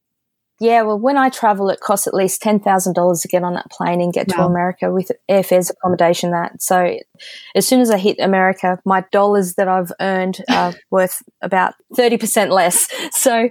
Yeah, 0.60 0.82
well, 0.82 0.98
when 0.98 1.18
I 1.18 1.30
travel, 1.30 1.68
it 1.68 1.80
costs 1.80 2.06
at 2.06 2.14
least 2.14 2.40
ten 2.40 2.60
thousand 2.60 2.94
dollars 2.94 3.20
to 3.22 3.28
get 3.28 3.42
on 3.42 3.54
that 3.54 3.70
plane 3.70 4.00
and 4.00 4.12
get 4.12 4.28
wow. 4.28 4.36
to 4.36 4.42
America 4.44 4.92
with 4.92 5.10
airfares, 5.28 5.70
accommodation. 5.70 6.30
That 6.30 6.62
so, 6.62 6.96
as 7.56 7.66
soon 7.66 7.80
as 7.80 7.90
I 7.90 7.98
hit 7.98 8.20
America, 8.20 8.78
my 8.84 9.04
dollars 9.10 9.54
that 9.54 9.66
I've 9.66 9.90
earned 10.00 10.38
are 10.50 10.74
worth 10.90 11.22
about 11.42 11.74
thirty 11.96 12.16
percent 12.16 12.50
less. 12.50 12.88
So, 13.12 13.48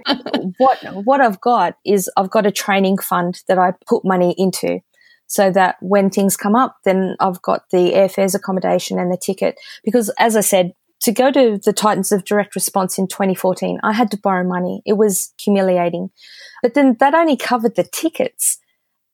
what 0.58 0.78
what 1.04 1.20
I've 1.20 1.40
got 1.40 1.76
is 1.84 2.10
I've 2.16 2.30
got 2.30 2.46
a 2.46 2.52
training 2.52 2.98
fund 2.98 3.42
that 3.48 3.58
I 3.58 3.72
put 3.86 4.04
money 4.04 4.34
into 4.38 4.80
so 5.26 5.50
that 5.50 5.76
when 5.80 6.10
things 6.10 6.36
come 6.36 6.54
up, 6.54 6.76
then 6.84 7.16
I've 7.18 7.42
got 7.42 7.70
the 7.70 7.92
airfares, 7.92 8.34
accommodation, 8.34 8.98
and 8.98 9.10
the 9.10 9.16
ticket. 9.16 9.58
Because 9.84 10.10
as 10.18 10.36
I 10.36 10.40
said, 10.40 10.72
to 11.04 11.12
go 11.12 11.30
to 11.30 11.60
the 11.62 11.72
Titans 11.74 12.12
of 12.12 12.24
Direct 12.24 12.54
Response 12.54 12.98
in 12.98 13.06
2014, 13.06 13.78
I 13.82 13.92
had 13.92 14.10
to 14.12 14.16
borrow 14.16 14.42
money. 14.42 14.80
It 14.86 14.94
was 14.94 15.34
humiliating. 15.38 16.08
But 16.62 16.72
then 16.72 16.96
that 16.98 17.14
only 17.14 17.36
covered 17.36 17.76
the 17.76 17.84
tickets. 17.84 18.56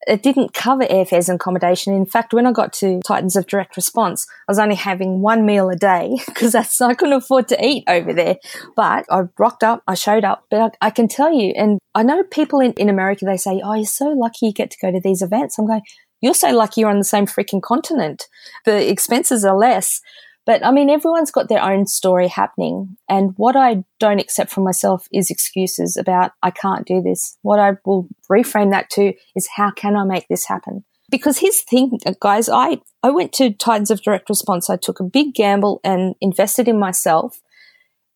It 0.06 0.22
didn't 0.22 0.54
cover 0.54 0.84
airfares 0.84 1.28
and 1.28 1.34
accommodation. 1.34 1.92
In 1.92 2.06
fact, 2.06 2.32
when 2.32 2.46
I 2.46 2.52
got 2.52 2.72
to 2.74 3.00
Titans 3.04 3.34
of 3.34 3.48
Direct 3.48 3.74
Response, 3.74 4.24
I 4.48 4.52
was 4.52 4.60
only 4.60 4.76
having 4.76 5.20
one 5.20 5.44
meal 5.44 5.68
a 5.68 5.74
day 5.74 6.16
because 6.26 6.54
I 6.54 6.94
couldn't 6.94 7.12
afford 7.12 7.48
to 7.48 7.64
eat 7.64 7.82
over 7.88 8.14
there. 8.14 8.36
But 8.76 9.06
I 9.10 9.22
rocked 9.36 9.64
up, 9.64 9.82
I 9.88 9.94
showed 9.94 10.22
up. 10.22 10.44
But 10.48 10.76
I, 10.80 10.86
I 10.86 10.90
can 10.90 11.08
tell 11.08 11.32
you, 11.32 11.52
and 11.56 11.80
I 11.96 12.04
know 12.04 12.22
people 12.22 12.60
in, 12.60 12.72
in 12.74 12.88
America 12.88 13.24
they 13.24 13.36
say, 13.36 13.60
"Oh, 13.64 13.74
you're 13.74 13.84
so 13.84 14.10
lucky 14.10 14.46
you 14.46 14.52
get 14.52 14.70
to 14.70 14.78
go 14.80 14.92
to 14.92 15.00
these 15.02 15.22
events." 15.22 15.58
I'm 15.58 15.66
going, 15.66 15.82
You're 16.20 16.34
so 16.34 16.52
lucky 16.52 16.82
you're 16.82 16.90
on 16.90 16.98
the 16.98 17.04
same 17.04 17.26
freaking 17.26 17.60
continent. 17.60 18.28
The 18.64 18.88
expenses 18.88 19.44
are 19.44 19.58
less. 19.58 20.00
But 20.46 20.64
I 20.64 20.70
mean, 20.70 20.90
everyone's 20.90 21.30
got 21.30 21.48
their 21.48 21.62
own 21.62 21.86
story 21.86 22.28
happening. 22.28 22.96
And 23.08 23.34
what 23.36 23.56
I 23.56 23.84
don't 23.98 24.20
accept 24.20 24.50
from 24.50 24.64
myself 24.64 25.06
is 25.12 25.30
excuses 25.30 25.96
about, 25.96 26.32
I 26.42 26.50
can't 26.50 26.86
do 26.86 27.02
this. 27.02 27.36
What 27.42 27.60
I 27.60 27.72
will 27.84 28.08
reframe 28.30 28.70
that 28.70 28.90
to 28.90 29.12
is, 29.36 29.48
how 29.56 29.70
can 29.70 29.96
I 29.96 30.04
make 30.04 30.28
this 30.28 30.46
happen? 30.46 30.84
Because 31.10 31.38
here's 31.38 31.62
the 31.62 31.66
thing, 31.68 31.98
uh, 32.06 32.14
guys, 32.20 32.48
I, 32.48 32.80
I 33.02 33.10
went 33.10 33.32
to 33.34 33.52
Titans 33.52 33.90
of 33.90 34.02
Direct 34.02 34.28
Response. 34.28 34.70
I 34.70 34.76
took 34.76 35.00
a 35.00 35.04
big 35.04 35.34
gamble 35.34 35.80
and 35.84 36.14
invested 36.20 36.68
in 36.68 36.78
myself. 36.78 37.40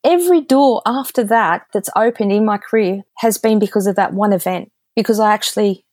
Every 0.03 0.41
door 0.41 0.81
after 0.85 1.23
that 1.25 1.67
that's 1.73 1.89
opened 1.95 2.31
in 2.31 2.45
my 2.45 2.57
career 2.57 3.03
has 3.17 3.37
been 3.37 3.59
because 3.59 3.85
of 3.87 3.95
that 3.97 4.13
one 4.13 4.33
event, 4.33 4.71
because 4.95 5.19
I 5.19 5.33
actually 5.33 5.85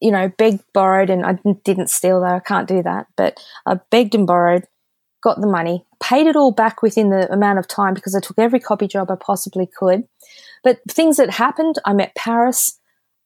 you 0.00 0.10
know, 0.10 0.30
begged, 0.36 0.62
borrowed, 0.74 1.08
and 1.08 1.24
I 1.24 1.38
didn't 1.64 1.88
steal 1.88 2.20
though. 2.20 2.36
I 2.36 2.40
can't 2.40 2.68
do 2.68 2.82
that. 2.82 3.06
But 3.16 3.42
I 3.64 3.76
begged 3.90 4.14
and 4.14 4.26
borrowed, 4.26 4.64
got 5.24 5.40
the 5.40 5.46
money, 5.46 5.84
paid 6.00 6.26
it 6.26 6.36
all 6.36 6.52
back 6.52 6.82
within 6.82 7.08
the 7.08 7.32
amount 7.32 7.58
of 7.58 7.66
time 7.66 7.94
because 7.94 8.14
I 8.14 8.20
took 8.20 8.38
every 8.38 8.60
copy 8.60 8.86
job 8.86 9.10
I 9.10 9.16
possibly 9.16 9.66
could. 9.66 10.04
But 10.62 10.80
things 10.88 11.16
that 11.16 11.30
happened, 11.30 11.76
I 11.84 11.94
met 11.94 12.14
Parris, 12.14 12.78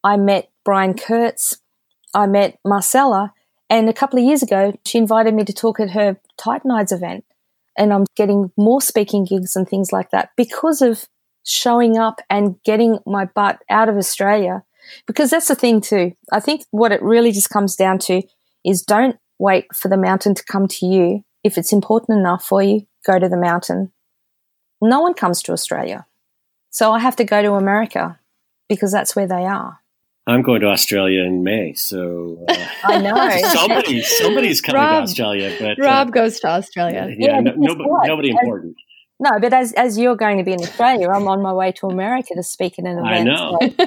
I 0.04 0.16
met 0.16 0.48
Brian 0.64 0.94
Kurtz, 0.94 1.58
I 2.14 2.26
met 2.26 2.58
Marcella, 2.64 3.34
and 3.68 3.88
a 3.88 3.92
couple 3.92 4.18
of 4.18 4.24
years 4.24 4.42
ago, 4.42 4.78
she 4.86 4.96
invited 4.96 5.34
me 5.34 5.44
to 5.44 5.52
talk 5.52 5.80
at 5.80 5.90
her 5.90 6.18
Titanides 6.38 6.92
event. 6.92 7.24
And 7.76 7.92
I'm 7.92 8.06
getting 8.16 8.50
more 8.56 8.80
speaking 8.80 9.24
gigs 9.24 9.54
and 9.54 9.68
things 9.68 9.92
like 9.92 10.10
that 10.10 10.30
because 10.36 10.80
of 10.80 11.06
showing 11.44 11.98
up 11.98 12.20
and 12.30 12.62
getting 12.64 12.98
my 13.06 13.24
butt 13.24 13.62
out 13.68 13.88
of 13.88 13.96
Australia 13.96 14.62
because 15.06 15.30
that's 15.30 15.48
the 15.48 15.54
thing 15.54 15.80
too. 15.80 16.12
I 16.32 16.40
think 16.40 16.62
what 16.70 16.92
it 16.92 17.02
really 17.02 17.32
just 17.32 17.50
comes 17.50 17.76
down 17.76 17.98
to 18.00 18.22
is 18.64 18.82
don't 18.82 19.16
wait 19.38 19.66
for 19.74 19.88
the 19.88 19.96
mountain 19.96 20.34
to 20.34 20.44
come 20.44 20.66
to 20.68 20.86
you. 20.86 21.24
If 21.48 21.56
it's 21.56 21.72
important 21.72 22.18
enough 22.18 22.44
for 22.44 22.62
you, 22.62 22.86
go 23.06 23.18
to 23.18 23.26
the 23.26 23.38
mountain. 23.38 23.90
No 24.82 25.00
one 25.00 25.14
comes 25.14 25.42
to 25.44 25.52
Australia. 25.52 26.04
So 26.68 26.92
I 26.92 26.98
have 26.98 27.16
to 27.16 27.24
go 27.24 27.40
to 27.40 27.54
America 27.54 28.20
because 28.68 28.92
that's 28.92 29.16
where 29.16 29.26
they 29.26 29.46
are. 29.46 29.80
I'm 30.26 30.42
going 30.42 30.60
to 30.60 30.66
Australia 30.66 31.22
in 31.22 31.42
May, 31.42 31.72
so 31.72 32.44
uh, 32.46 32.66
I 32.84 33.00
know 33.00 33.30
somebody 33.54 34.02
somebody's 34.02 34.60
coming 34.60 34.82
Rob, 34.82 34.96
to 34.96 35.02
Australia. 35.04 35.56
But 35.58 35.78
Rob 35.78 36.08
uh, 36.08 36.10
goes 36.10 36.38
to 36.40 36.48
Australia. 36.48 37.08
Yeah, 37.18 37.36
yeah 37.36 37.40
no, 37.40 37.52
nobody, 37.56 37.88
nobody 38.04 38.30
important. 38.32 38.76
No, 39.18 39.30
but 39.40 39.54
as 39.54 39.72
as 39.72 39.98
you're 39.98 40.16
going 40.16 40.36
to 40.36 40.44
be 40.44 40.52
in 40.52 40.60
Australia, 40.60 41.08
I'm 41.08 41.26
on 41.28 41.40
my 41.40 41.54
way 41.54 41.72
to 41.80 41.86
America 41.86 42.34
to 42.34 42.42
speak 42.42 42.78
at 42.78 42.84
an 42.84 42.98
event. 42.98 43.06
I 43.06 43.22
know. 43.22 43.58
So. 43.58 43.86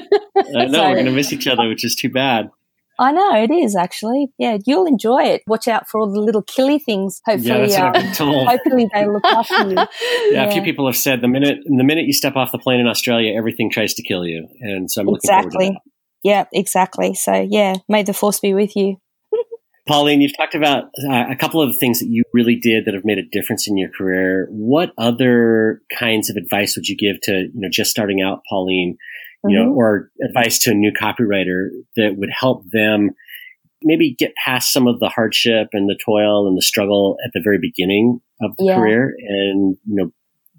I 0.60 0.66
know. 0.66 0.72
So, 0.72 0.90
We're 0.90 0.94
going 0.96 1.06
to 1.06 1.12
miss 1.12 1.32
each 1.32 1.46
other, 1.46 1.68
which 1.70 1.86
is 1.86 1.94
too 1.94 2.10
bad. 2.10 2.50
I 3.02 3.12
know 3.12 3.36
it 3.36 3.50
is 3.50 3.76
actually. 3.76 4.28
Yeah, 4.38 4.60
you'll 4.64 4.86
enjoy 4.86 5.24
it. 5.24 5.42
Watch 5.48 5.68
out 5.68 5.90
for 5.90 6.00
all 6.00 6.14
the 6.14 6.20
little 6.20 6.44
killy 6.44 6.78
things. 6.78 7.20
Hopefully, 7.26 7.72
yeah, 7.72 7.92
that's 7.92 8.22
uh, 8.22 8.26
hopefully 8.26 8.88
they 8.94 9.08
look 9.08 9.26
after 9.26 9.70
you. 9.70 9.76
Yeah, 10.32 10.44
yeah, 10.44 10.44
a 10.46 10.52
few 10.52 10.62
people 10.62 10.86
have 10.86 10.96
said 10.96 11.22
the 11.22 11.28
minute 11.28 11.58
the 11.66 11.84
minute 11.84 12.06
you 12.06 12.14
step 12.14 12.36
off 12.36 12.52
the 12.52 12.60
plane 12.60 12.80
in 12.80 12.88
Australia, 12.88 13.36
everything 13.36 13.72
tries 13.72 13.96
to 13.96 14.04
kill 14.04 14.24
you, 14.26 14.48
and 14.60 14.90
so 14.90 15.02
I'm 15.02 15.10
exactly. 15.10 15.46
looking 15.46 15.52
forward 15.52 15.74
to 15.74 15.74
that. 15.74 15.92
Yeah, 16.24 16.46
exactly. 16.54 17.16
So 17.16 17.34
yeah, 17.50 17.76
may 17.90 18.04
the 18.04 18.14
force 18.14 18.40
be 18.40 18.54
with 18.54 18.76
you. 18.76 18.98
Pauline, 19.88 20.22
you've 20.22 20.38
talked 20.38 20.54
about 20.54 20.86
uh, 21.10 21.26
a 21.28 21.36
couple 21.36 21.62
of 21.62 21.76
things 21.78 22.00
that 22.00 22.08
you 22.08 22.24
really 22.34 22.56
did 22.56 22.86
that 22.86 22.94
have 22.94 23.06
made 23.06 23.18
a 23.18 23.26
difference 23.32 23.68
in 23.68 23.78
your 23.78 23.90
career. 23.90 24.48
What 24.52 24.92
other 24.98 25.82
kinds 25.98 26.30
of 26.30 26.36
advice 26.36 26.76
would 26.76 26.88
you 26.88 26.96
give 26.96 27.20
to, 27.22 27.32
you 27.32 27.52
know, 27.56 27.70
just 27.72 27.90
starting 27.90 28.22
out, 28.22 28.42
Pauline, 28.48 28.98
you 29.44 29.58
mm-hmm. 29.58 29.70
know, 29.70 29.74
or 29.74 30.10
advice 30.28 30.60
to 30.60 30.72
a 30.72 30.76
new 30.76 30.92
copywriter 30.92 31.70
that 31.96 32.16
would 32.18 32.30
help 32.32 32.64
them 32.72 33.12
maybe 33.84 34.16
get 34.18 34.34
past 34.36 34.72
some 34.72 34.88
of 34.88 35.00
the 35.00 35.10
hardship 35.10 35.70
and 35.74 35.90
the 35.90 35.98
toil 36.06 36.48
and 36.48 36.56
the 36.58 36.62
struggle 36.62 37.18
at 37.26 37.32
the 37.34 37.42
very 37.44 37.58
beginning 37.60 38.22
of 38.42 38.56
the 38.58 38.66
yeah. 38.66 38.76
career 38.76 39.16
and, 39.28 39.78
you 39.86 39.96
know, 39.96 40.12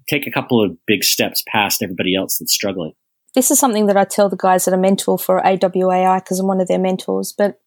take 0.09 0.27
a 0.27 0.31
couple 0.31 0.63
of 0.63 0.77
big 0.85 1.03
steps 1.03 1.41
past 1.47 1.81
everybody 1.81 2.15
else 2.15 2.37
that's 2.37 2.53
struggling? 2.53 2.91
This 3.33 3.49
is 3.49 3.57
something 3.57 3.87
that 3.87 3.97
I 3.97 4.03
tell 4.03 4.27
the 4.27 4.35
guys 4.35 4.65
that 4.65 4.73
are 4.73 4.77
mentor 4.77 5.17
for 5.17 5.41
AWAI 5.41 6.21
because 6.21 6.39
I'm 6.39 6.47
one 6.47 6.59
of 6.59 6.67
their 6.67 6.77
mentors, 6.77 7.33
but 7.35 7.59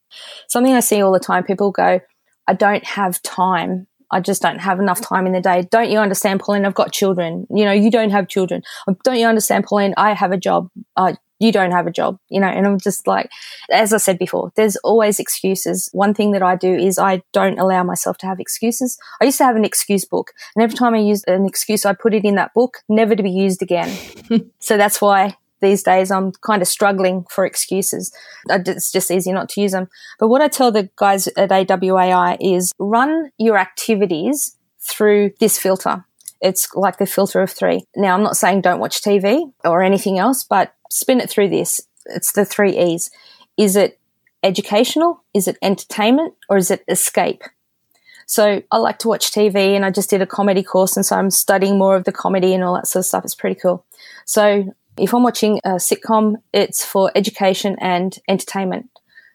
Something 0.48 0.74
I 0.74 0.80
see 0.80 1.00
all 1.00 1.12
the 1.12 1.18
time 1.18 1.44
people 1.44 1.70
go, 1.70 2.00
I 2.46 2.54
don't 2.54 2.84
have 2.84 3.22
time. 3.22 3.86
I 4.10 4.20
just 4.20 4.42
don't 4.42 4.58
have 4.58 4.78
enough 4.78 5.00
time 5.00 5.26
in 5.26 5.32
the 5.32 5.40
day. 5.40 5.66
Don't 5.70 5.90
you 5.90 5.98
understand, 5.98 6.40
Pauline? 6.40 6.64
I've 6.64 6.74
got 6.74 6.92
children. 6.92 7.46
You 7.50 7.64
know, 7.64 7.72
you 7.72 7.90
don't 7.90 8.10
have 8.10 8.28
children. 8.28 8.62
Don't 9.04 9.18
you 9.18 9.26
understand, 9.26 9.64
Pauline? 9.64 9.94
I 9.96 10.12
have 10.14 10.32
a 10.32 10.36
job. 10.36 10.70
Uh, 10.96 11.14
you 11.38 11.52
don't 11.52 11.70
have 11.70 11.86
a 11.86 11.90
job, 11.90 12.18
you 12.30 12.40
know, 12.40 12.46
and 12.46 12.66
I'm 12.66 12.78
just 12.78 13.06
like, 13.06 13.30
as 13.70 13.92
I 13.92 13.98
said 13.98 14.18
before, 14.18 14.52
there's 14.56 14.76
always 14.76 15.18
excuses. 15.18 15.90
One 15.92 16.14
thing 16.14 16.32
that 16.32 16.42
I 16.42 16.56
do 16.56 16.74
is 16.74 16.98
I 16.98 17.22
don't 17.32 17.58
allow 17.58 17.82
myself 17.82 18.16
to 18.18 18.26
have 18.26 18.40
excuses. 18.40 18.98
I 19.20 19.26
used 19.26 19.38
to 19.38 19.44
have 19.44 19.56
an 19.56 19.64
excuse 19.64 20.04
book, 20.04 20.32
and 20.54 20.62
every 20.62 20.76
time 20.76 20.94
I 20.94 20.98
used 20.98 21.28
an 21.28 21.44
excuse, 21.44 21.84
I 21.84 21.92
put 21.92 22.14
it 22.14 22.24
in 22.24 22.36
that 22.36 22.54
book, 22.54 22.78
never 22.88 23.14
to 23.14 23.22
be 23.22 23.30
used 23.30 23.60
again. 23.60 23.94
so 24.60 24.76
that's 24.76 25.00
why 25.00 25.36
these 25.60 25.82
days 25.82 26.10
I'm 26.10 26.32
kind 26.32 26.62
of 26.62 26.68
struggling 26.68 27.24
for 27.30 27.46
excuses. 27.46 28.12
It's 28.48 28.92
just 28.92 29.10
easy 29.10 29.32
not 29.32 29.48
to 29.50 29.60
use 29.60 29.72
them. 29.72 29.88
But 30.18 30.28
what 30.28 30.42
I 30.42 30.48
tell 30.48 30.70
the 30.70 30.90
guys 30.96 31.26
at 31.28 31.50
AWAI 31.50 32.36
is 32.40 32.72
run 32.78 33.30
your 33.38 33.58
activities 33.58 34.56
through 34.80 35.32
this 35.40 35.58
filter. 35.58 36.04
It's 36.40 36.74
like 36.74 36.98
the 36.98 37.06
filter 37.06 37.40
of 37.40 37.50
three. 37.50 37.84
Now, 37.96 38.14
I'm 38.14 38.22
not 38.22 38.36
saying 38.36 38.60
don't 38.60 38.80
watch 38.80 39.00
TV 39.00 39.52
or 39.64 39.82
anything 39.82 40.18
else, 40.18 40.44
but 40.44 40.74
spin 40.90 41.20
it 41.20 41.30
through 41.30 41.48
this. 41.48 41.80
It's 42.04 42.32
the 42.32 42.44
three 42.44 42.78
E's. 42.78 43.10
Is 43.56 43.74
it 43.74 43.98
educational? 44.42 45.24
Is 45.34 45.48
it 45.48 45.56
entertainment? 45.62 46.34
Or 46.48 46.58
is 46.58 46.70
it 46.70 46.84
escape? 46.88 47.42
So 48.26 48.62
I 48.70 48.76
like 48.78 48.98
to 48.98 49.08
watch 49.08 49.30
TV 49.30 49.74
and 49.74 49.84
I 49.84 49.90
just 49.90 50.10
did 50.10 50.20
a 50.20 50.26
comedy 50.26 50.62
course. 50.62 50.96
And 50.96 51.06
so 51.06 51.16
I'm 51.16 51.30
studying 51.30 51.78
more 51.78 51.96
of 51.96 52.04
the 52.04 52.12
comedy 52.12 52.52
and 52.54 52.62
all 52.62 52.74
that 52.74 52.86
sort 52.86 53.00
of 53.00 53.06
stuff. 53.06 53.24
It's 53.24 53.34
pretty 53.34 53.58
cool. 53.58 53.84
So 54.24 54.74
if 54.98 55.12
I'm 55.14 55.22
watching 55.22 55.60
a 55.64 55.72
sitcom, 55.72 56.36
it's 56.52 56.84
for 56.84 57.10
education 57.14 57.76
and 57.80 58.16
entertainment. 58.28 58.90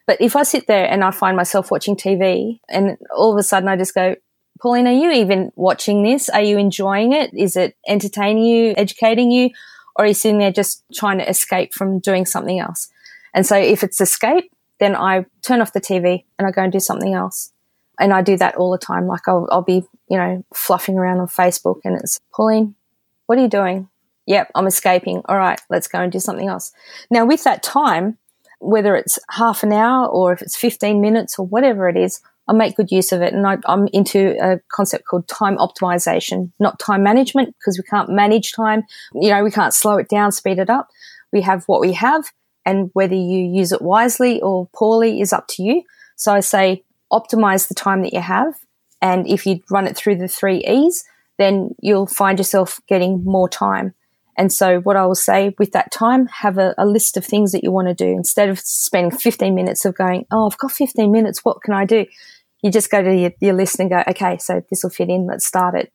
But 0.08 0.20
if 0.20 0.36
I 0.36 0.44
sit 0.44 0.68
there 0.68 0.86
and 0.86 1.04
I 1.04 1.12
find 1.12 1.38
myself 1.38 1.72
watching 1.72 1.96
TV 1.96 2.60
and 2.70 2.98
all 3.16 3.32
of 3.32 3.38
a 3.38 3.44
sudden 3.44 3.70
I 3.70 3.78
just 3.78 3.94
go, 3.94 4.16
Pauline, 4.62 4.88
are 4.88 4.94
you 4.94 5.12
even 5.12 5.52
watching 5.56 6.04
this? 6.04 6.30
Are 6.30 6.42
you 6.42 6.58
enjoying 6.58 7.14
it? 7.14 7.32
Is 7.34 7.56
it 7.56 7.76
entertaining 7.88 8.44
you, 8.44 8.74
educating 8.78 9.32
you? 9.32 9.50
Or 9.96 10.06
are 10.06 10.08
you 10.08 10.14
sitting 10.14 10.40
there 10.40 10.52
just 10.52 10.84
trying 10.94 11.18
to 11.20 11.30
escape 11.30 11.74
from 11.74 12.00
doing 12.00 12.26
something 12.26 12.60
else? 12.60 12.90
And 13.34 13.46
so 13.46 13.56
if 13.56 13.84
it's 13.84 14.02
escape, 14.02 14.52
then 14.80 14.96
I 14.96 15.26
turn 15.42 15.62
off 15.62 15.74
the 15.74 15.82
TV 15.82 16.26
and 16.38 16.48
I 16.48 16.52
go 16.52 16.64
and 16.64 16.72
do 16.72 16.80
something 16.80 17.14
else. 17.14 17.52
And 18.00 18.14
I 18.14 18.22
do 18.22 18.38
that 18.38 18.56
all 18.56 18.72
the 18.72 18.78
time. 18.78 19.08
Like 19.08 19.28
I'll, 19.28 19.48
I'll 19.52 19.62
be, 19.62 19.84
you 20.10 20.18
know, 20.18 20.44
fluffing 20.54 20.98
around 20.98 21.20
on 21.20 21.28
Facebook 21.28 21.82
and 21.84 22.00
it's, 22.00 22.20
Pauline, 22.34 22.76
what 23.28 23.38
are 23.38 23.42
you 23.42 23.48
doing? 23.48 23.88
Yep, 24.32 24.52
I'm 24.56 24.66
escaping. 24.66 25.22
All 25.26 25.38
right, 25.38 25.60
let's 25.70 25.90
go 25.90 26.00
and 26.00 26.10
do 26.10 26.22
something 26.22 26.48
else. 26.48 26.72
Now, 27.10 27.26
with 27.26 27.44
that 27.44 27.64
time, 27.64 28.18
whether 28.60 28.96
it's 28.96 29.20
half 29.30 29.62
an 29.62 29.74
hour 29.74 30.08
or 30.08 30.32
if 30.32 30.42
it's 30.42 30.56
15 30.56 31.02
minutes 31.02 31.38
or 31.38 31.46
whatever 31.46 31.90
it 31.90 31.98
is, 31.98 32.22
I 32.48 32.54
make 32.54 32.78
good 32.78 32.94
use 32.94 33.12
of 33.12 33.22
it. 33.22 33.34
And 33.34 33.46
I, 33.46 33.58
am 33.68 33.90
into 33.92 34.38
a 34.42 34.62
concept 34.72 35.04
called 35.06 35.28
time 35.28 35.58
optimization, 35.58 36.54
not 36.62 36.80
time 36.80 37.04
management, 37.04 37.58
because 37.60 37.78
we 37.78 37.84
can't 37.84 38.08
manage 38.08 38.54
time. 38.54 38.84
You 39.14 39.32
know, 39.32 39.44
we 39.44 39.52
can't 39.52 39.74
slow 39.74 39.98
it 39.98 40.08
down, 40.08 40.32
speed 40.32 40.60
it 40.60 40.70
up. 40.70 40.88
We 41.34 41.42
have 41.42 41.66
what 41.66 41.82
we 41.82 41.92
have, 41.92 42.32
and 42.66 42.90
whether 42.94 43.16
you 43.16 43.40
use 43.40 43.74
it 43.74 43.82
wisely 43.82 44.40
or 44.40 44.70
poorly 44.74 45.20
is 45.20 45.34
up 45.34 45.48
to 45.50 45.64
you. 45.64 45.84
So 46.16 46.32
I 46.32 46.40
say 46.40 46.86
optimize 47.12 47.68
the 47.68 47.76
time 47.76 48.02
that 48.04 48.14
you 48.14 48.22
have. 48.22 48.54
And 49.02 49.28
if 49.28 49.46
you 49.46 49.60
run 49.70 49.88
it 49.88 49.98
through 49.98 50.16
the 50.16 50.30
three 50.30 50.64
E's, 50.66 51.04
then 51.38 51.76
you'll 51.82 52.08
find 52.08 52.40
yourself 52.40 52.80
getting 52.88 53.26
more 53.26 53.50
time. 53.50 53.94
And 54.38 54.52
so, 54.52 54.80
what 54.80 54.96
I 54.96 55.06
will 55.06 55.16
say 55.16 55.54
with 55.60 55.72
that 55.74 55.92
time, 55.92 56.28
have 56.28 56.58
a, 56.58 56.74
a, 56.78 56.86
list 56.86 57.18
of 57.18 57.26
things 57.26 57.52
that 57.52 57.64
you 57.64 57.72
want 57.72 57.90
to 57.90 57.94
do 57.94 58.08
instead 58.08 58.50
of 58.50 58.60
spending 58.60 59.18
15 59.18 59.54
minutes 59.54 59.86
of 59.86 59.96
going, 59.96 60.26
Oh, 60.32 60.48
I've 60.48 60.58
got 60.58 60.72
15 60.72 61.12
minutes. 61.12 61.44
What 61.44 61.62
can 61.62 61.74
I 61.74 61.86
do? 61.86 62.06
You 62.62 62.72
just 62.72 62.92
go 62.92 63.02
to 63.02 63.14
your, 63.14 63.32
your 63.42 63.54
list 63.54 63.80
and 63.80 63.90
go, 63.90 64.04
Okay, 64.08 64.38
so 64.38 64.64
this 64.70 64.84
will 64.84 64.90
fit 64.90 65.10
in. 65.10 65.28
Let's 65.28 65.46
start 65.46 65.76
it. 65.76 65.92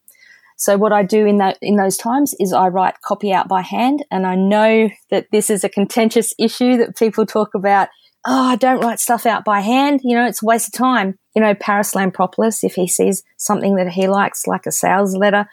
So, 0.57 0.77
what 0.77 0.93
I 0.93 1.03
do 1.03 1.27
in 1.27 1.39
that 1.39 1.59
in 1.63 1.77
those 1.77 1.97
times 1.97 2.35
is 2.39 2.53
I 2.53 2.69
write 2.69 3.01
copy 3.03 3.33
out 3.33 3.49
by 3.49 3.63
hand, 3.63 4.05
and 4.11 4.27
I 4.27 4.35
know 4.35 4.91
that 5.11 5.27
this 5.31 5.51
is 5.51 5.65
a 5.65 5.69
contentious 5.69 6.35
issue 6.39 6.77
that 6.79 6.97
people 6.97 7.27
talk 7.27 7.55
about. 7.55 7.89
Oh, 8.27 8.51
I 8.51 8.57
don't 8.57 8.81
write 8.81 8.99
stuff 8.99 9.25
out 9.25 9.45
by 9.45 9.61
hand. 9.61 10.01
You 10.03 10.17
know, 10.17 10.27
it's 10.27 10.43
a 10.43 10.47
waste 10.47 10.69
of 10.69 10.73
time. 10.73 11.19
You 11.35 11.43
know, 11.43 11.55
Parris 11.55 11.95
Lampropoulos, 11.95 12.65
if 12.65 12.75
he 12.75 12.89
sees 12.89 13.23
something 13.37 13.77
that 13.77 13.91
he 13.91 14.09
likes, 14.09 14.47
like 14.47 14.67
a 14.67 14.73
sales 14.73 15.15
letter 15.15 15.47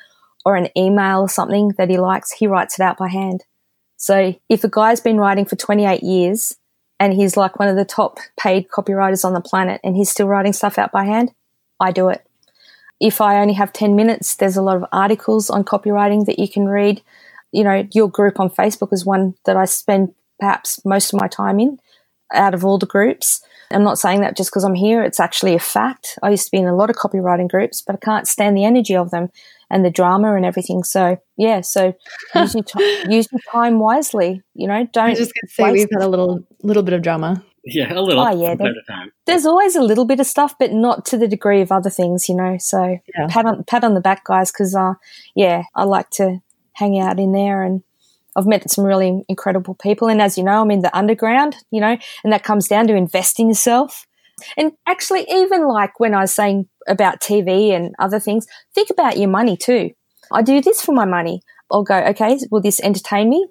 or 0.45 0.55
an 0.55 0.69
email 0.77 1.21
or 1.21 1.29
something 1.29 1.73
that 1.77 1.89
he 1.89 1.97
likes, 1.97 2.31
he 2.31 2.47
writes 2.47 2.79
it 2.79 2.83
out 2.83 2.97
by 2.97 3.09
hand. 3.09 3.43
So 3.97 4.35
if 4.49 4.63
a 4.63 4.69
guy's 4.69 4.99
been 4.99 5.17
writing 5.17 5.45
for 5.45 5.55
28 5.55 6.03
years 6.03 6.57
and 6.99 7.13
he's 7.13 7.37
like 7.37 7.59
one 7.59 7.69
of 7.69 7.75
the 7.75 7.85
top 7.85 8.19
paid 8.37 8.67
copywriters 8.67 9.23
on 9.23 9.33
the 9.33 9.41
planet 9.41 9.79
and 9.83 9.95
he's 9.95 10.09
still 10.09 10.27
writing 10.27 10.53
stuff 10.53 10.77
out 10.77 10.91
by 10.91 11.05
hand, 11.05 11.31
I 11.79 11.91
do 11.91 12.09
it. 12.09 12.25
If 12.99 13.21
I 13.21 13.39
only 13.41 13.53
have 13.53 13.73
10 13.73 13.95
minutes, 13.95 14.35
there's 14.35 14.57
a 14.57 14.61
lot 14.61 14.77
of 14.77 14.85
articles 14.91 15.49
on 15.49 15.63
copywriting 15.63 16.25
that 16.25 16.39
you 16.39 16.47
can 16.47 16.67
read. 16.67 17.01
You 17.51 17.63
know, 17.63 17.87
your 17.93 18.09
group 18.09 18.39
on 18.39 18.49
Facebook 18.49 18.93
is 18.93 19.05
one 19.05 19.35
that 19.45 19.57
I 19.57 19.65
spend 19.65 20.13
perhaps 20.39 20.83
most 20.85 21.13
of 21.13 21.19
my 21.19 21.27
time 21.27 21.59
in. 21.59 21.79
out 22.33 22.53
of 22.53 22.65
all 22.65 22.77
the 22.77 22.85
groups. 22.85 23.41
I'm 23.71 23.83
not 23.83 23.99
saying 23.99 24.21
that 24.21 24.37
just 24.37 24.51
because 24.51 24.63
I'm 24.63 24.75
here. 24.75 25.03
It's 25.03 25.19
actually 25.19 25.55
a 25.55 25.59
fact. 25.59 26.19
I 26.21 26.29
used 26.29 26.45
to 26.45 26.51
be 26.51 26.57
in 26.57 26.67
a 26.67 26.75
lot 26.75 26.89
of 26.89 26.95
copywriting 26.95 27.49
groups, 27.49 27.81
but 27.81 27.95
I 27.95 27.99
can't 27.99 28.27
stand 28.27 28.57
the 28.57 28.65
energy 28.65 28.95
of 28.95 29.11
them 29.11 29.29
and 29.73 29.83
the 29.83 29.89
drama 29.89 30.35
and 30.35 30.45
everything. 30.45 30.83
So 30.83 31.17
yeah, 31.37 31.61
so 31.61 31.93
use 32.35 32.53
your, 32.53 32.63
t- 32.63 33.05
use 33.09 33.27
your 33.31 33.41
time 33.51 33.79
wisely. 33.79 34.41
You 34.53 34.67
know, 34.67 34.87
don't. 34.93 35.09
I 35.09 35.15
just 35.15 35.33
gonna 35.33 35.71
say 35.71 35.71
we've 35.71 35.89
had 35.91 36.03
a 36.03 36.07
little 36.07 36.45
little 36.61 36.83
bit 36.83 36.93
of 36.93 37.01
drama. 37.01 37.43
Yeah, 37.65 37.93
a 37.93 38.01
little. 38.01 38.23
Oh 38.23 38.41
yeah, 38.41 38.55
there, 38.55 38.73
there's 39.25 39.45
always 39.45 39.75
a 39.75 39.81
little 39.81 40.05
bit 40.05 40.19
of 40.19 40.25
stuff, 40.25 40.55
but 40.59 40.71
not 40.71 41.05
to 41.05 41.17
the 41.17 41.27
degree 41.27 41.61
of 41.61 41.71
other 41.71 41.89
things. 41.89 42.29
You 42.29 42.35
know, 42.35 42.57
so 42.59 42.97
yeah. 43.17 43.27
pat 43.29 43.45
on 43.45 43.63
pat 43.63 43.83
on 43.83 43.93
the 43.93 44.01
back, 44.01 44.25
guys, 44.25 44.51
because 44.51 44.75
uh, 44.75 44.93
yeah, 45.35 45.63
I 45.75 45.83
like 45.85 46.09
to 46.11 46.39
hang 46.73 46.99
out 46.99 47.19
in 47.19 47.31
there 47.31 47.63
and 47.63 47.83
I've 48.35 48.47
met 48.47 48.69
some 48.69 48.83
really 48.83 49.23
incredible 49.29 49.75
people. 49.75 50.07
And 50.07 50.21
as 50.21 50.37
you 50.37 50.43
know, 50.43 50.61
I'm 50.61 50.71
in 50.71 50.81
the 50.81 50.95
underground, 50.95 51.55
you 51.71 51.79
know, 51.79 51.97
and 52.23 52.33
that 52.33 52.43
comes 52.43 52.67
down 52.67 52.87
to 52.87 52.95
invest 52.95 53.39
in 53.39 53.47
yourself. 53.47 54.07
And 54.57 54.73
actually, 54.87 55.25
even 55.29 55.67
like 55.67 55.99
when 55.99 56.13
I 56.13 56.21
was 56.21 56.33
saying 56.33 56.67
about 56.87 57.21
TV 57.21 57.71
and 57.71 57.93
other 57.99 58.19
things, 58.19 58.47
think 58.73 58.89
about 58.89 59.17
your 59.17 59.29
money 59.29 59.57
too. 59.57 59.91
I 60.31 60.41
do 60.41 60.61
this 60.61 60.81
for 60.81 60.93
my 60.93 61.05
money. 61.05 61.41
I'll 61.71 61.83
go, 61.83 61.97
okay, 61.97 62.39
will 62.51 62.61
this 62.61 62.79
entertain 62.81 63.29
me? 63.29 63.47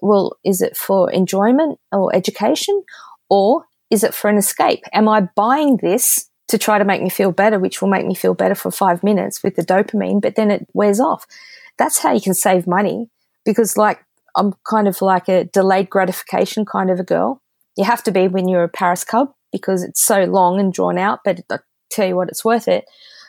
Well, 0.00 0.36
is 0.44 0.60
it 0.62 0.76
for 0.76 1.10
enjoyment 1.10 1.78
or 1.92 2.14
education? 2.14 2.82
Or 3.28 3.64
is 3.90 4.04
it 4.04 4.14
for 4.14 4.30
an 4.30 4.36
escape? 4.36 4.84
Am 4.92 5.08
I 5.08 5.28
buying 5.34 5.78
this 5.82 6.28
to 6.48 6.58
try 6.58 6.78
to 6.78 6.84
make 6.84 7.02
me 7.02 7.10
feel 7.10 7.32
better, 7.32 7.58
which 7.58 7.82
will 7.82 7.88
make 7.88 8.06
me 8.06 8.14
feel 8.14 8.34
better 8.34 8.54
for 8.54 8.70
five 8.70 9.02
minutes 9.02 9.42
with 9.42 9.56
the 9.56 9.64
dopamine, 9.64 10.20
but 10.20 10.34
then 10.34 10.50
it 10.50 10.66
wears 10.72 11.00
off? 11.00 11.26
That's 11.78 11.98
how 11.98 12.12
you 12.12 12.20
can 12.20 12.34
save 12.34 12.66
money 12.66 13.08
because, 13.44 13.76
like, 13.76 14.04
I'm 14.36 14.54
kind 14.68 14.88
of 14.88 15.00
like 15.02 15.28
a 15.28 15.44
delayed 15.44 15.90
gratification 15.90 16.64
kind 16.64 16.90
of 16.90 17.00
a 17.00 17.04
girl. 17.04 17.42
You 17.76 17.84
have 17.84 18.02
to 18.04 18.12
be 18.12 18.28
when 18.28 18.48
you're 18.48 18.64
a 18.64 18.68
Parris 18.68 19.04
cub 19.04 19.32
because 19.52 19.82
it's 19.82 20.02
so 20.02 20.24
long 20.24 20.60
and 20.60 20.72
drawn 20.72 20.98
out, 20.98 21.20
but 21.24 21.40
I 21.50 21.58
tell 21.90 22.06
you 22.06 22.16
what, 22.16 22.28
it's 22.28 22.44
worth 22.44 22.68
it. 22.68 22.84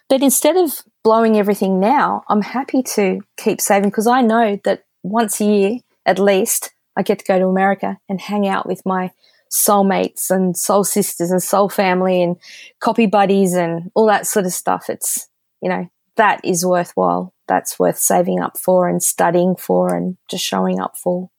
But 0.09 0.23
instead 0.23 0.57
of 0.57 0.81
blowing 1.03 1.37
everything 1.37 1.79
now, 1.79 2.23
I'm 2.27 2.41
happy 2.41 2.81
to 2.83 3.21
keep 3.37 3.61
saving 3.61 3.89
because 3.89 4.07
I 4.07 4.21
know 4.21 4.59
that 4.63 4.83
once 5.03 5.39
a 5.39 5.45
year 5.45 5.79
at 6.05 6.19
least, 6.19 6.71
I 6.97 7.03
get 7.03 7.19
to 7.19 7.25
go 7.25 7.39
to 7.39 7.45
America 7.45 7.97
and 8.09 8.19
hang 8.19 8.47
out 8.47 8.65
with 8.65 8.85
my 8.85 9.11
soulmates 9.51 10.29
and 10.29 10.55
soul 10.57 10.83
sisters 10.83 11.31
and 11.31 11.41
soul 11.41 11.69
family 11.69 12.21
and 12.21 12.37
copy 12.79 13.05
buddies 13.05 13.53
and 13.53 13.91
all 13.95 14.07
that 14.07 14.27
sort 14.27 14.45
of 14.45 14.53
stuff. 14.53 14.89
It's, 14.89 15.27
you 15.61 15.69
know, 15.69 15.87
that 16.17 16.41
is 16.43 16.65
worthwhile. 16.65 17.33
That's 17.47 17.79
worth 17.79 17.97
saving 17.97 18.41
up 18.41 18.57
for 18.57 18.87
and 18.87 19.01
studying 19.01 19.55
for 19.55 19.95
and 19.95 20.17
just 20.29 20.43
showing 20.43 20.79
up 20.79 20.97
for. 20.97 21.29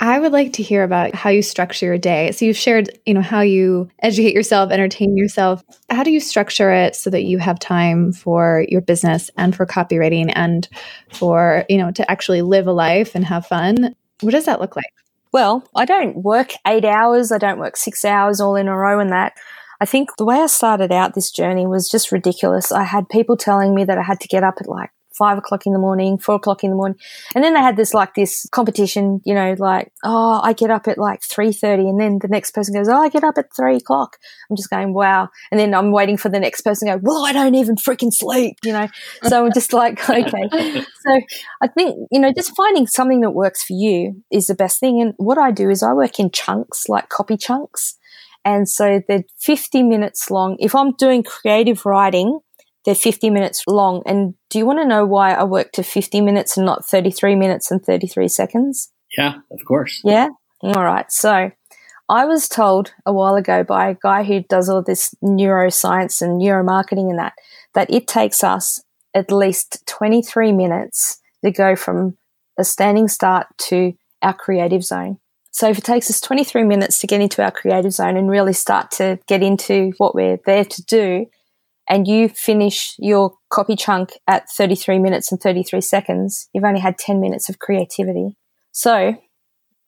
I 0.00 0.18
would 0.18 0.32
like 0.32 0.52
to 0.54 0.62
hear 0.62 0.84
about 0.84 1.14
how 1.14 1.30
you 1.30 1.42
structure 1.42 1.86
your 1.86 1.98
day. 1.98 2.30
So 2.32 2.44
you've 2.44 2.56
shared, 2.56 2.90
you 3.04 3.14
know, 3.14 3.20
how 3.20 3.40
you 3.40 3.88
educate 4.00 4.34
yourself, 4.34 4.70
entertain 4.70 5.16
yourself. 5.16 5.64
How 5.90 6.04
do 6.04 6.12
you 6.12 6.20
structure 6.20 6.70
it 6.70 6.94
so 6.94 7.10
that 7.10 7.24
you 7.24 7.38
have 7.38 7.58
time 7.58 8.12
for 8.12 8.64
your 8.68 8.80
business 8.80 9.30
and 9.36 9.56
for 9.56 9.66
copywriting 9.66 10.32
and 10.34 10.68
for, 11.12 11.64
you 11.68 11.78
know, 11.78 11.90
to 11.90 12.08
actually 12.10 12.42
live 12.42 12.66
a 12.66 12.72
life 12.72 13.14
and 13.14 13.24
have 13.24 13.46
fun? 13.46 13.96
What 14.20 14.32
does 14.32 14.44
that 14.44 14.60
look 14.60 14.76
like? 14.76 14.92
Well, 15.32 15.68
I 15.74 15.84
don't 15.84 16.22
work 16.22 16.52
8 16.66 16.84
hours, 16.84 17.32
I 17.32 17.38
don't 17.38 17.58
work 17.58 17.76
6 17.76 18.04
hours 18.04 18.40
all 18.40 18.56
in 18.56 18.68
a 18.68 18.76
row 18.76 19.00
and 19.00 19.10
that. 19.10 19.34
I 19.80 19.84
think 19.84 20.16
the 20.16 20.24
way 20.24 20.40
I 20.40 20.46
started 20.46 20.90
out 20.90 21.14
this 21.14 21.30
journey 21.30 21.66
was 21.66 21.88
just 21.88 22.10
ridiculous. 22.10 22.72
I 22.72 22.84
had 22.84 23.08
people 23.08 23.36
telling 23.36 23.74
me 23.74 23.84
that 23.84 23.98
I 23.98 24.02
had 24.02 24.20
to 24.20 24.28
get 24.28 24.42
up 24.42 24.54
at 24.60 24.68
like 24.68 24.90
five 25.18 25.36
o'clock 25.38 25.66
in 25.66 25.72
the 25.72 25.78
morning, 25.78 26.18
four 26.18 26.36
o'clock 26.36 26.62
in 26.64 26.70
the 26.70 26.76
morning. 26.76 26.98
And 27.34 27.42
then 27.42 27.54
they 27.54 27.60
had 27.60 27.76
this 27.76 27.92
like 27.92 28.14
this 28.14 28.46
competition, 28.52 29.20
you 29.24 29.34
know, 29.34 29.54
like, 29.58 29.92
oh, 30.04 30.40
I 30.42 30.52
get 30.52 30.70
up 30.70 30.86
at 30.88 30.96
like 30.96 31.20
3.30 31.20 31.88
and 31.88 32.00
then 32.00 32.18
the 32.20 32.28
next 32.28 32.52
person 32.52 32.74
goes, 32.74 32.88
oh, 32.88 32.96
I 32.96 33.08
get 33.08 33.24
up 33.24 33.36
at 33.36 33.54
three 33.54 33.76
o'clock. 33.76 34.16
I'm 34.48 34.56
just 34.56 34.70
going, 34.70 34.94
wow. 34.94 35.28
And 35.50 35.58
then 35.58 35.74
I'm 35.74 35.92
waiting 35.92 36.16
for 36.16 36.28
the 36.28 36.40
next 36.40 36.62
person 36.62 36.88
to 36.88 36.94
go, 36.94 37.00
well, 37.02 37.26
I 37.26 37.32
don't 37.32 37.54
even 37.54 37.76
freaking 37.76 38.12
sleep, 38.12 38.56
you 38.64 38.72
know? 38.72 38.88
So 39.24 39.44
I'm 39.44 39.52
just 39.52 39.72
like, 39.72 39.98
okay. 40.10 40.48
So 40.52 41.20
I 41.60 41.68
think, 41.68 41.96
you 42.10 42.20
know, 42.20 42.32
just 42.32 42.54
finding 42.56 42.86
something 42.86 43.20
that 43.20 43.30
works 43.30 43.62
for 43.62 43.72
you 43.72 44.22
is 44.30 44.46
the 44.46 44.54
best 44.54 44.80
thing. 44.80 45.00
And 45.00 45.14
what 45.16 45.38
I 45.38 45.50
do 45.50 45.68
is 45.68 45.82
I 45.82 45.92
work 45.92 46.18
in 46.18 46.30
chunks, 46.30 46.88
like 46.88 47.08
copy 47.08 47.36
chunks. 47.36 47.96
And 48.44 48.68
so 48.68 49.02
they're 49.06 49.24
50 49.40 49.82
minutes 49.82 50.30
long. 50.30 50.56
If 50.58 50.74
I'm 50.74 50.92
doing 50.92 51.22
creative 51.22 51.84
writing, 51.84 52.40
they're 52.88 52.94
50 52.94 53.28
minutes 53.28 53.64
long. 53.66 54.02
And 54.06 54.32
do 54.48 54.58
you 54.58 54.64
want 54.64 54.78
to 54.78 54.88
know 54.88 55.04
why 55.04 55.34
I 55.34 55.44
work 55.44 55.72
to 55.72 55.82
50 55.82 56.22
minutes 56.22 56.56
and 56.56 56.64
not 56.64 56.86
33 56.86 57.34
minutes 57.34 57.70
and 57.70 57.84
33 57.84 58.28
seconds? 58.28 58.90
Yeah, 59.18 59.34
of 59.50 59.62
course. 59.66 60.00
Yeah. 60.06 60.30
All 60.62 60.82
right. 60.82 61.04
So 61.12 61.50
I 62.08 62.24
was 62.24 62.48
told 62.48 62.94
a 63.04 63.12
while 63.12 63.34
ago 63.34 63.62
by 63.62 63.90
a 63.90 63.94
guy 63.94 64.22
who 64.22 64.40
does 64.40 64.70
all 64.70 64.80
this 64.80 65.14
neuroscience 65.22 66.22
and 66.22 66.40
neuromarketing 66.40 67.10
and 67.10 67.18
that, 67.18 67.34
that 67.74 67.90
it 67.90 68.08
takes 68.08 68.42
us 68.42 68.82
at 69.12 69.30
least 69.30 69.86
23 69.86 70.52
minutes 70.52 71.20
to 71.44 71.50
go 71.50 71.76
from 71.76 72.16
a 72.58 72.64
standing 72.64 73.06
start 73.06 73.48
to 73.58 73.92
our 74.22 74.32
creative 74.32 74.82
zone. 74.82 75.18
So 75.50 75.68
if 75.68 75.76
it 75.76 75.84
takes 75.84 76.08
us 76.08 76.22
23 76.22 76.64
minutes 76.64 77.00
to 77.00 77.06
get 77.06 77.20
into 77.20 77.44
our 77.44 77.50
creative 77.50 77.92
zone 77.92 78.16
and 78.16 78.30
really 78.30 78.54
start 78.54 78.90
to 78.92 79.18
get 79.26 79.42
into 79.42 79.92
what 79.98 80.14
we're 80.14 80.38
there 80.46 80.64
to 80.64 80.82
do, 80.84 81.26
and 81.88 82.06
you 82.06 82.28
finish 82.28 82.94
your 82.98 83.34
copy 83.50 83.76
chunk 83.76 84.10
at 84.26 84.48
33 84.50 84.98
minutes 84.98 85.32
and 85.32 85.40
33 85.40 85.80
seconds, 85.80 86.48
you've 86.52 86.64
only 86.64 86.80
had 86.80 86.98
10 86.98 87.20
minutes 87.20 87.48
of 87.48 87.58
creativity. 87.58 88.36
So 88.72 89.16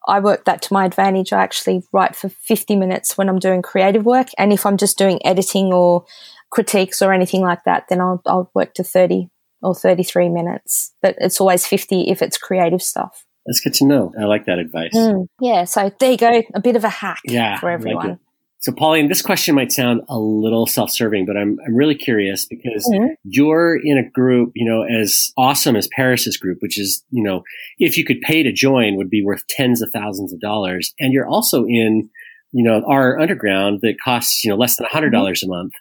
I 0.06 0.20
work 0.20 0.46
that 0.46 0.62
to 0.62 0.72
my 0.72 0.86
advantage. 0.86 1.32
I 1.32 1.42
actually 1.42 1.82
write 1.92 2.16
for 2.16 2.28
50 2.28 2.76
minutes 2.76 3.18
when 3.18 3.28
I'm 3.28 3.38
doing 3.38 3.62
creative 3.62 4.04
work. 4.04 4.28
And 4.38 4.52
if 4.52 4.64
I'm 4.64 4.76
just 4.76 4.96
doing 4.96 5.24
editing 5.26 5.72
or 5.72 6.04
critiques 6.50 7.02
or 7.02 7.12
anything 7.12 7.42
like 7.42 7.64
that, 7.64 7.84
then 7.88 8.00
I'll, 8.00 8.22
I'll 8.26 8.50
work 8.54 8.74
to 8.74 8.84
30 8.84 9.28
or 9.62 9.74
33 9.74 10.30
minutes. 10.30 10.94
But 11.02 11.16
it's 11.18 11.40
always 11.40 11.66
50 11.66 12.10
if 12.10 12.22
it's 12.22 12.38
creative 12.38 12.82
stuff. 12.82 13.26
That's 13.46 13.60
good 13.60 13.74
to 13.74 13.86
know. 13.86 14.12
I 14.18 14.24
like 14.24 14.46
that 14.46 14.58
advice. 14.58 14.94
Mm, 14.94 15.26
yeah. 15.40 15.64
So 15.64 15.90
there 16.00 16.10
you 16.10 16.16
go. 16.16 16.42
A 16.54 16.60
bit 16.60 16.76
of 16.76 16.84
a 16.84 16.88
hack 16.88 17.20
yeah, 17.24 17.58
for 17.58 17.70
everyone. 17.70 18.08
Like 18.08 18.18
so, 18.60 18.72
Pauline, 18.72 19.08
this 19.08 19.22
question 19.22 19.54
might 19.54 19.72
sound 19.72 20.02
a 20.10 20.18
little 20.18 20.66
self-serving, 20.66 21.24
but 21.24 21.34
I'm 21.34 21.56
I'm 21.66 21.74
really 21.74 21.94
curious 21.94 22.44
because 22.44 22.86
mm-hmm. 22.92 23.14
you're 23.24 23.78
in 23.82 23.96
a 23.96 24.10
group, 24.10 24.52
you 24.54 24.70
know, 24.70 24.82
as 24.82 25.32
awesome 25.38 25.76
as 25.76 25.88
Parris's 25.96 26.36
group, 26.36 26.58
which 26.60 26.78
is, 26.78 27.02
you 27.08 27.22
know, 27.22 27.42
if 27.78 27.96
you 27.96 28.04
could 28.04 28.20
pay 28.20 28.42
to 28.42 28.52
join, 28.52 28.96
would 28.96 29.08
be 29.08 29.24
worth 29.24 29.46
tens 29.48 29.80
of 29.80 29.88
thousands 29.94 30.34
of 30.34 30.40
dollars, 30.40 30.92
and 31.00 31.14
you're 31.14 31.26
also 31.26 31.64
in, 31.64 32.10
you 32.52 32.62
know, 32.62 32.82
our 32.86 33.18
underground 33.18 33.78
that 33.80 33.94
costs, 34.04 34.44
you 34.44 34.50
know, 34.50 34.56
less 34.56 34.76
than 34.76 34.84
a 34.84 34.90
hundred 34.90 35.06
mm-hmm. 35.06 35.20
dollars 35.20 35.40
mm-hmm. 35.42 35.52
a 35.52 35.56
month. 35.56 35.72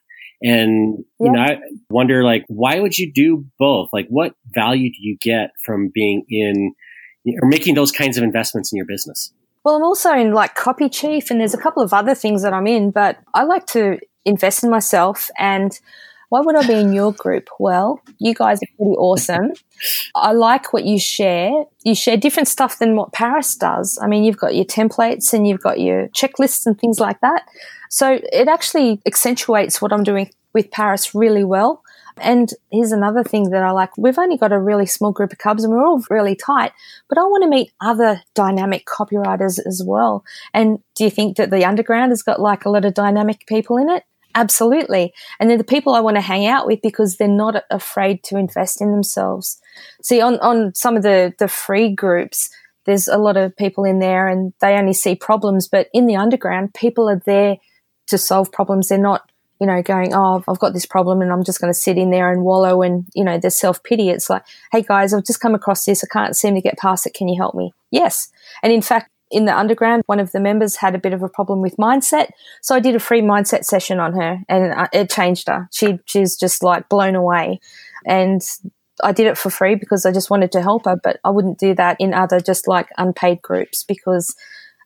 And 0.41 1.03
you 1.19 1.31
know, 1.33 1.37
I 1.37 1.59
wonder, 1.89 2.23
like, 2.23 2.45
why 2.47 2.79
would 2.79 2.97
you 2.97 3.11
do 3.13 3.45
both? 3.59 3.89
Like, 3.91 4.07
what 4.07 4.35
value 4.45 4.89
do 4.89 4.97
you 4.99 5.17
get 5.19 5.51
from 5.65 5.91
being 5.93 6.23
in 6.29 6.73
or 7.41 7.49
making 7.49 7.75
those 7.75 7.91
kinds 7.91 8.17
of 8.17 8.23
investments 8.23 8.71
in 8.71 8.77
your 8.77 8.85
business? 8.85 9.33
Well, 9.69 9.77
I'm 9.77 9.83
also 9.83 10.13
in 10.13 10.33
like 10.33 10.55
Copy 10.55 10.89
Chief, 10.89 11.29
and 11.29 11.39
there's 11.39 11.53
a 11.53 11.57
couple 11.59 11.83
of 11.83 11.93
other 11.93 12.15
things 12.15 12.41
that 12.41 12.53
I'm 12.53 12.65
in, 12.65 12.89
but 12.89 13.19
I 13.35 13.43
like 13.43 13.67
to 13.67 13.99
invest 14.25 14.63
in 14.63 14.71
myself. 14.71 15.29
And 15.37 15.79
why 16.29 16.41
would 16.41 16.55
I 16.55 16.65
be 16.65 16.73
in 16.73 16.91
your 16.91 17.13
group? 17.13 17.49
Well, 17.59 18.01
you 18.17 18.33
guys 18.33 18.57
are 18.63 18.75
pretty 18.77 18.95
awesome. 18.97 19.51
I 20.15 20.31
like 20.31 20.73
what 20.73 20.85
you 20.85 20.97
share. 20.97 21.65
You 21.83 21.93
share 21.93 22.17
different 22.17 22.47
stuff 22.47 22.79
than 22.79 22.95
what 22.95 23.13
Parris 23.13 23.55
does. 23.55 23.99
I 24.01 24.07
mean, 24.07 24.23
you've 24.23 24.39
got 24.39 24.55
your 24.55 24.65
templates 24.65 25.33
and 25.33 25.47
you've 25.47 25.61
got 25.61 25.79
your 25.79 26.07
checklists 26.07 26.65
and 26.65 26.75
things 26.75 26.99
like 26.99 27.21
that. 27.21 27.43
So 27.91 28.19
it 28.33 28.47
actually 28.47 29.03
accentuates 29.05 29.83
what 29.83 29.93
I'm 29.93 30.03
doing 30.03 30.31
with 30.51 30.71
Parris 30.71 31.13
really 31.13 31.43
well. 31.43 31.83
And 32.17 32.51
here's 32.71 32.91
another 32.91 33.23
thing 33.23 33.49
that 33.51 33.63
I 33.63 33.71
like. 33.71 33.97
We've 33.97 34.17
only 34.17 34.37
got 34.37 34.51
a 34.51 34.59
really 34.59 34.85
small 34.85 35.11
group 35.11 35.31
of 35.31 35.37
cubs 35.37 35.63
and 35.63 35.73
we're 35.73 35.85
all 35.85 36.03
really 36.09 36.35
tight, 36.35 36.71
but 37.07 37.17
I 37.17 37.23
want 37.23 37.43
to 37.43 37.49
meet 37.49 37.71
other 37.81 38.21
dynamic 38.33 38.85
copywriters 38.85 39.59
as 39.65 39.81
well. 39.85 40.23
And 40.53 40.79
do 40.95 41.03
you 41.03 41.09
think 41.09 41.37
that 41.37 41.51
the 41.51 41.65
underground 41.65 42.11
has 42.11 42.23
got 42.23 42.41
like 42.41 42.65
a 42.65 42.69
lot 42.69 42.85
of 42.85 42.93
dynamic 42.93 43.45
people 43.47 43.77
in 43.77 43.89
it? 43.89 44.03
Absolutely. 44.35 45.13
And 45.39 45.49
they're 45.49 45.57
the 45.57 45.63
people 45.63 45.95
I 45.95 46.01
want 46.01 46.17
to 46.17 46.21
hang 46.21 46.45
out 46.45 46.67
with 46.67 46.81
because 46.81 47.17
they're 47.17 47.27
not 47.27 47.63
afraid 47.71 48.23
to 48.25 48.37
invest 48.37 48.79
in 48.79 48.91
themselves. 48.91 49.59
See, 50.03 50.21
on, 50.21 50.39
on 50.39 50.73
some 50.75 50.95
of 50.95 51.03
the, 51.03 51.33
the 51.39 51.47
free 51.47 51.93
groups, 51.93 52.49
there's 52.85 53.07
a 53.07 53.17
lot 53.17 53.37
of 53.37 53.55
people 53.57 53.83
in 53.83 53.99
there 53.99 54.27
and 54.27 54.53
they 54.61 54.75
only 54.75 54.93
see 54.93 55.15
problems, 55.15 55.67
but 55.67 55.87
in 55.93 56.05
the 56.05 56.15
underground, 56.15 56.73
people 56.73 57.09
are 57.09 57.21
there 57.25 57.57
to 58.07 58.17
solve 58.17 58.51
problems. 58.51 58.87
They're 58.87 58.97
not 58.97 59.28
you 59.59 59.67
know, 59.67 59.81
going, 59.81 60.13
oh, 60.13 60.43
I've 60.47 60.59
got 60.59 60.73
this 60.73 60.85
problem 60.85 61.21
and 61.21 61.31
I'm 61.31 61.43
just 61.43 61.59
going 61.59 61.71
to 61.71 61.77
sit 61.77 61.97
in 61.97 62.11
there 62.11 62.31
and 62.31 62.43
wallow 62.43 62.81
and, 62.81 63.05
you 63.13 63.23
know, 63.23 63.37
there's 63.37 63.59
self 63.59 63.83
pity. 63.83 64.09
It's 64.09 64.29
like, 64.29 64.43
hey 64.71 64.81
guys, 64.81 65.13
I've 65.13 65.25
just 65.25 65.41
come 65.41 65.53
across 65.53 65.85
this. 65.85 66.03
I 66.03 66.07
can't 66.11 66.35
seem 66.35 66.55
to 66.55 66.61
get 66.61 66.77
past 66.77 67.05
it. 67.05 67.13
Can 67.13 67.27
you 67.27 67.39
help 67.39 67.55
me? 67.55 67.73
Yes. 67.91 68.31
And 68.63 68.71
in 68.71 68.81
fact, 68.81 69.09
in 69.31 69.45
the 69.45 69.55
underground, 69.55 70.03
one 70.07 70.19
of 70.19 70.31
the 70.31 70.39
members 70.39 70.77
had 70.77 70.95
a 70.95 70.99
bit 70.99 71.13
of 71.13 71.21
a 71.21 71.29
problem 71.29 71.61
with 71.61 71.77
mindset. 71.77 72.29
So 72.61 72.73
I 72.73 72.79
did 72.79 72.95
a 72.95 72.99
free 72.99 73.21
mindset 73.21 73.63
session 73.63 73.99
on 73.99 74.13
her 74.13 74.39
and 74.47 74.73
uh, 74.73 74.87
it 74.91 75.09
changed 75.09 75.49
her. 75.49 75.67
She, 75.71 75.99
she's 76.05 76.35
just 76.35 76.63
like 76.63 76.89
blown 76.89 77.15
away. 77.15 77.59
And 78.05 78.41
I 79.03 79.11
did 79.11 79.27
it 79.27 79.37
for 79.37 79.49
free 79.49 79.75
because 79.75 80.05
I 80.05 80.11
just 80.11 80.29
wanted 80.29 80.51
to 80.53 80.61
help 80.61 80.85
her, 80.85 80.95
but 80.95 81.19
I 81.23 81.29
wouldn't 81.29 81.59
do 81.59 81.75
that 81.75 81.97
in 81.99 82.13
other 82.13 82.39
just 82.39 82.67
like 82.67 82.89
unpaid 82.97 83.41
groups 83.41 83.83
because 83.83 84.35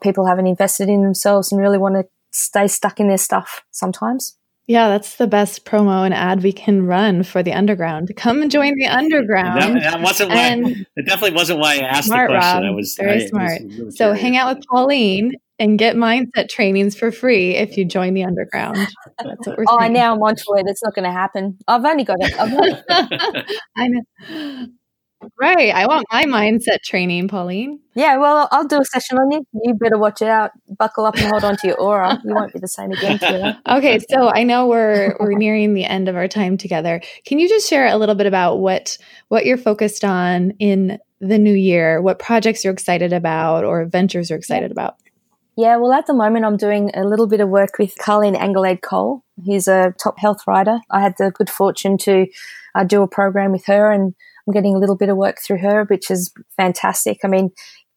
people 0.02 0.26
haven't 0.26 0.48
invested 0.48 0.90
in 0.90 1.04
themselves 1.04 1.52
and 1.52 1.62
really 1.62 1.78
want 1.78 1.96
to 1.96 2.06
stay 2.32 2.68
stuck 2.68 3.00
in 3.00 3.08
their 3.08 3.18
stuff 3.18 3.64
sometimes. 3.72 4.36
Yeah, 4.68 4.88
that's 4.88 5.18
the 5.18 5.28
best 5.28 5.66
promo 5.66 6.06
and 6.06 6.14
ad 6.14 6.42
we 6.42 6.54
can 6.54 6.86
run 6.86 7.24
for 7.24 7.44
the 7.44 7.52
underground. 7.52 8.10
Come 8.16 8.42
and 8.42 8.50
join 8.50 8.74
the 8.78 8.86
underground. 8.88 9.60
That, 9.78 9.84
that 9.84 10.02
wasn't 10.02 10.30
why. 10.30 10.38
And 10.38 10.68
it 10.96 11.06
definitely 11.06 11.36
wasn't 11.36 11.60
why 11.60 11.76
I 11.76 11.80
asked 11.80 12.08
smart, 12.08 12.30
the 12.30 12.38
question. 12.38 12.64
Rob, 12.64 12.72
I 12.72 12.76
was 12.76 12.96
very 12.98 13.24
I, 13.24 13.28
smart. 13.28 13.62
was 13.64 13.78
really 13.78 13.92
so 13.92 14.06
curious. 14.06 14.22
hang 14.22 14.38
out 14.38 14.56
with 14.56 14.66
Pauline 14.72 15.34
and 15.60 15.78
get 15.78 15.96
mindset 15.98 16.48
trainings 16.50 16.96
for 16.96 17.12
free 17.12 17.56
if 17.56 17.76
you 17.78 17.84
join 17.86 18.14
the 18.14 18.24
underground. 18.24 18.78
That's 19.24 19.46
what 19.48 19.58
we're 19.58 19.66
Oh, 19.68 19.80
saying. 19.82 19.94
now 19.94 20.14
I'm 20.16 20.22
onto 20.22 20.56
it. 20.58 20.64
It's 20.68 20.82
not 20.84 20.96
going 20.96 21.06
to 21.06 21.12
happen. 21.12 21.58
I've 21.68 21.84
only 21.84 22.06
got 22.06 22.18
it. 22.22 22.34
I've 22.40 22.54
only, 22.54 23.46
I 23.78 23.88
know. 23.90 24.68
Right. 25.40 25.74
I 25.74 25.88
want 25.88 26.06
my 26.12 26.24
mindset 26.26 26.82
training, 26.84 27.28
Pauline. 27.28 27.80
yeah, 27.96 28.18
well, 28.18 28.48
I'll 28.52 28.68
do 28.68 28.80
a 28.80 28.86
session 28.86 29.18
on 29.18 29.32
you. 29.32 29.46
You 29.64 29.74
better 29.76 29.98
watch 29.98 30.22
out. 30.22 30.52
Buckle 30.78 31.06
up 31.06 31.16
and 31.16 31.26
hold 31.26 31.44
on 31.44 31.58
to 31.58 31.68
your 31.68 31.80
aura. 31.80 32.20
You 32.24 32.34
won't 32.34 32.54
be 32.54 32.60
the 32.60 32.68
same 32.68 32.92
again, 32.92 33.20
Kira. 33.20 33.58
Okay, 33.68 34.00
so 34.10 34.30
I 34.30 34.44
know 34.44 34.68
we're 34.68 35.16
we're 35.20 35.38
nearing 35.38 35.74
the 35.74 35.86
end 35.86 36.08
of 36.10 36.16
our 36.16 36.28
time 36.28 36.58
together. 36.58 37.02
Can 37.26 37.40
you 37.40 37.48
just 37.48 37.70
share 37.70 37.88
a 37.88 37.98
little 37.98 38.16
bit 38.16 38.28
about 38.28 38.60
what 38.60 38.98
what 39.30 39.46
you're 39.46 39.58
focused 39.58 40.04
on 40.04 40.52
in 40.60 41.00
the 41.20 41.38
new 41.40 41.54
year? 41.54 42.02
What 42.02 42.20
projects 42.20 42.64
you're 42.64 42.74
excited 42.74 43.14
about 43.14 43.64
or 43.64 43.86
ventures 43.86 44.30
you're 44.30 44.40
excited 44.40 44.72
about? 44.72 44.96
Yeah, 45.56 45.76
well, 45.78 45.94
at 45.94 46.08
the 46.08 46.16
moment, 46.16 46.46
I'm 46.46 46.58
doing 46.58 46.90
a 46.96 47.04
little 47.04 47.28
bit 47.28 47.40
of 47.40 47.48
work 47.48 47.78
with 47.78 47.96
Carline 48.00 48.36
Anglade 48.36 48.82
Cole. 48.82 49.24
He's 49.44 49.68
a 49.68 49.94
top 50.02 50.18
health 50.18 50.40
writer. 50.48 50.80
I 50.90 51.02
had 51.02 51.14
the 51.20 51.30
good 51.30 51.50
fortune 51.50 51.98
to 52.00 52.26
uh, 52.74 52.84
do 52.84 53.04
a 53.04 53.08
program 53.08 53.52
with 53.52 53.66
her, 53.68 53.92
and 53.92 54.16
I'm 54.48 54.54
getting 54.54 54.76
a 54.76 54.80
little 54.80 54.98
bit 54.98 55.10
of 55.10 55.18
work 55.18 55.38
through 55.42 55.60
her, 55.60 55.86
which 55.86 56.12
is 56.12 56.34
fantastic. 56.58 57.20
I 57.24 57.28
mean, 57.28 57.52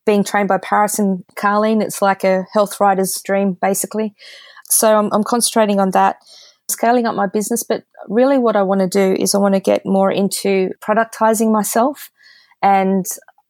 being 0.05 0.23
trained 0.23 0.47
by 0.47 0.57
Parris 0.57 0.97
and 0.97 1.23
Carline, 1.35 1.81
it's 1.81 2.01
like 2.01 2.23
a 2.23 2.45
health 2.53 2.79
writer's 2.79 3.21
dream, 3.23 3.57
basically. 3.61 4.15
So 4.69 4.97
I'm, 4.97 5.09
I'm 5.11 5.23
concentrating 5.23 5.79
on 5.79 5.91
that, 5.91 6.17
scaling 6.69 7.05
up 7.05 7.15
my 7.15 7.27
business. 7.27 7.63
But 7.63 7.83
really, 8.07 8.37
what 8.37 8.55
I 8.55 8.63
want 8.63 8.81
to 8.81 8.87
do 8.87 9.21
is 9.21 9.35
I 9.35 9.39
want 9.39 9.55
to 9.55 9.59
get 9.59 9.85
more 9.85 10.11
into 10.11 10.71
productizing 10.81 11.51
myself. 11.51 12.09
And 12.61 13.05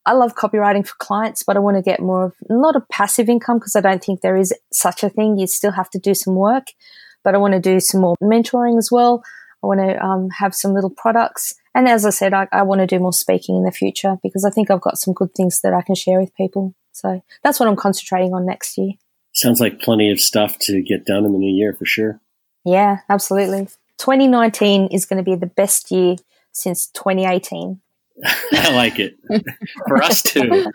I 0.05 0.13
love 0.13 0.35
copywriting 0.35 0.87
for 0.87 0.95
clients, 0.99 1.43
but 1.43 1.57
I 1.57 1.59
want 1.59 1.77
to 1.77 1.83
get 1.83 1.99
more 1.99 2.25
of 2.25 2.33
not 2.49 2.75
a 2.75 2.85
passive 2.91 3.29
income 3.29 3.59
because 3.59 3.75
I 3.75 3.81
don't 3.81 4.03
think 4.03 4.21
there 4.21 4.37
is 4.37 4.53
such 4.71 5.03
a 5.03 5.09
thing. 5.09 5.37
You 5.37 5.47
still 5.47 5.71
have 5.71 5.89
to 5.91 5.99
do 5.99 6.13
some 6.13 6.35
work, 6.35 6.67
but 7.23 7.35
I 7.35 7.37
want 7.37 7.53
to 7.53 7.59
do 7.59 7.79
some 7.79 8.01
more 8.01 8.15
mentoring 8.21 8.77
as 8.77 8.89
well. 8.91 9.21
I 9.63 9.67
want 9.67 9.79
to 9.79 10.03
um, 10.03 10.29
have 10.29 10.53
some 10.53 10.73
little 10.73 10.89
products. 10.89 11.55
And 11.73 11.87
as 11.87 12.05
I 12.05 12.11
said, 12.11 12.33
I, 12.33 12.47
I 12.51 12.63
want 12.63 12.81
to 12.81 12.87
do 12.87 12.99
more 12.99 13.13
speaking 13.13 13.55
in 13.55 13.63
the 13.63 13.71
future 13.71 14.17
because 14.23 14.45
I 14.45 14.49
think 14.49 14.69
I've 14.69 14.81
got 14.81 14.97
some 14.97 15.13
good 15.13 15.33
things 15.35 15.61
that 15.61 15.73
I 15.73 15.81
can 15.81 15.95
share 15.95 16.19
with 16.19 16.35
people. 16.35 16.75
So 16.91 17.23
that's 17.43 17.59
what 17.59 17.69
I'm 17.69 17.75
concentrating 17.75 18.33
on 18.33 18.45
next 18.45 18.77
year. 18.77 18.93
Sounds 19.33 19.59
like 19.59 19.79
plenty 19.79 20.11
of 20.11 20.19
stuff 20.19 20.57
to 20.61 20.81
get 20.81 21.05
done 21.05 21.25
in 21.25 21.33
the 21.33 21.37
new 21.37 21.53
year 21.53 21.73
for 21.73 21.85
sure. 21.85 22.19
Yeah, 22.65 22.99
absolutely. 23.09 23.67
2019 23.97 24.87
is 24.87 25.05
going 25.05 25.23
to 25.23 25.23
be 25.23 25.35
the 25.35 25.45
best 25.45 25.91
year 25.91 26.15
since 26.51 26.87
2018. 26.87 27.79
I 28.53 28.73
like 28.73 28.99
it 28.99 29.15
for 29.87 30.01
us 30.01 30.21
too. 30.23 30.65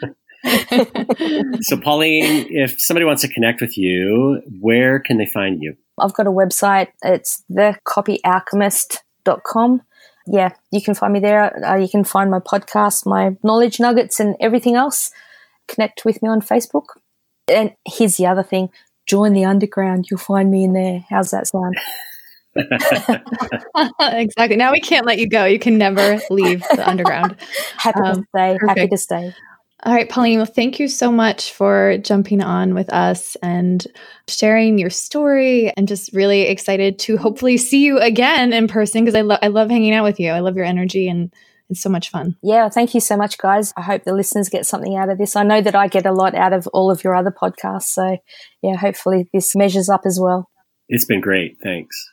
so, 1.62 1.76
Pauline, 1.76 2.47
if 2.51 2.80
somebody 2.80 3.05
wants 3.05 3.22
to 3.22 3.28
connect 3.28 3.61
with 3.61 3.76
you, 3.76 4.43
where 4.61 4.99
can 4.99 5.18
they 5.18 5.26
find 5.26 5.62
you? 5.62 5.76
I've 5.99 6.14
got 6.14 6.26
a 6.26 6.30
website. 6.30 6.88
It's 7.03 7.43
thecopyalchemist.com. 7.53 9.82
Yeah, 10.26 10.51
you 10.70 10.80
can 10.80 10.95
find 10.95 11.12
me 11.12 11.20
there. 11.20 11.64
Uh, 11.66 11.76
you 11.76 11.88
can 11.88 12.05
find 12.05 12.30
my 12.30 12.38
podcast, 12.38 13.05
my 13.07 13.36
knowledge 13.43 13.80
nuggets, 13.80 14.20
and 14.20 14.36
everything 14.40 14.76
else. 14.76 15.11
Connect 15.68 16.05
with 16.05 16.22
me 16.22 16.28
on 16.28 16.40
Facebook. 16.40 16.84
And 17.49 17.72
here's 17.86 18.16
the 18.16 18.26
other 18.26 18.43
thing 18.43 18.70
join 19.07 19.32
the 19.32 19.45
underground. 19.45 20.07
You'll 20.11 20.18
find 20.18 20.51
me 20.51 20.64
in 20.64 20.72
there. 20.74 21.05
How's 21.11 21.30
that 21.32 21.49
sound? 21.49 21.76
exactly. 24.01 24.57
Now 24.57 24.72
we 24.72 24.80
can't 24.80 25.07
let 25.07 25.18
you 25.18 25.28
go. 25.28 25.45
You 25.45 25.59
can 25.59 25.78
never 25.78 26.20
leave 26.30 26.62
the 26.74 26.88
underground. 26.88 27.36
Happy 27.76 28.01
to 28.01 28.07
Um, 28.07 28.26
stay. 28.28 28.59
Happy 28.66 28.88
to 28.88 28.97
stay. 28.99 29.34
All 29.85 29.93
right, 29.93 30.09
Pauline, 30.09 30.39
well, 30.39 30.47
thank 30.47 30.78
you 30.78 30.87
so 30.87 31.11
much 31.11 31.53
for 31.53 31.99
jumping 31.99 32.41
on 32.41 32.72
with 32.72 32.93
us 32.93 33.37
and 33.43 33.85
sharing 34.28 34.78
your 34.78 34.91
story. 34.91 35.72
I'm 35.76 35.87
just 35.87 36.12
really 36.12 36.43
excited 36.43 37.01
to 37.01 37.16
hopefully 37.16 37.57
see 37.57 37.85
you 37.85 37.99
again 37.99 38.53
in 38.53 38.68
person 38.68 39.03
because 39.05 39.16
I, 39.16 39.22
lo- 39.22 39.39
I 39.43 39.49
love 39.49 39.70
hanging 39.70 39.93
out 39.93 40.05
with 40.05 40.20
you. 40.20 40.30
I 40.30 40.39
love 40.39 40.55
your 40.55 40.64
energy 40.64 41.09
and 41.09 41.35
it's 41.68 41.80
so 41.80 41.89
much 41.89 42.11
fun. 42.11 42.37
Yeah, 42.45 42.68
thank 42.68 42.95
you 42.95 43.01
so 43.01 43.16
much, 43.16 43.39
guys. 43.39 43.72
I 43.76 43.83
hope 43.83 44.05
the 44.05 44.14
listeners 44.14 44.49
get 44.49 44.66
something 44.66 44.95
out 44.95 45.09
of 45.09 45.18
this. 45.18 45.35
I 45.35 45.43
know 45.43 45.61
that 45.61 45.74
I 45.74 45.89
get 45.89 46.07
a 46.07 46.12
lot 46.12 46.37
out 46.37 46.53
of 46.53 46.68
all 46.68 46.91
of 46.91 47.03
your 47.03 47.16
other 47.16 47.33
podcasts. 47.33 47.85
So, 47.85 48.18
yeah, 48.62 48.76
hopefully 48.76 49.28
this 49.33 49.57
measures 49.57 49.89
up 49.89 50.03
as 50.05 50.20
well. 50.20 50.49
It's 50.89 51.07
been 51.07 51.20
great. 51.20 51.57
Thanks. 51.61 52.12